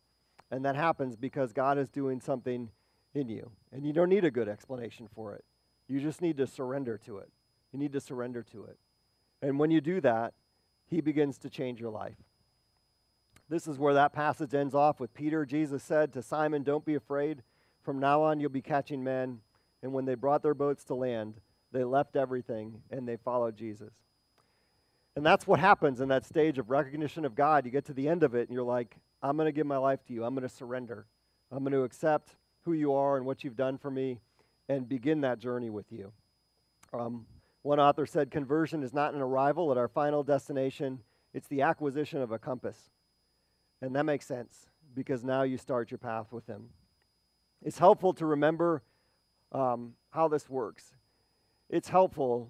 And 0.49 0.63
that 0.63 0.78
happens 0.78 1.17
because 1.17 1.51
God 1.51 1.78
is 1.78 1.89
doing 1.89 2.21
something 2.21 2.69
in 3.13 3.28
you. 3.28 3.51
And 3.73 3.86
you 3.86 3.91
don't 3.91 4.07
need 4.07 4.23
a 4.23 4.32
good 4.32 4.47
explanation 4.47 5.09
for 5.13 5.36
it. 5.36 5.43
You 5.88 5.99
just 5.99 6.21
need 6.21 6.38
to 6.38 6.47
surrender 6.47 6.97
to 7.05 7.17
it. 7.17 7.29
You 7.71 7.79
need 7.79 7.93
to 7.93 8.01
surrender 8.01 8.43
to 8.51 8.65
it. 8.65 8.77
And 9.41 9.59
when 9.59 9.71
you 9.71 9.81
do 9.81 10.01
that, 10.01 10.33
He 10.88 11.01
begins 11.01 11.38
to 11.39 11.49
change 11.49 11.79
your 11.79 11.91
life. 11.91 12.17
This 13.49 13.67
is 13.67 13.77
where 13.77 13.93
that 13.93 14.13
passage 14.13 14.53
ends 14.53 14.75
off 14.75 14.99
with 14.99 15.13
Peter. 15.13 15.45
Jesus 15.45 15.81
said 15.81 16.11
to 16.13 16.21
Simon, 16.21 16.63
Don't 16.63 16.85
be 16.85 16.95
afraid. 16.95 17.43
From 17.81 17.99
now 17.99 18.21
on, 18.23 18.39
you'll 18.39 18.49
be 18.49 18.61
catching 18.61 19.03
men. 19.03 19.39
And 19.81 19.93
when 19.93 20.05
they 20.05 20.15
brought 20.15 20.43
their 20.43 20.53
boats 20.53 20.83
to 20.85 20.95
land, 20.95 21.35
they 21.71 21.83
left 21.83 22.15
everything 22.15 22.81
and 22.91 23.07
they 23.07 23.15
followed 23.15 23.55
Jesus. 23.55 23.93
And 25.15 25.25
that's 25.25 25.47
what 25.47 25.59
happens 25.59 26.01
in 26.01 26.09
that 26.09 26.25
stage 26.25 26.57
of 26.57 26.69
recognition 26.69 27.25
of 27.25 27.35
God. 27.35 27.65
You 27.65 27.71
get 27.71 27.85
to 27.85 27.93
the 27.93 28.07
end 28.07 28.23
of 28.23 28.35
it 28.35 28.49
and 28.49 28.55
you're 28.55 28.63
like, 28.63 28.97
I'm 29.21 29.38
going 29.38 29.47
to 29.47 29.51
give 29.51 29.65
my 29.65 29.77
life 29.77 30.03
to 30.07 30.13
you. 30.13 30.23
I'm 30.23 30.35
going 30.35 30.47
to 30.47 30.53
surrender. 30.53 31.05
I'm 31.51 31.63
going 31.63 31.71
to 31.71 31.83
accept 31.83 32.35
who 32.65 32.73
you 32.73 32.93
are 32.93 33.17
and 33.17 33.25
what 33.25 33.43
you've 33.43 33.55
done 33.55 33.77
for 33.77 33.89
me 33.89 34.19
and 34.70 34.88
begin 34.88 35.22
that 35.22 35.39
journey 35.39 35.70
with 35.70 35.91
you. 35.91 36.11
Um, 36.93 37.26
one 37.61 37.80
author 37.80 38.05
said, 38.05 38.32
Conversion 38.32 38.84
is 38.84 38.93
not 38.93 39.13
an 39.13 39.22
arrival 39.22 39.72
at 39.72 39.78
our 39.78 39.88
final 39.88 40.24
destination, 40.24 40.99
it's 41.34 41.47
the 41.47 41.61
acquisition 41.61 42.22
of 42.22 42.32
a 42.32 42.39
compass. 42.39 42.78
And 43.82 43.95
that 43.95 44.05
makes 44.05 44.26
sense 44.26 44.70
because 44.95 45.24
now 45.24 45.43
you 45.43 45.57
start 45.57 45.91
your 45.91 45.97
path 45.99 46.32
with 46.32 46.47
Him. 46.47 46.70
It's 47.63 47.78
helpful 47.78 48.13
to 48.13 48.26
remember 48.26 48.82
um, 49.51 49.93
how 50.11 50.28
this 50.28 50.49
works. 50.49 50.95
It's 51.70 51.89
helpful. 51.89 52.49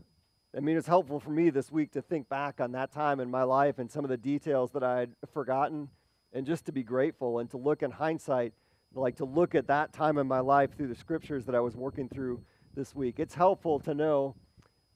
I 0.55 0.59
mean, 0.59 0.77
it's 0.77 0.87
helpful 0.87 1.19
for 1.19 1.31
me 1.31 1.49
this 1.49 1.71
week 1.71 1.91
to 1.91 2.01
think 2.01 2.29
back 2.29 2.61
on 2.61 2.71
that 2.73 2.91
time 2.91 3.19
in 3.19 3.29
my 3.29 3.43
life 3.43 3.79
and 3.79 3.91
some 3.91 4.05
of 4.05 4.09
the 4.09 4.17
details 4.17 4.71
that 4.71 4.83
I 4.83 4.99
had 4.99 5.15
forgotten, 5.33 5.89
and 6.33 6.45
just 6.45 6.65
to 6.65 6.71
be 6.71 6.83
grateful 6.83 7.39
and 7.39 7.49
to 7.51 7.57
look 7.57 7.83
in 7.83 7.91
hindsight, 7.91 8.53
like 8.93 9.15
to 9.17 9.25
look 9.25 9.55
at 9.55 9.67
that 9.67 9.93
time 9.93 10.17
in 10.17 10.27
my 10.27 10.39
life 10.39 10.75
through 10.75 10.87
the 10.87 10.95
scriptures 10.95 11.45
that 11.45 11.55
I 11.55 11.59
was 11.59 11.75
working 11.75 12.09
through 12.09 12.41
this 12.75 12.95
week. 12.95 13.19
It's 13.19 13.35
helpful 13.35 13.79
to 13.81 13.93
know 13.93 14.35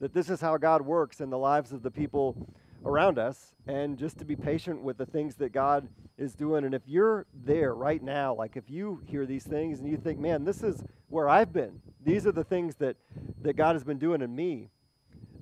that 0.00 0.12
this 0.12 0.28
is 0.28 0.40
how 0.40 0.56
God 0.56 0.82
works 0.82 1.20
in 1.20 1.30
the 1.30 1.38
lives 1.38 1.72
of 1.72 1.82
the 1.82 1.90
people 1.90 2.36
around 2.84 3.18
us 3.18 3.54
and 3.66 3.96
just 3.96 4.18
to 4.18 4.24
be 4.24 4.34
patient 4.34 4.82
with 4.82 4.98
the 4.98 5.06
things 5.06 5.36
that 5.36 5.52
God 5.52 5.88
is 6.18 6.34
doing. 6.34 6.64
And 6.64 6.74
if 6.74 6.82
you're 6.86 7.26
there 7.44 7.74
right 7.74 8.02
now, 8.02 8.34
like 8.34 8.56
if 8.56 8.68
you 8.68 9.00
hear 9.06 9.26
these 9.26 9.44
things 9.44 9.78
and 9.78 9.88
you 9.88 9.96
think, 9.96 10.18
man, 10.18 10.44
this 10.44 10.62
is 10.62 10.82
where 11.08 11.28
I've 11.28 11.52
been, 11.52 11.80
these 12.04 12.26
are 12.26 12.32
the 12.32 12.44
things 12.44 12.76
that, 12.76 12.96
that 13.42 13.54
God 13.54 13.74
has 13.74 13.84
been 13.84 13.98
doing 13.98 14.22
in 14.22 14.34
me, 14.34 14.70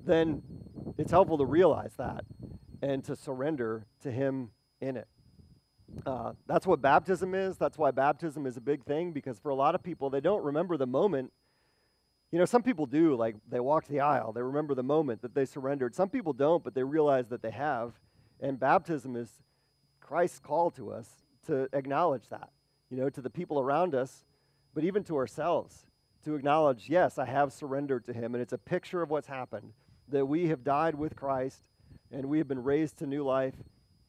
then 0.04 0.42
it's 0.98 1.10
helpful 1.10 1.38
to 1.38 1.46
realize 1.46 1.92
that 1.96 2.24
and 2.82 3.04
to 3.04 3.16
surrender 3.16 3.86
to 4.02 4.10
Him 4.10 4.50
in 4.80 4.96
it. 4.96 5.08
Uh, 6.06 6.32
that's 6.46 6.66
what 6.66 6.80
baptism 6.80 7.34
is. 7.34 7.56
That's 7.56 7.76
why 7.76 7.90
baptism 7.90 8.46
is 8.46 8.56
a 8.56 8.60
big 8.60 8.84
thing 8.84 9.12
because 9.12 9.38
for 9.38 9.50
a 9.50 9.54
lot 9.54 9.74
of 9.74 9.82
people, 9.82 10.10
they 10.10 10.20
don't 10.20 10.42
remember 10.44 10.76
the 10.76 10.86
moment 10.86 11.32
you 12.32 12.38
know, 12.38 12.44
some 12.44 12.62
people 12.62 12.86
do, 12.86 13.16
like 13.16 13.34
they 13.48 13.58
walk 13.58 13.86
the 13.88 14.00
aisle, 14.00 14.32
they 14.32 14.42
remember 14.42 14.74
the 14.74 14.84
moment 14.84 15.22
that 15.22 15.34
they 15.34 15.44
surrendered. 15.44 15.94
Some 15.94 16.08
people 16.08 16.32
don't, 16.32 16.62
but 16.62 16.74
they 16.74 16.84
realize 16.84 17.28
that 17.28 17.42
they 17.42 17.50
have. 17.50 17.92
And 18.40 18.58
baptism 18.58 19.16
is 19.16 19.28
Christ's 20.00 20.38
call 20.38 20.70
to 20.72 20.92
us 20.92 21.08
to 21.46 21.68
acknowledge 21.72 22.28
that, 22.28 22.50
you 22.88 22.96
know, 22.96 23.10
to 23.10 23.20
the 23.20 23.30
people 23.30 23.58
around 23.58 23.94
us, 23.94 24.24
but 24.74 24.84
even 24.84 25.02
to 25.04 25.16
ourselves, 25.16 25.86
to 26.24 26.34
acknowledge, 26.34 26.88
yes, 26.88 27.18
I 27.18 27.24
have 27.24 27.52
surrendered 27.52 28.04
to 28.04 28.12
Him. 28.12 28.34
And 28.34 28.42
it's 28.42 28.52
a 28.52 28.58
picture 28.58 29.02
of 29.02 29.10
what's 29.10 29.26
happened 29.26 29.72
that 30.08 30.26
we 30.26 30.48
have 30.48 30.62
died 30.62 30.94
with 30.94 31.16
Christ 31.16 31.62
and 32.12 32.26
we 32.26 32.38
have 32.38 32.48
been 32.48 32.62
raised 32.62 32.98
to 32.98 33.06
new 33.06 33.24
life 33.24 33.54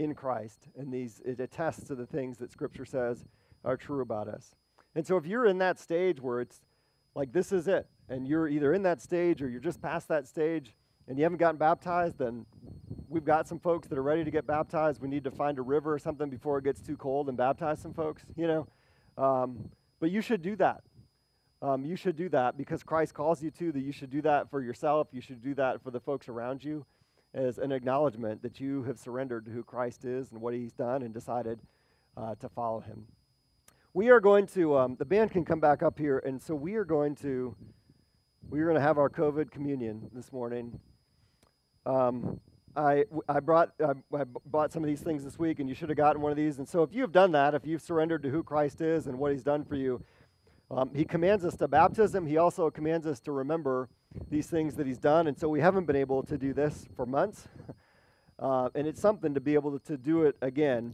in 0.01 0.15
Christ. 0.15 0.67
And 0.75 0.91
these, 0.91 1.21
it 1.23 1.39
attests 1.39 1.83
to 1.87 1.95
the 1.95 2.05
things 2.05 2.37
that 2.39 2.51
Scripture 2.51 2.85
says 2.85 3.23
are 3.63 3.77
true 3.77 4.01
about 4.01 4.27
us. 4.27 4.55
And 4.95 5.05
so 5.05 5.17
if 5.17 5.25
you're 5.25 5.45
in 5.45 5.59
that 5.59 5.79
stage 5.79 6.19
where 6.19 6.41
it's 6.41 6.61
like, 7.15 7.31
this 7.31 7.51
is 7.51 7.67
it, 7.67 7.87
and 8.09 8.27
you're 8.27 8.47
either 8.47 8.73
in 8.73 8.83
that 8.83 9.01
stage 9.01 9.41
or 9.41 9.49
you're 9.49 9.61
just 9.61 9.81
past 9.81 10.07
that 10.07 10.27
stage 10.27 10.75
and 11.07 11.17
you 11.17 11.23
haven't 11.23 11.37
gotten 11.37 11.57
baptized, 11.57 12.17
then 12.17 12.45
we've 13.07 13.25
got 13.25 13.47
some 13.47 13.59
folks 13.59 13.87
that 13.87 13.97
are 13.97 14.03
ready 14.03 14.23
to 14.23 14.31
get 14.31 14.47
baptized. 14.47 15.01
We 15.01 15.07
need 15.07 15.23
to 15.25 15.31
find 15.31 15.59
a 15.59 15.61
river 15.61 15.93
or 15.93 15.99
something 15.99 16.29
before 16.29 16.57
it 16.57 16.63
gets 16.63 16.81
too 16.81 16.97
cold 16.97 17.29
and 17.29 17.37
baptize 17.37 17.79
some 17.79 17.93
folks, 17.93 18.23
you 18.35 18.47
know. 18.47 18.67
Um, 19.17 19.69
but 19.99 20.09
you 20.09 20.21
should 20.21 20.41
do 20.41 20.55
that. 20.57 20.81
Um, 21.61 21.85
you 21.85 21.95
should 21.95 22.15
do 22.15 22.27
that 22.29 22.57
because 22.57 22.81
Christ 22.81 23.13
calls 23.13 23.43
you 23.43 23.51
to 23.51 23.71
that 23.71 23.81
you 23.81 23.91
should 23.91 24.09
do 24.09 24.21
that 24.23 24.49
for 24.49 24.61
yourself. 24.61 25.09
You 25.11 25.21
should 25.21 25.43
do 25.43 25.53
that 25.55 25.83
for 25.83 25.91
the 25.91 25.99
folks 25.99 26.27
around 26.27 26.63
you 26.63 26.85
as 27.33 27.57
an 27.57 27.71
acknowledgement 27.71 28.41
that 28.41 28.59
you 28.59 28.83
have 28.83 28.99
surrendered 28.99 29.45
to 29.45 29.51
who 29.51 29.63
Christ 29.63 30.05
is 30.05 30.31
and 30.31 30.41
what 30.41 30.53
he's 30.53 30.73
done 30.73 31.01
and 31.01 31.13
decided 31.13 31.59
uh, 32.17 32.35
to 32.35 32.49
follow 32.49 32.79
him. 32.81 33.05
We 33.93 34.09
are 34.09 34.19
going 34.19 34.47
to, 34.47 34.77
um, 34.77 34.95
the 34.97 35.05
band 35.05 35.31
can 35.31 35.45
come 35.45 35.59
back 35.59 35.83
up 35.83 35.97
here, 35.97 36.19
and 36.19 36.41
so 36.41 36.55
we 36.55 36.75
are 36.75 36.85
going 36.85 37.15
to 37.17 37.55
we 38.49 38.59
are 38.59 38.65
going 38.65 38.75
to 38.75 38.81
have 38.81 38.97
our 38.97 39.09
COVID 39.09 39.49
communion 39.49 40.09
this 40.13 40.33
morning. 40.33 40.79
Um, 41.85 42.39
I, 42.75 43.05
I, 43.29 43.39
brought, 43.39 43.71
I, 43.79 43.91
I 44.15 44.23
bought 44.45 44.73
some 44.73 44.83
of 44.83 44.87
these 44.87 44.99
things 44.99 45.23
this 45.23 45.39
week, 45.39 45.59
and 45.59 45.69
you 45.69 45.75
should 45.75 45.89
have 45.89 45.97
gotten 45.97 46.21
one 46.21 46.31
of 46.31 46.37
these. 46.37 46.57
And 46.57 46.67
so, 46.67 46.83
if 46.83 46.93
you 46.93 47.01
have 47.01 47.11
done 47.11 47.31
that, 47.31 47.53
if 47.53 47.65
you've 47.65 47.81
surrendered 47.81 48.23
to 48.23 48.29
who 48.29 48.43
Christ 48.43 48.81
is 48.81 49.07
and 49.07 49.17
what 49.17 49.31
He's 49.31 49.43
done 49.43 49.63
for 49.63 49.75
you, 49.75 50.03
um, 50.69 50.91
He 50.93 51.05
commands 51.05 51.45
us 51.45 51.55
to 51.57 51.67
baptism. 51.67 52.25
He 52.25 52.37
also 52.37 52.69
commands 52.69 53.07
us 53.07 53.19
to 53.21 53.31
remember 53.31 53.89
these 54.29 54.47
things 54.47 54.75
that 54.75 54.87
He's 54.87 54.97
done. 54.97 55.27
And 55.27 55.37
so, 55.37 55.47
we 55.49 55.59
haven't 55.59 55.85
been 55.85 55.95
able 55.95 56.23
to 56.23 56.37
do 56.37 56.53
this 56.53 56.85
for 56.95 57.05
months. 57.05 57.47
Uh, 58.41 58.69
and 58.73 58.87
it's 58.87 58.99
something 58.99 59.35
to 59.35 59.39
be 59.39 59.53
able 59.53 59.77
to, 59.77 59.85
to 59.85 59.95
do 59.95 60.23
it 60.23 60.35
again. 60.41 60.91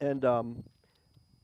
And 0.00 0.24
um, 0.24 0.64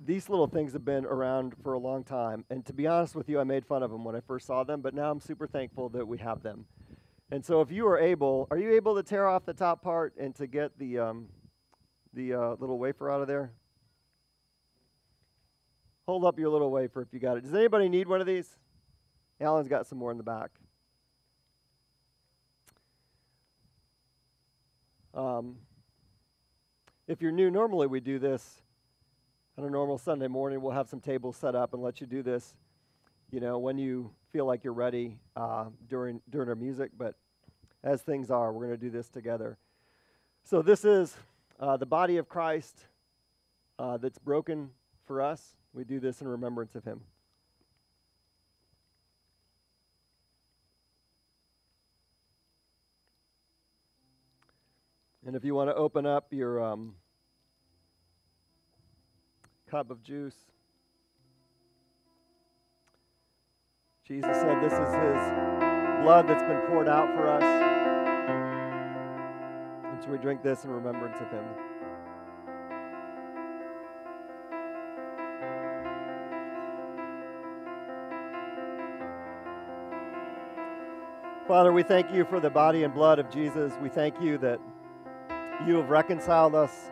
these 0.01 0.29
little 0.31 0.47
things 0.47 0.73
have 0.73 0.85
been 0.85 1.05
around 1.05 1.55
for 1.63 1.75
a 1.75 1.79
long 1.79 2.03
time. 2.03 2.45
And 2.51 2.65
to 2.67 2.73
be 2.73 2.87
honest 2.87 3.15
with 3.15 3.29
you, 3.29 3.39
I 3.39 3.45
made 3.45 3.67
fun 3.67 3.83
of 3.83 3.91
them 3.91 4.05
when 4.05 4.17
I 4.17 4.21
first 4.21 4.47
saw 4.47 4.65
them, 4.65 4.81
but 4.81 4.95
now 4.95 5.11
I'm 5.11 5.21
super 5.21 5.47
thankful 5.47 5.91
that 5.91 6.07
we 6.07 6.19
have 6.19 6.43
them. 6.43 6.65
And 7.31 7.45
so 7.45 7.61
if 7.61 7.71
you 7.71 7.87
are 7.89 7.99
able, 7.99 8.49
are 8.51 8.57
you 8.57 8.73
able 8.73 8.95
to 8.97 9.03
tear 9.03 9.29
off 9.29 9.45
the 9.45 9.53
top 9.53 9.83
part 9.83 10.15
and 10.19 10.35
to 10.37 10.47
get 10.47 10.79
the, 10.79 10.99
um, 10.99 11.27
the 12.15 12.33
uh, 12.33 12.51
little 12.59 12.79
wafer 12.79 13.11
out 13.11 13.21
of 13.21 13.29
there? 13.29 13.53
Hold 16.07 16.25
up 16.25 16.39
your 16.39 16.49
little 16.49 16.71
wafer 16.71 17.03
if 17.03 17.09
you 17.13 17.21
got 17.21 17.37
it. 17.37 17.43
Does 17.43 17.53
anybody 17.53 17.91
need 17.91 18.09
one 18.09 18.23
of 18.23 18.27
these? 18.27 18.57
Alan's 19.41 19.69
got 19.69 19.87
some 19.87 19.99
more 19.99 20.11
in 20.11 20.17
the 20.17 20.23
back. 20.23 20.51
Um, 25.15 25.57
if 27.07 27.23
you're 27.23 27.33
new, 27.33 27.51
normally 27.51 27.87
we 27.87 28.01
do 28.01 28.19
this 28.19 28.63
on 29.57 29.65
a 29.65 29.71
normal 29.71 29.99
Sunday 29.99 30.29
morning, 30.29 30.61
we'll 30.61 30.73
have 30.73 30.89
some 30.89 31.01
tables 31.01 31.37
set 31.37 31.55
up 31.55 31.75
and 31.75 31.83
let 31.83 32.01
you 32.01 32.07
do 32.07 32.23
this, 32.23 32.55
you 33.31 33.41
know, 33.41 33.59
when 33.59 33.79
you 33.79 34.11
feel 34.33 34.45
like 34.45 34.63
you're 34.63 34.73
ready 34.73 35.19
uh, 35.35 35.67
during 35.89 36.21
during 36.31 36.49
our 36.49 36.55
music. 36.55 36.91
But 36.97 37.15
as 37.83 38.03
things 38.03 38.31
are, 38.31 38.53
we're 38.53 38.67
going 38.67 38.79
to 38.79 38.85
do 38.85 38.91
this 38.91 39.09
together. 39.09 39.57
So 40.45 40.63
this 40.63 40.85
is 40.85 41.17
uh, 41.59 41.77
the 41.77 41.87
body 41.87 42.19
of 42.19 42.29
Christ 42.29 42.77
uh, 43.79 43.97
that's 43.97 44.19
broken 44.19 44.71
for 45.07 45.23
us. 45.23 45.57
We 45.73 45.85
do 45.85 46.01
this 46.01 46.21
in 46.21 46.29
remembrance 46.29 46.75
of 46.75 46.85
Him. 46.85 47.01
And 55.29 55.37
if 55.37 55.45
you 55.45 55.55
want 55.55 55.69
to 55.69 55.75
open 55.75 56.07
up 56.07 56.33
your 56.33 56.59
um, 56.59 56.95
cup 59.71 59.91
of 59.91 60.03
juice. 60.03 60.35
Jesus 64.07 64.35
said, 64.37 64.63
This 64.63 64.73
is 64.73 64.79
His 64.79 65.21
blood 66.03 66.27
that's 66.27 66.43
been 66.45 66.63
poured 66.69 66.89
out 66.89 67.15
for 67.15 67.29
us. 67.29 67.43
And 69.85 70.03
so 70.03 70.09
we 70.09 70.17
drink 70.17 70.43
this 70.43 70.65
in 70.65 70.71
remembrance 70.71 71.19
of 71.21 71.31
Him. 71.31 71.45
Father, 81.47 81.71
we 81.71 81.83
thank 81.83 82.11
you 82.15 82.25
for 82.25 82.41
the 82.41 82.49
body 82.49 82.85
and 82.85 82.95
blood 82.95 83.19
of 83.19 83.29
Jesus. 83.31 83.75
We 83.83 83.91
thank 83.91 84.19
you 84.23 84.39
that 84.39 84.59
you 85.67 85.75
have 85.75 85.91
reconciled 85.91 86.55
us 86.55 86.91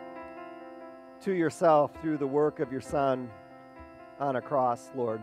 to 1.21 1.33
yourself 1.33 1.91
through 2.01 2.17
the 2.17 2.27
work 2.27 2.59
of 2.59 2.71
your 2.71 2.81
Son 2.81 3.29
on 4.19 4.35
a 4.35 4.41
cross, 4.41 4.91
Lord. 4.95 5.21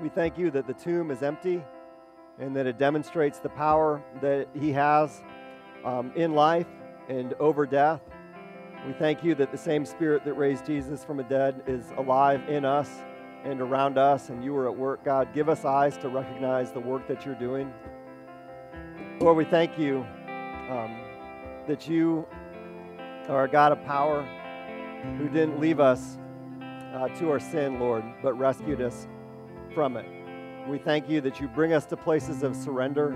We 0.00 0.08
thank 0.08 0.38
you 0.38 0.50
that 0.52 0.66
the 0.66 0.72
tomb 0.72 1.10
is 1.10 1.22
empty 1.22 1.62
and 2.38 2.56
that 2.56 2.66
it 2.66 2.78
demonstrates 2.78 3.38
the 3.38 3.48
power 3.48 4.02
that 4.22 4.48
He 4.54 4.72
has 4.72 5.22
um, 5.84 6.12
in 6.14 6.34
life 6.34 6.66
and 7.08 7.34
over 7.34 7.66
death. 7.66 8.00
We 8.86 8.92
thank 8.92 9.22
you 9.22 9.34
that 9.34 9.50
the 9.50 9.58
same 9.58 9.84
Spirit 9.84 10.24
that 10.24 10.34
raised 10.34 10.64
Jesus 10.64 11.04
from 11.04 11.16
the 11.18 11.24
dead 11.24 11.62
is 11.66 11.92
alive 11.96 12.48
in 12.48 12.64
us 12.64 12.88
and 13.44 13.60
around 13.60 13.98
us, 13.98 14.30
and 14.30 14.42
you 14.42 14.56
are 14.56 14.68
at 14.68 14.76
work, 14.76 15.04
God. 15.04 15.34
Give 15.34 15.48
us 15.48 15.64
eyes 15.64 15.96
to 15.98 16.08
recognize 16.08 16.72
the 16.72 16.80
work 16.80 17.06
that 17.08 17.26
you're 17.26 17.34
doing. 17.34 17.72
Lord, 19.20 19.36
we 19.36 19.44
thank 19.44 19.78
you 19.78 20.06
um, 20.70 21.00
that 21.66 21.88
you 21.88 22.26
are 23.28 23.44
a 23.44 23.48
God 23.48 23.72
of 23.72 23.84
power 23.84 24.22
who 25.18 25.28
didn't 25.28 25.60
leave 25.60 25.80
us 25.80 26.18
uh, 26.94 27.08
to 27.08 27.30
our 27.30 27.38
sin, 27.38 27.78
Lord, 27.78 28.04
but 28.22 28.32
rescued 28.34 28.80
us 28.80 29.06
from 29.74 29.96
it. 29.96 30.06
We 30.68 30.78
thank 30.78 31.08
you 31.08 31.20
that 31.22 31.40
you 31.40 31.48
bring 31.48 31.72
us 31.72 31.86
to 31.86 31.96
places 31.96 32.42
of 32.42 32.56
surrender. 32.56 33.12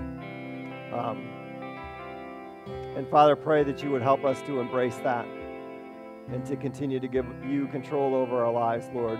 Um, 0.93 1.27
and 2.95 3.07
Father, 3.09 3.35
pray 3.35 3.63
that 3.63 3.81
you 3.83 3.91
would 3.91 4.01
help 4.01 4.23
us 4.23 4.41
to 4.43 4.59
embrace 4.59 4.97
that 4.97 5.25
and 6.31 6.45
to 6.45 6.55
continue 6.55 6.99
to 6.99 7.07
give 7.07 7.25
you 7.47 7.67
control 7.67 8.15
over 8.15 8.45
our 8.45 8.51
lives, 8.51 8.87
Lord. 8.93 9.19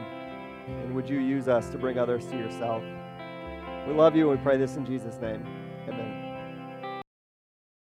And 0.67 0.95
would 0.95 1.09
you 1.09 1.19
use 1.19 1.47
us 1.47 1.69
to 1.69 1.77
bring 1.77 1.97
others 1.97 2.25
to 2.27 2.37
yourself? 2.37 2.83
We 3.87 3.93
love 3.93 4.15
you 4.15 4.29
and 4.29 4.39
we 4.39 4.43
pray 4.43 4.57
this 4.57 4.77
in 4.77 4.85
Jesus' 4.85 5.19
name. 5.19 5.62